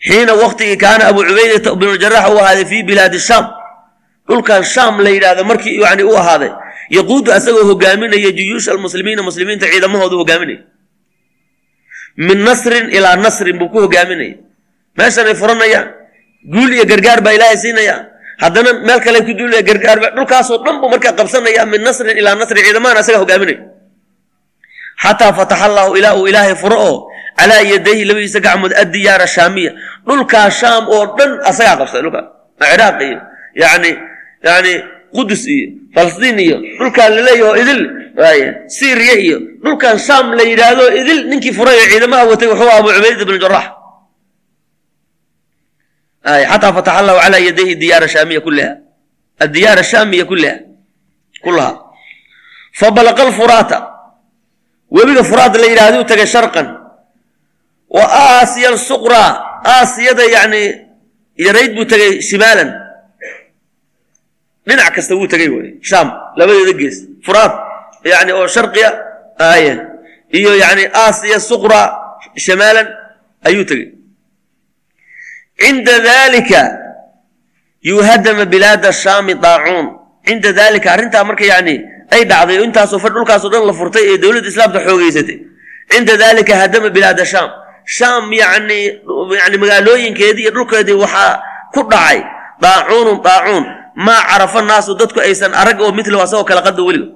xiina 0.08 0.34
waqtigii 0.44 0.78
kaana 0.84 1.04
abu 1.12 1.22
cubaydata 1.30 1.70
bnuljarax 1.80 2.24
uu 2.32 2.40
ahaaday 2.44 2.66
fii 2.72 2.84
bilaadi 2.90 3.20
shaam 3.20 3.46
dhulkan 4.28 4.62
shaam 4.74 4.94
la 5.06 5.10
yidhahdo 5.16 5.44
markii 5.52 5.76
yani 5.86 6.04
u 6.04 6.14
ahaaday 6.22 6.52
yaquudu 6.98 7.30
asagoo 7.38 7.64
hogaaminaya 7.72 8.32
juyuusha 8.38 8.72
almuslimiina 8.76 9.22
muslimiinta 9.30 9.66
ciidamahoodu 9.72 10.16
hogaaminaya 10.22 10.62
min 12.28 12.38
nasrin 12.48 12.86
ilaa 12.98 13.16
nasrin 13.26 13.58
buu 13.60 13.70
ku 13.74 13.78
hogaaminaya 13.86 14.36
meeshanay 14.98 15.36
furanayaan 15.42 15.88
guul 16.54 16.72
iyo 16.76 16.86
gargaar 16.92 17.20
baa 17.26 17.34
ilaahay 17.38 17.58
siinaya 17.64 17.96
haddana 18.44 18.70
meel 18.88 19.00
kale 19.06 19.20
ku 19.28 19.32
duulaya 19.40 19.64
gargaar 19.70 19.98
dhulkaasoo 20.16 20.58
dhan 20.66 20.76
buu 20.82 20.90
markaa 20.94 21.14
qabsanaya 21.20 21.62
min 21.74 21.82
nasrin 21.88 22.18
ilaa 22.22 22.36
nasrin 22.42 22.64
ciidamahan 22.66 22.98
asaga 23.02 23.18
hogaaminaya 23.24 23.60
xataa 25.04 25.32
fataxa 25.40 25.66
allahu 25.70 25.92
ilaa 26.00 26.14
uu 26.20 26.28
ilaahay 26.32 26.56
furo 26.62 26.78
oo 26.90 26.98
calaa 27.40 27.62
yadayhi 27.72 28.04
labadiisa 28.10 28.40
gacmood 28.46 28.74
addiyaara 28.84 29.28
shaamiya. 29.36 29.72
Dhulkaa 30.08 30.48
shaam 30.60 30.84
oo 30.96 31.04
dhan 31.18 31.32
asagaa 31.50 31.76
qabsaday 31.80 32.02
dhulkaa 32.06 32.24
ciraaq 32.62 33.00
iyo 33.08 33.20
yani 33.62 33.92
yani 34.48 34.74
qudus 35.16 35.44
iyo 35.56 35.68
falastiin 35.96 36.38
iyo 36.46 36.58
dhulkaan 36.80 37.12
laleeyaho 37.18 37.54
idil 37.62 37.82
syriya 38.78 39.16
iyo 39.26 39.38
dhulkan 39.64 39.96
shaam 40.08 40.26
la 40.38 40.44
yidhaahdo 40.52 40.86
idil 41.02 41.20
ninkii 41.32 41.54
furay 41.58 41.76
oo 41.82 41.88
ciidamaha 41.92 42.24
watay 42.32 42.48
wuxuu 42.52 42.72
abu 42.78 42.90
cubayda 42.96 43.26
bn 43.30 43.38
jarax 43.44 43.66
xataa 46.52 46.72
fataxa 46.78 47.00
allahu 47.02 47.20
calaa 47.24 47.42
yadayhi 47.48 47.74
diyaara 47.82 48.08
shaamiya 48.14 48.42
kuliha 48.46 48.72
addiyaara 49.44 49.84
shaamiya 49.92 50.26
kuliha 50.32 50.56
kulaha 51.46 51.72
fabalaqa 52.80 53.22
alfuraata 53.28 53.78
webiga 54.96 55.24
furaad 55.30 55.54
la 55.62 55.68
yidhahdo 55.72 55.98
u 56.04 56.06
tagay 56.12 56.28
sharqan 56.36 56.68
wa 57.96 58.04
aasiya 58.24 58.70
alsuqraa 58.76 59.30
aasiyada 59.76 60.24
yani 60.38 60.62
yarayd 61.46 61.72
buu 61.78 61.86
tegay 61.92 62.12
shimaalan. 62.30 62.70
Dhinac 64.68 64.90
kasta 64.96 65.14
wuu 65.20 65.28
tegay 65.34 65.50
wey. 65.56 65.68
Shaam 65.90 66.08
labadeeda 66.38 66.74
gees. 66.82 66.98
Furaad 67.26 67.54
yani 68.12 68.32
oo 68.40 68.48
sharqiya 68.56 68.90
aaya. 69.50 69.76
Iyo 70.38 70.52
yani 70.64 70.84
aasiya 71.04 71.38
suqra 71.50 71.82
shamaalan 72.46 72.88
ayuu 73.48 73.66
tegey 73.70 73.88
cinda 75.62 75.96
dalika 76.10 76.62
yuhadama 77.90 78.46
bilaada 78.54 78.92
shaami 79.04 79.34
daacuun. 79.46 79.88
Cinda 80.28 80.50
dalika 80.60 80.88
arrintaa 80.96 81.24
marka 81.30 81.46
yani 81.54 81.76
ay 82.14 82.22
dhacday 82.32 82.58
oo 82.60 82.66
intaasoo 82.68 83.00
far 83.04 83.12
dhulkaasoo 83.16 83.50
dhan 83.54 83.64
la 83.70 83.74
furtay 83.80 84.04
ee 84.12 84.18
dowladda 84.24 84.50
islaamka 84.52 84.80
xoogeysatay. 84.88 85.38
Cinda 85.92 86.14
dalika 86.24 86.54
hadama 86.62 86.90
bilaada 86.96 87.24
shaam 87.86 88.34
yani 88.34 88.80
yani 89.42 89.56
magaalooyinkeedii 89.58 90.42
iyo 90.44 90.52
dhulkeedii 90.52 90.94
waxaa 91.04 91.42
ku 91.74 91.82
dhacay. 91.92 92.20
Daacuunun 92.62 93.22
daacuun. 93.24 93.66
Maa 93.96 94.22
carafa 94.30 94.62
naasu 94.62 94.96
dadku 95.00 95.20
aysan 95.20 95.54
arag 95.54 95.80
oo 95.82 95.92
mitlahu 95.92 96.22
asagoo 96.24 96.44
kala 96.44 96.62
qado 96.62 96.86
weliga 96.86 97.14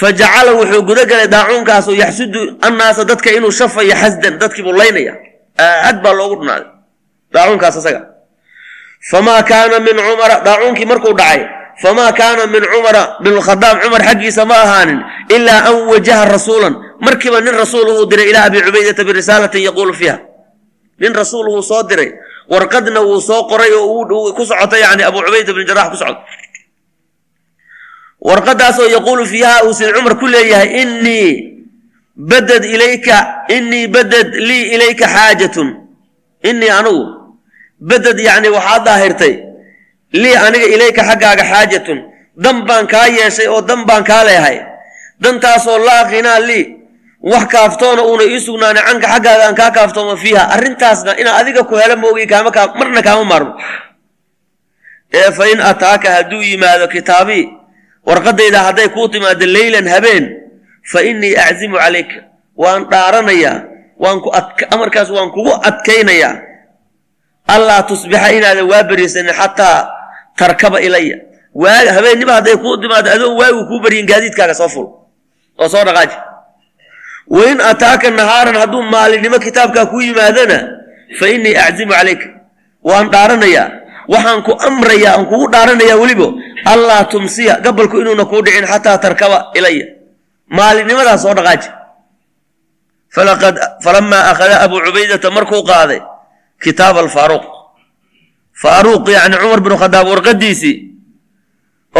fa 0.00 0.10
jacala 0.12 0.52
wuxuu 0.58 0.82
gudagalay 0.82 1.28
daacuunkaasu 1.30 1.94
yaxsudu 1.94 2.58
annaasa 2.66 3.04
dadka 3.04 3.30
inuu 3.36 3.50
shafayo 3.54 3.94
xasdan 3.94 4.38
dadkiibuu 4.42 4.72
laynaya. 4.74 5.14
Aad 5.58 6.02
baa 6.02 6.12
loogu 6.18 6.36
dhunaaday. 6.42 6.68
Daacuunkaas 7.32 7.76
asaga 7.78 8.00
famaa 9.10 9.42
kaana 9.46 9.78
min 9.80 9.94
cumara 10.06 10.40
daacuunkii 10.46 10.86
markuu 10.90 11.12
dhacay 11.14 11.40
famaa 11.82 12.10
kaana 12.12 12.46
min 12.46 12.62
cumara 12.72 13.02
binkhadaab 13.22 13.76
cumar 13.82 14.02
xaggiisa 14.08 14.42
ma 14.50 14.56
ahaanin 14.64 15.00
ilaa 15.36 15.60
an 15.70 15.76
wajaha 15.90 16.24
rasuulan 16.34 16.74
markiiba 17.00 17.40
nin 17.40 17.54
rasuul 17.54 17.88
uhuu 17.88 18.06
diray 18.10 18.30
ilaa 18.30 18.44
abi 18.48 18.60
cubaydata 18.62 19.04
birisaalatin 19.04 19.62
yaquulu 19.62 19.94
fiiha. 19.94 20.18
Nin 21.00 21.12
rasuul 21.14 21.48
uhuu 21.48 21.62
soo 21.62 21.82
diray 21.82 22.12
warqadna 22.50 23.00
wuu 23.00 23.20
soo 23.20 23.42
qoray 23.50 23.72
oo 23.72 24.32
ku 24.36 24.42
socota 24.46 24.78
yani 24.78 25.02
abu 25.02 25.18
cubayda 25.22 25.52
bn 25.52 25.66
jarax 25.66 25.88
ku 25.90 25.96
socota 25.96 26.22
warqadaasoo 28.20 28.88
yaquulu 28.96 29.26
fiiha 29.26 29.64
uu 29.64 29.74
sid 29.74 29.92
cumar 29.94 30.14
ku 30.18 30.26
leeyahay 30.26 30.68
inii 30.82 31.28
badad 32.16 32.64
ilayka 32.64 33.16
inii 33.56 33.86
badad 33.88 34.28
lii 34.48 34.64
ilayka 34.74 35.06
xaajatun. 35.08 35.68
Inii 36.44 36.70
anigu 36.70 37.04
badad 37.80 38.18
yani 38.18 38.48
waxaad 38.48 38.82
daahirtay 38.86 39.34
lii 40.12 40.36
aniga 40.46 40.66
ilayka 40.74 41.02
xaggaaga 41.04 41.44
xaajatun. 41.44 41.98
Dan 42.36 42.66
baan 42.66 42.86
kaa 42.86 43.06
yeeshay 43.06 43.46
oo 43.48 43.60
dan 43.62 43.84
baan 43.86 44.04
kaa 44.04 44.24
leehay 44.24 44.58
dantaasoo 45.22 45.78
laa 45.78 46.04
qinaa 46.10 46.40
lii 46.48 46.64
wax 47.24 47.46
kaaftoona 47.48 48.02
uuna 48.04 48.24
ii 48.24 48.40
sugnaanay 48.40 48.82
canka 48.84 49.06
xaggaaga 49.08 49.44
aan 49.48 49.54
kaa 49.60 49.70
kaaftooma 49.70 50.16
fiiha. 50.16 50.44
Arrintaasna 50.54 51.16
inaa 51.20 51.36
adiga 51.40 51.64
ku 51.64 51.74
helo 51.76 51.96
kaama 52.28 52.50
kaa 52.50 52.66
marna 52.78 53.02
kaama 53.02 53.24
maarmo 53.24 53.52
ee 55.14 55.30
fa 55.32 55.48
in 55.48 55.60
ataaka 55.60 56.10
hadduu 56.10 56.42
yimaado 56.42 56.88
kitaabii 56.88 57.48
warqadayda 58.06 58.58
hadday 58.66 58.88
kuu 58.88 59.08
timaado 59.08 59.46
leylan 59.46 59.88
habeen 59.88 60.24
fa 60.82 61.02
innii 61.02 61.36
aczimu 61.36 61.76
calayka. 61.78 62.16
Waan 62.56 62.86
dhaaranayaa 62.90 63.62
waan 63.98 64.20
ku 64.20 64.28
amarkaas 64.70 65.10
waan 65.10 65.30
kugu 65.30 65.52
adkaynayaa 65.68 66.36
allaa 67.46 67.82
tusbixa 67.88 68.32
inaadan 68.32 68.68
waa 68.70 68.82
berisanin 68.84 69.34
xataa 69.34 69.88
tarkaba 70.36 70.80
ilaya 70.80 71.16
waa 71.54 71.92
habeennima 71.94 72.32
hadday 72.32 72.56
kuu 72.56 72.76
timaado 72.76 73.10
adoo 73.10 73.32
waagu 73.40 73.66
kuu 73.66 73.80
baryin 73.80 74.06
gaadiidkaaga 74.06 74.54
soo 74.54 74.68
ful. 74.68 74.86
Oo 75.58 75.68
soo 75.68 75.84
dhaqaaji 75.84 76.33
wain 77.28 77.60
ataaka 77.60 78.10
nahaaran 78.10 78.56
hadduu 78.62 78.82
maalinimo 78.82 79.38
kitaabkaa 79.38 79.86
kuu 79.86 80.00
yimaadana 80.00 80.58
fa 81.18 81.26
innii 81.34 81.56
aczimu 81.66 81.92
calayka 81.92 82.26
waan 82.88 83.10
dhaaranayaa 83.14 83.66
waxaan 84.12 84.42
ku 84.46 84.52
amrayaa 84.68 85.14
aan 85.16 85.26
kugu 85.30 85.46
dhaaranayaa 85.52 85.96
welibo 86.02 86.28
allaa 86.72 87.04
tumsiya 87.12 87.60
gabalku 87.64 87.96
inuuna 88.00 88.24
kuu 88.30 88.42
dhicin 88.44 88.66
xataa 88.72 88.98
tarkaba 89.04 89.38
ilaya 89.58 89.86
maalinnimadaa 90.56 91.18
soo 91.18 91.34
dhaqaaji 91.38 91.68
falamaa 93.84 94.22
akhada 94.30 94.60
abuu 94.64 94.80
cubaydata 94.86 95.30
markuu 95.30 95.62
qaaday 95.70 96.00
kitaab 96.62 96.96
alfaaruuq 97.04 97.44
faaruuq 98.62 99.08
yacni 99.16 99.36
cumar 99.42 99.60
binu 99.64 99.76
khadaab 99.82 100.06
warqadiisii 100.12 100.76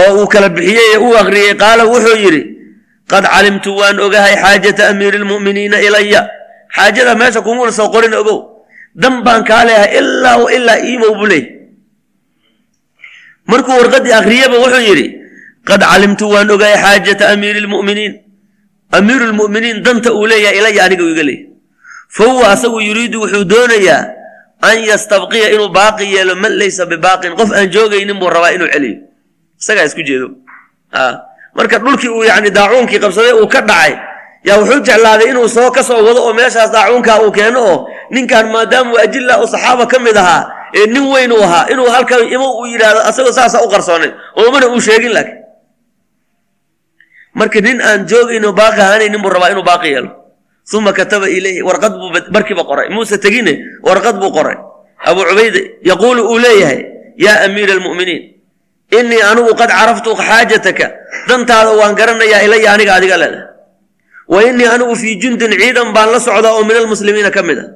oo 0.00 0.10
uu 0.20 0.26
kala 0.32 0.48
bixiyey 0.48 0.86
ee 0.94 0.98
uu 1.06 1.14
akhriyey 1.22 1.54
qaala 1.62 1.82
wuxuu 1.92 2.16
yidhi 2.24 2.42
qad 3.12 3.24
calimtu 3.34 3.70
waan 3.80 3.96
ogahay 4.07 4.34
xaajata 4.44 4.82
amiiri 4.92 5.18
lmu'miniina 5.24 5.78
ilaya 5.86 6.20
xaajada 6.76 7.12
meesha 7.20 7.40
kumuna 7.46 7.72
soo 7.78 7.88
qorin 7.94 8.14
ogow 8.22 8.38
dan 9.02 9.14
baan 9.26 9.42
kaa 9.48 9.62
leeyahay 9.68 9.90
ilaa 10.00 10.36
ilaa 10.57 10.78
iimow 10.88 11.12
buu 11.18 11.28
leey 11.32 11.44
markuu 13.50 13.74
warqaddii 13.80 14.14
akhriyeba 14.20 14.57
wuxuu 14.64 14.82
yidhi 14.90 15.07
qad 15.68 15.80
calimtu 15.92 16.24
waan 16.34 16.48
ogahay 16.55 16.76
xaajata 16.84 17.24
amiiri 17.34 17.61
lmu'miniin 17.66 18.12
amiiru 18.98 19.24
lmu'miniin 19.32 19.76
danta 19.86 20.11
uu 20.18 20.26
leeyahay 20.32 20.59
ilaya 20.61 20.80
aniga 20.86 21.05
iga 21.12 21.24
leeyahy 21.28 21.48
fa 22.16 22.24
huwa 22.30 22.44
asagu 22.55 22.78
yuriidu 22.88 23.16
wuxuu 23.22 23.44
doonayaa 23.52 24.00
an 24.70 24.76
yastabqiya 24.90 25.46
inuu 25.55 25.68
baaqi 25.78 26.05
yeelo 26.14 26.34
man 26.42 26.52
laysa 26.62 26.82
bibaaqin 26.92 27.32
qof 27.38 27.50
aan 27.59 27.66
joogaynin 27.74 28.16
buu 28.20 28.30
rabaa 28.36 28.52
inuu 28.57 28.68
celiyo 28.74 28.96
isagaa 29.61 29.86
isku 29.90 30.02
jeedo 30.09 30.28
marka 31.55 31.78
dhulkii 31.78 32.09
uu 32.16 32.24
yani 32.24 32.50
daacuunkii 32.50 32.98
qabsaday 33.05 33.32
uu 33.40 33.48
ka 33.48 33.61
dhacay 33.61 33.92
yaa 34.44 34.59
wuxuu 34.61 34.80
jeclaaday 34.86 35.28
inuu 35.30 35.48
soo 35.48 35.70
ka 35.70 35.82
soo 35.82 36.00
wado 36.07 36.20
oo 36.26 36.32
meeshaas 36.34 36.70
daacuunkaa 36.72 37.18
uu 37.24 37.32
keeno 37.32 37.61
oo 37.70 37.78
ninkan 38.11 38.46
maadaamuu 38.55 38.98
ajilla 39.05 39.38
u 39.42 39.46
saxaaba 39.46 39.86
ka 39.86 39.98
mid 39.98 40.16
ahaa 40.16 40.42
ee 40.78 40.86
nin 40.86 41.05
weyn 41.12 41.32
uu 41.32 41.42
ahaa 41.46 41.66
inuu 41.72 41.88
halkan 41.94 42.22
imo 42.34 42.48
uu 42.59 42.66
yidhaahdo 42.72 43.00
asagoo 43.09 43.32
saasa 43.32 43.62
u 43.64 43.68
qarsoonay 43.72 44.11
oomana 44.36 44.66
uu 44.68 44.80
sheegin 44.80 45.12
laakiin. 45.16 45.38
Marka 47.34 47.61
nin 47.61 47.80
aan 47.82 48.07
joogayno 48.11 48.52
baaqi 48.52 48.80
ahaanaynin 48.80 49.22
buu 49.22 49.30
rabaa 49.34 49.50
inuu 49.50 49.62
baaqi 49.66 49.88
yeelo. 49.94 50.11
Uma 50.76 50.92
kataba 50.92 51.26
ilayhi 51.28 51.62
warqad 51.62 51.92
buu 51.98 52.11
barkiiba 52.34 52.64
qoray. 52.64 52.88
Muuse 52.94 53.18
tegine 53.18 53.52
warqad 53.82 54.16
buu 54.22 54.30
qoray. 54.36 54.57
Abuu 55.09 55.24
cubayde 55.28 55.61
yaquulu 55.82 56.22
uu 56.30 56.38
leeyahay 56.38 56.80
yaa 57.24 57.44
amiira 57.46 57.72
almu'miniin 57.74 58.22
innii 58.99 59.22
anigu 59.30 59.53
qad 59.61 59.70
caraftu 59.78 60.11
xaajataka. 60.16 60.87
Dantaada 61.28 61.70
waan 61.80 61.95
garanayaa 61.99 62.43
ilaya 62.47 62.72
aniga 62.74 62.93
adiga 62.99 63.16
leeda 63.22 63.41
wa 64.28 64.39
innii 64.49 64.68
anigu 64.74 64.95
fii 64.97 65.16
jundin 65.22 65.53
ciidan 65.61 65.93
baan 65.97 66.09
la 66.12 66.18
socdaa 66.20 66.53
oo 66.59 66.64
min 66.68 66.76
almuslimiina 66.76 67.30
ka 67.37 67.43
mid 67.43 67.59
a 67.59 67.66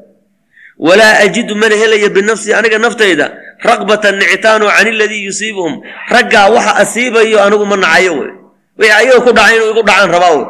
walaa 0.87 1.15
ajidu 1.25 1.55
mana 1.63 1.75
helaya 1.83 2.09
binafsii 2.17 2.53
aniga 2.59 2.79
naftayda 2.79 3.27
raqbatan 3.69 4.15
nicitaano 4.21 4.67
can 4.77 4.87
iladii 4.93 5.25
yusiibuhum. 5.29 5.75
Raggaa 6.15 6.47
waxa 6.55 6.73
asiibayo 6.83 7.39
anigu 7.47 7.65
ma 7.71 7.77
nacayo 7.77 8.13
wey. 8.21 8.31
Wixii 8.79 8.97
ayaga 9.01 9.21
ku 9.27 9.31
dhacay 9.37 9.57
inuu 9.57 9.71
igu 9.73 9.83
dhacaan 9.89 10.11
rabaa 10.15 10.33
wey. 10.39 10.47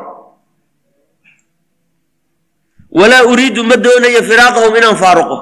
Walaa 2.98 3.24
uriidu 3.32 3.62
ma 3.64 3.76
doonayo 3.76 4.20
firaaqahum 4.28 4.72
inaan 4.76 4.96
faaruqo 5.02 5.36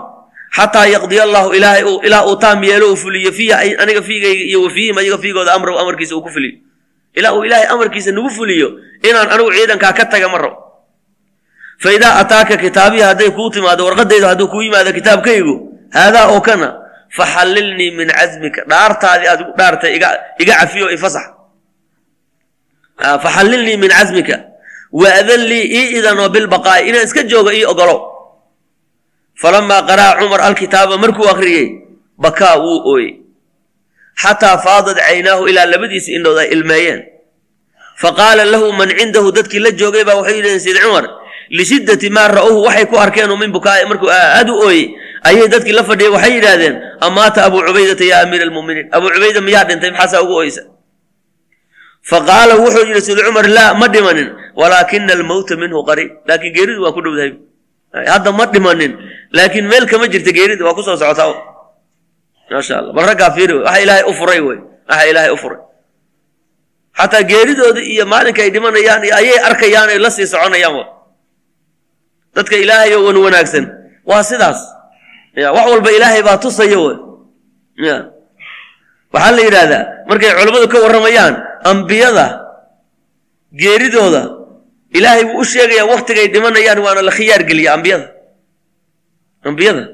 xataa 0.57 0.87
yaqdiya 0.87 1.23
allahu 1.23 1.55
ilaahay 1.55 1.83
ilaa 2.03 2.25
uu 2.27 2.37
taam 2.37 2.65
yeelo 2.65 2.91
uu 2.93 2.97
fuliyo 2.97 3.33
fiiha 3.33 3.57
aniga 3.83 4.03
fiigayga 4.03 4.45
iyo 4.51 4.63
wa 4.63 4.71
fiihim 4.71 4.99
ayaga 4.99 5.19
fiigooda 5.19 5.53
amrahu 5.53 5.79
amarkiisa 5.79 6.17
uu 6.17 6.23
ku 6.23 6.31
fuliyo 6.31 6.59
ilaa 7.15 7.33
uu 7.37 7.45
ilaahay 7.45 7.69
amarkiisa 7.75 8.13
nagu 8.13 8.31
fuliyo 8.31 8.69
inaan 9.09 9.29
anigu 9.33 9.53
ciidankaa 9.53 9.93
ka 9.93 10.05
taga 10.05 10.29
ma 10.29 10.39
rabo. 10.39 10.67
Fa 11.79 11.91
ataaka 11.93 12.57
kitaabihi 12.57 13.03
hadday 13.03 13.31
kuu 13.31 13.51
timaado 13.51 13.85
warqadaydu 13.85 14.27
hadduu 14.27 14.49
kuu 14.49 14.63
yimaado 14.63 14.93
kitaabkaygu 14.93 15.55
haadaa 15.93 16.27
oo 16.33 16.41
kana 16.41 16.75
faxallilnii 17.17 17.91
min 17.91 18.09
casmika 18.09 18.65
dhaartaadii 18.65 19.29
aad 19.29 19.41
dhaartay 19.59 19.97
iga 19.97 20.55
cafiyo 20.61 20.91
ifasax 20.91 21.27
faxallilnii 22.97 23.77
min 23.77 23.91
casmika 23.91 24.37
waadan 24.93 25.41
lii 25.41 25.65
ii 25.79 25.89
idanoo 25.99 26.29
bilbaqaa'i 26.29 26.89
inaan 26.89 27.05
iska 27.05 27.23
joogo 27.23 27.53
ii 27.53 27.65
ogolow 27.65 28.16
falamaa 29.43 29.83
qara'a 29.91 30.13
cumar 30.21 30.41
alkitaaba 30.49 30.95
markuu 31.05 31.27
akhriyey 31.35 31.67
bakaa 32.25 32.55
wuu 32.65 32.79
ooyey 32.93 33.13
xataa 34.23 34.57
faadad 34.65 34.97
caynaahu 35.07 35.43
ilaa 35.51 35.67
labadiisi 35.73 36.11
indhood 36.17 36.39
ay 36.43 36.49
ilmeeyeen 36.57 37.01
faqaala 38.03 38.43
lahu 38.53 38.67
man 38.81 38.89
cindahu 38.99 39.29
dadkii 39.39 39.61
la 39.67 39.71
joogay 39.81 40.05
baa 40.09 40.17
waxay 40.21 40.37
yidhaheen 40.39 40.61
sayid 40.67 40.79
cumar 40.85 41.05
lishiddati 41.59 42.09
maa 42.17 42.29
ra'uuhu 42.39 42.61
waxay 42.67 42.87
ku 42.91 42.97
arkeen 43.05 43.31
oo 43.33 43.39
min 43.43 43.51
bukaa'i 43.57 43.85
markuu 43.91 44.11
aad 44.21 44.49
u 44.53 44.57
ooyey 44.67 44.85
ayay 45.29 45.47
dadkii 45.55 45.77
la 45.79 45.85
fadhiyay 45.91 46.13
waxay 46.17 46.33
yidhaahdeen 46.39 46.75
amaata 47.07 47.39
abuu 47.49 47.63
cubaydata 47.69 48.05
yaa 48.13 48.21
amiira 48.27 48.45
almu'miniin 48.49 48.87
abuu 48.97 49.11
cubayda 49.17 49.41
miyaa 49.49 49.65
dhintay 49.69 49.91
maxaasaa 49.95 50.23
ugu 50.25 50.35
ooysa 50.41 50.63
faqaala 52.11 52.55
wuxuu 52.63 52.85
yidhi 52.89 53.03
sayid 53.07 53.21
cumar 53.29 53.47
laa 53.59 53.71
ma 53.81 53.87
dhimanin 53.95 54.29
walaakina 54.61 55.13
almowta 55.19 55.55
minhu 55.63 55.79
qariib 55.89 56.11
laakiin 56.29 56.53
geeridu 56.57 56.81
waa 56.85 56.95
ku 56.97 57.01
dhowdahay 57.05 57.33
hadda 58.13 58.31
ma 58.39 58.45
dhimanin 58.55 58.93
laakiin 59.37 59.67
meel 59.73 59.85
kama 59.91 60.07
jirta 60.13 60.31
geerida 60.37 60.63
waa 60.67 60.75
ku 60.79 60.83
soo 60.87 60.97
socotaa 60.97 61.35
maasha 62.51 62.75
allah 62.81 62.93
bal 62.97 63.07
raggaa 63.11 63.31
fiiri 63.37 63.55
waxa 63.59 63.81
ilaahay 63.85 64.05
u 64.11 64.13
furay 64.19 64.41
wey. 64.47 64.59
Waxa 64.89 65.05
ilaahay 65.11 65.31
u 65.37 65.39
furay. 65.43 65.61
Xataa 66.99 67.23
geeridooda 67.31 67.81
iyo 67.93 68.05
maalinka 68.13 68.41
ay 68.43 68.51
dhimanayaan 68.55 69.03
iyo 69.05 69.15
ayay 69.21 69.39
arkayaan 69.49 69.89
ay 69.93 69.99
la 70.05 70.11
sii 70.17 70.27
soconayaan 70.33 70.87
dadka 72.37 72.55
ilaahay 72.65 72.95
oo 72.97 73.05
wan 73.09 73.17
wanaagsan. 73.27 73.65
Waa 74.09 74.23
sidaas. 74.31 74.61
Ya 75.37 75.49
wax 75.57 75.67
walba 75.73 75.91
ilaahay 75.97 76.23
baa 76.29 76.39
tusaya 76.45 76.79
wey. 76.85 76.97
Ya. 77.89 77.97
Waxaa 79.13 79.33
la 79.37 79.43
yidhaahdaa 79.47 79.83
markay 80.09 80.31
culammadu 80.39 80.67
ka 80.73 80.79
warramayaan 80.85 81.35
ambiyada 81.71 82.27
geeridooda 83.61 84.23
ilaahay 84.99 85.25
wuu 85.29 85.41
u 85.43 85.45
sheegayaa 85.45 85.87
waktigay 85.93 86.27
dhimanayaan 86.35 86.79
waana 86.85 87.03
la 87.09 87.13
khiyaar 87.19 87.43
geliya 87.49 87.71
ambiyada 87.77 88.07
ambiyada 89.49 89.85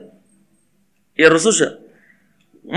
iyo 1.19 1.29
rususha. 1.35 1.69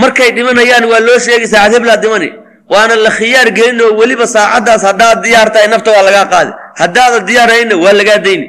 Markay 0.02 0.30
dhimanayaan 0.36 0.86
waa 0.92 1.02
loo 1.08 1.20
sheegay 1.26 1.48
saacad 1.54 1.74
heblaa 1.78 1.98
dhimani. 2.04 2.30
Waana 2.72 2.96
la 3.06 3.12
khiyaar 3.18 3.50
gelin 3.58 3.80
oo 3.86 3.92
weliba 4.00 4.26
saacaddaas 4.36 4.84
haddaad 4.90 5.18
diyaar 5.26 5.50
tahay 5.54 5.68
nafta 5.74 5.90
waa 5.96 6.04
lagaa 6.08 6.26
qaadi. 6.34 6.52
Haddaadan 6.82 7.24
diyaarayna 7.30 7.76
waa 7.84 7.94
lagaa 8.00 8.20
dayni 8.26 8.48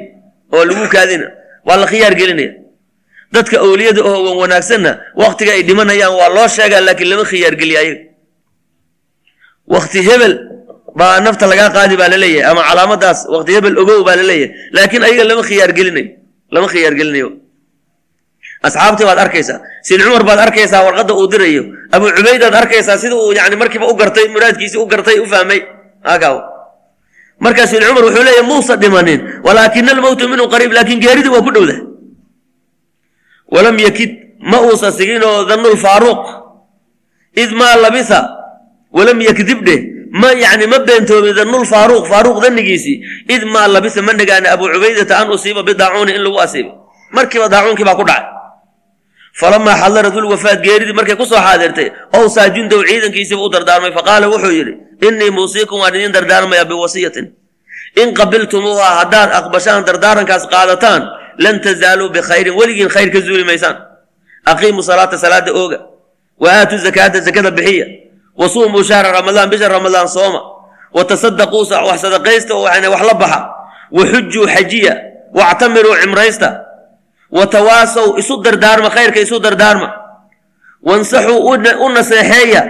oo 0.55 0.63
lagu 0.69 0.85
kaadina. 0.95 1.27
Waa 1.67 1.77
la 1.81 1.85
khiyaar 1.91 2.13
gelinaya. 2.19 2.51
Dadka 3.33 3.55
awliyada 3.65 4.01
oo 4.09 4.19
wan 4.25 4.35
wanaagsanna 4.41 4.91
waktiga 5.21 5.51
ay 5.55 5.61
dhimanayaan 5.69 6.13
waa 6.19 6.29
loo 6.35 6.47
sheegaa 6.55 6.81
laakiin 6.87 7.09
lama 7.11 7.25
khiyaar 7.31 7.55
geliya 7.61 7.79
ayaga. 7.83 8.01
Wakti 9.73 9.99
hebel 10.07 10.33
baa 10.99 11.19
nafta 11.25 11.45
lagaa 11.51 11.69
qaadi 11.75 11.95
baa 12.01 12.09
la 12.13 12.17
leeyahay 12.23 12.49
ama 12.51 12.61
calaamadaas 12.69 13.19
wakti 13.33 13.51
hebel 13.55 13.75
ogow 13.81 13.99
baa 14.07 14.15
la 14.19 14.23
leeyahay 14.29 14.49
laakiin 14.75 15.03
ayaga 15.07 15.23
lama 15.29 15.43
khiyaar 15.49 15.71
gelinayo 15.77 16.09
lama 16.53 16.67
khiyaar 16.73 16.93
gelinayo 16.99 17.27
asxaabtii 18.69 19.05
baad 19.09 19.19
arkaysaa 19.25 19.57
sid 19.87 19.99
cumar 20.05 20.23
baad 20.29 20.39
arkaysaa 20.45 20.81
warqadda 20.87 21.13
uu 21.19 21.27
dirayo 21.33 21.63
abuu 21.95 22.09
cubaydaad 22.17 22.55
arkaysaa 22.61 22.97
sida 23.03 23.15
uu 23.23 23.31
yani 23.39 23.55
markiiba 23.61 23.85
u 23.91 23.95
gartay 24.01 24.27
muraadkiisii 24.35 24.79
u 24.83 24.87
gartay 24.93 25.17
u 25.23 25.25
fahmay 25.33 25.59
akaw 26.13 26.35
markaa 27.45 27.67
sid 27.71 27.81
cumar 27.87 28.03
wuxuu 28.07 28.23
leeyahy 28.27 28.45
muusa 28.51 28.73
dhimanin 28.81 29.19
walaakina 29.45 29.91
almowta 29.95 30.25
minhu 30.31 30.45
qariib 30.53 30.71
laakiin 30.77 30.99
geeridii 31.05 31.33
waa 31.35 31.45
ku 31.47 31.51
dhowda 31.55 31.75
walam 33.53 33.77
yakid 33.87 34.11
ma 34.51 34.57
uusa 34.67 34.91
siginoo 34.97 35.45
dannul 35.49 35.77
faaruuq 35.85 36.23
id 37.43 37.51
maa 37.59 37.75
labisa 37.85 38.19
walam 38.97 39.19
yakdib 39.29 39.59
dheh 39.67 39.79
ma 40.21 40.29
yani 40.43 40.65
ma 40.71 40.77
beentoomin 40.87 41.33
dannul 41.39 41.65
faaruuq 41.71 42.37
dannigiisii. 42.43 42.95
Id 43.35 43.43
maa 43.53 43.67
labisa 43.67 44.01
ma 44.07 44.13
nagaana 44.13 44.47
abuu 44.55 44.69
cubaydata 44.73 45.13
an 45.21 45.27
usiiba 45.35 45.61
bidaacuuni 45.67 46.11
in 46.17 46.21
lagu 46.25 46.37
asiibo. 46.45 46.71
Markiiba 47.15 47.47
daacuunkii 47.53 47.85
baa 47.89 47.95
ku 47.99 48.03
dhacay 48.09 48.25
falamaa 49.39 49.77
xadarat 49.81 50.15
ulwafaat 50.15 50.59
geeridii 50.65 50.93
markay 50.99 51.15
ku 51.15 51.25
soo 51.25 51.37
xaadirtay 51.47 51.89
owsaa 52.19 52.49
jundow 52.55 52.81
ciidankiisiiba 52.89 53.41
u 53.47 53.49
dardaarmay 53.49 53.91
faqaala 53.97 54.27
wuxuu 54.33 54.53
yidhi 54.59 54.73
innii 55.07 55.31
muusiikum 55.37 55.79
waan 55.79 55.95
idin 55.95 56.11
dardaarmayaa 56.17 56.65
biwasiyatin 56.65 57.25
in 58.01 58.13
qabiltumuuha 58.19 58.89
haddaad 58.99 59.29
aqbashaan 59.39 59.85
dardaarankaas 59.85 60.47
qaadataan 60.53 61.01
lan 61.37 61.55
tazaaluu 61.61 62.09
bikhayrin 62.09 62.55
weligiin 62.59 62.89
khayr 62.89 63.09
ka 63.13 63.19
zuuli 63.21 63.43
maysaan 63.43 63.77
aqiimuu 64.45 64.83
salaata 64.89 65.17
salaada 65.17 65.51
ooga 65.53 65.79
wa 66.43 66.49
aatuu 66.51 66.77
zakaata 66.77 67.19
zakada 67.19 67.51
bixiya 67.51 67.85
wa 68.39 68.49
suumuu 68.49 68.83
shahra 68.83 69.11
ramadaan 69.11 69.49
bisha 69.49 69.67
ramadaan 69.67 70.07
sooma 70.07 70.41
wa 70.93 71.03
tasadaquu 71.05 71.59
wax 71.87 72.01
sadaqaysta 72.01 72.55
oo 72.55 72.63
wax 72.63 73.01
la 73.09 73.13
baxa 73.13 73.39
wa 73.91 74.03
xujuu 74.05 74.47
xajiya 74.47 74.93
wactamiruu 75.33 75.95
cimraysta 76.01 76.66
wa 77.31 77.47
tawaasow 77.47 78.17
isu 78.17 78.41
dardaarma 78.41 78.89
khayrka 78.89 79.19
isu 79.19 79.39
dardaarma 79.39 79.93
wansaxuu 80.83 81.39
u 81.85 81.89
naseexeeya 81.89 82.63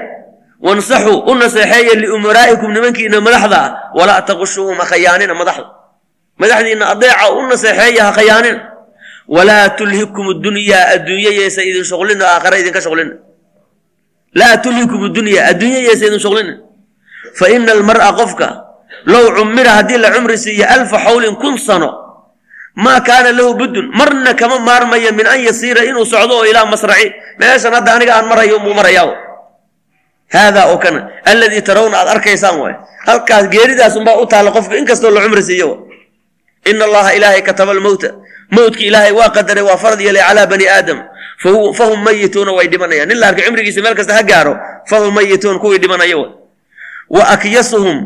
wansaxuu 0.61 1.19
u 1.29 1.35
naseexeeya 1.35 1.93
liumaraa'ikum 2.01 2.71
nimankiina 2.73 3.21
madaxda 3.21 3.57
ah 3.65 3.71
walaa 3.97 4.21
taqushuuhum 4.21 4.77
ha 4.77 4.85
khayaanina 4.85 5.33
madaxda 5.33 5.65
madaxdiina 6.39 6.85
adeeca 6.93 7.25
u 7.37 7.41
naseexeeya 7.47 8.03
ha 8.05 8.11
khayaanina 8.17 8.59
walaa 9.27 9.69
tulhikum 9.77 10.41
dunyaa 10.41 10.87
adduunya 10.97 11.29
yeesa 11.39 11.61
idin 11.63 11.83
shuqlina 11.83 12.25
aakhara 12.25 12.57
idinka 12.61 12.81
shuqlina 12.81 13.13
laa 14.39 14.57
tulhikum 14.57 15.13
dunya 15.13 15.45
adduunya 15.51 15.79
yaysa 15.87 16.05
idin 16.09 16.19
shuqlinin 16.19 16.57
fa 17.37 17.45
ina 17.49 17.71
almar'a 17.71 18.13
qofka 18.19 18.47
low 19.05 19.25
cumira 19.35 19.71
haddii 19.77 19.97
la 19.97 20.09
cumri 20.15 20.37
siiyo 20.37 20.65
alfa 20.75 20.97
xawlin 21.05 21.35
kun 21.35 21.57
sano 21.57 21.89
maa 22.83 22.99
kaana 23.07 23.31
lahu 23.37 23.53
buddun 23.59 23.89
marna 23.99 24.33
kama 24.33 24.59
maarmaya 24.67 25.11
min 25.11 25.25
an 25.27 25.39
yasiira 25.47 25.81
inuu 25.89 26.05
socdo 26.05 26.33
oo 26.37 26.45
ilaa 26.45 26.65
masraci. 26.65 27.07
Meeshan 27.39 27.73
hadda 27.73 27.93
aniga 27.97 28.13
aan 28.17 28.27
marayo 28.31 28.59
muu 28.63 28.73
marayaa 28.73 29.09
haadaa 30.33 30.65
oo 30.71 30.77
kana 30.77 30.99
alladii 31.25 31.61
tarawna 31.61 31.97
aad 32.01 32.07
arkaysaan 32.15 32.59
waay. 32.61 32.75
Halkaas 33.07 33.45
geeridaas 33.49 33.95
unbaa 33.95 34.15
u 34.21 34.25
taalla 34.25 34.51
qofka 34.51 34.75
inkastoo 34.77 35.11
la 35.11 35.21
cumri 35.21 35.43
siiyo. 35.43 35.87
Ina 36.65 36.85
allaha 36.85 37.13
ilaahay 37.17 37.41
kataba 37.41 37.71
almowta 37.71 38.09
mowdki 38.51 38.87
ilaahay 38.87 39.11
waa 39.11 39.29
qadaray 39.29 39.63
waa 39.63 39.77
farad 39.77 40.01
yeelay 40.01 40.21
calaa 40.27 40.45
bani 40.47 40.67
aadam. 40.67 40.99
Fahum 41.77 41.99
mayituuna 42.03 42.51
way 42.51 42.67
dhimanayaan. 42.67 43.07
Nin 43.09 43.19
la 43.19 43.27
arkay 43.27 43.45
cimrigiisa 43.45 43.81
meel 43.81 43.95
kasta 43.95 44.13
ha 44.13 44.23
gaaro. 44.23 44.53
Fahum 44.89 45.13
mayituun 45.13 45.59
kuwii 45.59 45.77
dhimanaya 45.79 46.17
wa 47.09 47.23
akyasuhum 47.33 47.97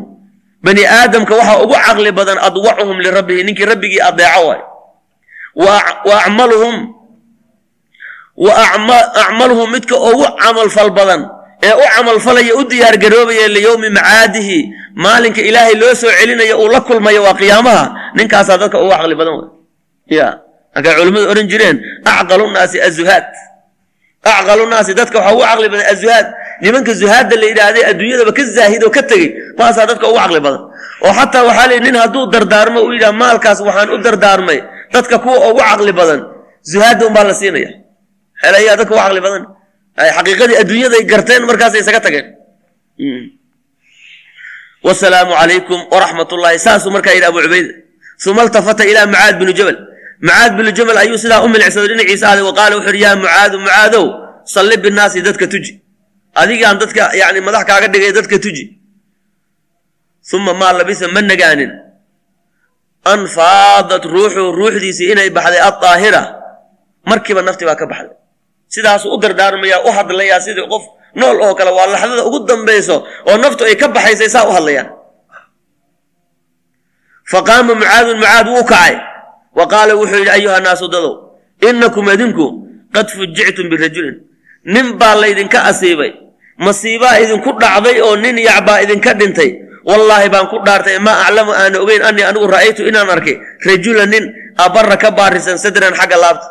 bani 0.64 0.82
aadamka 0.86 1.32
waxaa 1.38 1.62
ugu 1.64 1.74
caqli 1.86 2.10
badan 2.18 2.38
adwacuhum 2.46 2.96
lirabbihi 3.04 3.42
ninkii 3.46 3.66
rabbigii 3.72 4.00
adeeco 4.08 4.40
waay. 4.48 4.60
Wa 5.62 6.16
acmaluhum 6.24 6.76
wa 8.36 8.52
acmaluhum 9.26 9.68
midka 9.74 9.96
ugu 10.08 10.24
camalfal 10.42 10.90
badan 10.98 11.20
ee 11.62 11.74
u 11.74 11.84
camalfalaya 11.96 12.52
u 12.56 12.62
diyaargaroobaya 12.70 13.46
liyowmi 13.54 13.88
macaadihi 13.96 14.58
maalinka 15.04 15.40
ilaahay 15.48 15.74
loo 15.82 15.94
soo 15.94 16.10
celinayo 16.18 16.58
uu 16.62 16.68
la 16.74 16.80
kulmayo 16.80 17.22
waa 17.26 17.34
qiyaamaha. 17.40 17.84
Ninkaasaa 18.16 18.58
dadka 18.62 18.78
ugu 18.82 18.90
caqli 18.94 19.14
badan 19.20 19.34
way 19.38 19.48
ya 20.18 20.26
markay 20.74 20.94
culimmadu 20.98 21.26
odhan 21.32 21.46
jireen 21.52 21.76
acqalu 22.04 22.44
naasi 22.54 22.78
azuhaad 22.88 23.26
acqalu 24.24 24.64
naasi 24.72 24.92
dadka 24.98 25.18
waxaa 25.20 25.32
ugu 25.36 25.42
caqli 25.48 25.68
badan 25.72 25.86
azuhaad 25.92 26.26
nimanka 26.62 26.92
zuhaadda 27.00 27.34
la 27.42 27.46
yidhaahday 27.50 27.84
adduunyadaba 27.90 28.32
ka 28.38 28.42
zaahid 28.56 28.82
ka 28.96 29.02
tegey 29.10 29.28
maasaa 29.58 29.86
dadka 29.90 30.04
ugu 30.10 30.18
caqli 30.22 30.40
badan. 30.46 30.62
Oo 31.04 31.12
xataa 31.18 31.42
waxaa 31.48 31.66
leeyi 31.70 31.82
nin 31.86 31.96
hadduu 32.02 32.24
dardaarmo 32.34 32.80
u 32.86 32.90
yidhaha 32.94 33.14
maalkaas 33.22 33.58
waxaan 33.68 33.88
u 33.94 33.96
dardaarmay. 34.06 34.58
Dadka 34.94 35.14
kuwa 35.24 35.36
ugu 35.50 35.60
caqli 35.68 35.92
badan 36.00 36.20
zuhaadda 36.72 37.02
unbaa 37.08 37.24
la 37.28 37.34
siinaya 37.40 37.70
xelayaa 38.42 38.76
dadka 38.80 38.92
ugu 38.94 39.02
caqli 39.04 39.20
badan. 39.26 39.42
Xaqiiqadii 40.16 40.56
adduunyaday 40.62 41.02
garteen 41.12 41.42
markaasay 41.50 41.80
isaga 41.84 42.00
tageen. 42.06 42.26
Wasalaamu 44.86 45.32
calaykum 45.40 45.78
waraxmat 45.92 46.28
ullahi 46.34 46.58
saasuu 46.66 46.90
markaa 46.96 47.14
yidhi 47.16 47.28
abu 47.30 47.38
cubayda 47.44 47.72
uma 48.30 48.42
altafata 48.46 48.82
ilaa 48.90 49.06
mucaad 49.12 49.34
binu 49.40 49.52
jabal. 49.58 49.76
Mucaad 50.26 50.52
binu 50.58 50.70
jabal 50.78 50.96
ayuu 51.02 51.18
sidaa 51.18 51.42
u 51.46 51.48
milicsaday 51.54 51.88
dhinaciisa 51.90 52.26
ahday 52.30 52.44
wa 52.50 52.54
qaala 52.58 52.74
uhi 52.78 53.00
yaa 53.04 53.16
mucaadu 53.22 53.56
mucaadow 53.66 54.04
salli 54.54 54.76
binnaasi 54.84 55.18
dadka 55.26 55.46
tuji 55.52 55.81
adigaan 56.40 56.76
dadka 56.80 57.04
yani 57.20 57.40
madax 57.46 57.64
kaaga 57.68 57.88
dhigay 57.92 58.12
dadka 58.16 58.36
tuji. 58.44 58.64
Uma 60.34 60.52
maa 60.54 60.72
labisa 60.78 61.08
ma 61.14 61.20
nagaanin. 61.20 61.72
An 63.12 63.20
faadat 63.36 64.04
ruuxu 64.14 64.42
ruuxdiisii 64.58 65.12
inay 65.12 65.30
baxday 65.36 65.60
adaahira 65.68 66.22
markiiba 67.10 67.42
nafti 67.42 67.64
baa 67.68 67.76
ka 67.80 67.86
baxday. 67.92 68.16
Sidaasuu 68.72 69.10
u 69.14 69.18
dardaarmayaa 69.22 69.84
u 69.86 69.90
hadlayaa 69.96 70.40
sidii 70.46 70.66
qof 70.72 70.84
nool 71.20 71.36
oo 71.44 71.54
kale 71.58 71.70
waa 71.78 71.86
laxdada 71.92 72.22
ugu 72.28 72.38
dambayso 72.48 72.96
oo 73.28 73.36
naftu 73.42 73.64
ay 73.68 73.76
ka 73.76 73.88
baxaysay 73.88 74.28
saa 74.34 74.46
u 74.48 74.52
hadlayaan. 74.56 74.88
Faqaama 77.30 77.74
mucaadun 77.74 78.16
mucaad 78.22 78.46
wuu 78.48 78.64
kacay. 78.64 78.94
Wa 79.58 79.64
qaala 79.72 79.92
wuxuu 80.00 80.18
yidhi 80.22 80.30
ayuha 80.38 80.60
naasu 80.64 80.88
dadow 80.88 81.14
inakum 81.68 82.08
adinku 82.08 82.46
qad 82.94 83.06
fujictum 83.16 83.66
birajulin 83.72 84.16
nin 84.64 84.98
baa 84.98 85.14
laydinka 85.20 85.58
asiibay. 85.70 86.12
Masiibaa 86.58 87.18
idinku 87.22 87.50
dhacday 87.60 88.00
oo 88.00 88.16
nin 88.16 88.38
yacbaa 88.38 88.80
idinka 88.84 89.14
dhintay. 89.14 89.50
Wallaahi 89.84 90.28
baan 90.30 90.46
ku 90.46 90.58
dhaartay 90.66 90.98
maa 91.02 91.26
aclamu 91.26 91.52
aana 91.52 91.78
ogeyn 91.82 92.02
anii 92.02 92.22
anigu 92.22 92.46
ra'aytu 92.46 92.86
inaan 92.86 93.10
arkay. 93.10 93.36
Rajula 93.66 94.06
nin 94.06 94.24
abara 94.56 94.96
ka 94.96 95.10
baarisan 95.10 95.58
sadran 95.58 95.94
xagga 95.94 96.16
laabta. 96.22 96.48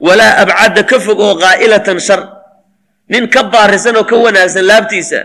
Walaa 0.00 0.40
abcadda 0.42 0.82
ka 0.88 0.96
fog 1.00 1.20
oo 1.20 1.34
qaa'ilatan 1.36 2.00
shar. 2.00 2.20
Nin 3.12 3.28
ka 3.28 3.42
baarisan 3.52 3.96
oo 3.96 4.04
ka 4.08 4.16
wanaagsan 4.16 4.64
laabtiisa 4.64 5.20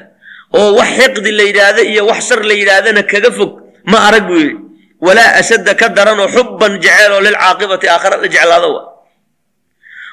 oo 0.54 0.76
wax 0.76 0.90
xiqdi 1.00 1.32
la 1.32 1.44
yidhaahda 1.44 1.82
iyo 1.88 2.06
wax 2.10 2.28
shar 2.28 2.42
la 2.44 2.54
yidhaahdana 2.54 3.04
kaga 3.08 3.32
fog 3.32 3.52
ma 3.92 3.98
arag 4.12 4.28
buu 4.28 4.36
yidhi. 4.44 4.56
Walaa 5.02 5.40
ashadda 5.40 5.72
ka 5.80 5.88
daranoo 5.96 6.28
xubban 6.28 6.80
jeceeloo 6.84 7.22
lilcaaqibati 7.26 7.86
aakhara 7.90 8.18
la 8.18 8.28
jeclaado 8.28 8.70
wa 8.76 8.82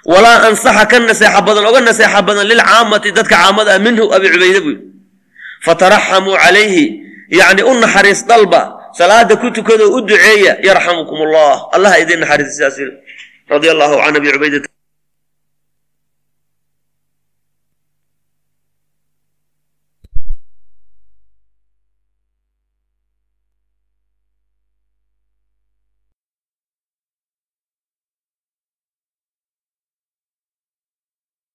walaa 0.05 0.49
ansaxa 0.49 0.85
ka 0.87 0.99
naseexa 1.01 1.41
badan 1.41 1.65
oga 1.67 1.81
naseexa 1.81 2.21
badan 2.23 2.45
lilcaamati 2.53 3.09
dadka 3.13 3.37
caamada 3.37 3.75
ah 3.77 3.79
minhu 3.87 4.05
abi 4.17 4.27
cubayde 4.35 4.61
buu 4.61 4.77
fataraxamuu 5.67 6.37
calayhi 6.37 6.85
yacni 7.39 7.63
u 7.65 7.73
naxariis 7.81 8.21
dalba 8.29 8.63
salaada 8.99 9.37
ku 9.37 9.49
tukadoo 9.51 9.97
u 9.97 10.01
duceeya 10.05 10.53
yarxamukum 10.69 11.19
allah 11.27 11.57
allah 11.77 11.93
idin 12.03 12.21
naxariisa 12.21 12.71
sidaas 12.71 12.79
radia 13.49 13.73
allahu 13.75 13.95
can 14.05 14.15
abi 14.17 14.29
cubaydata 14.35 14.74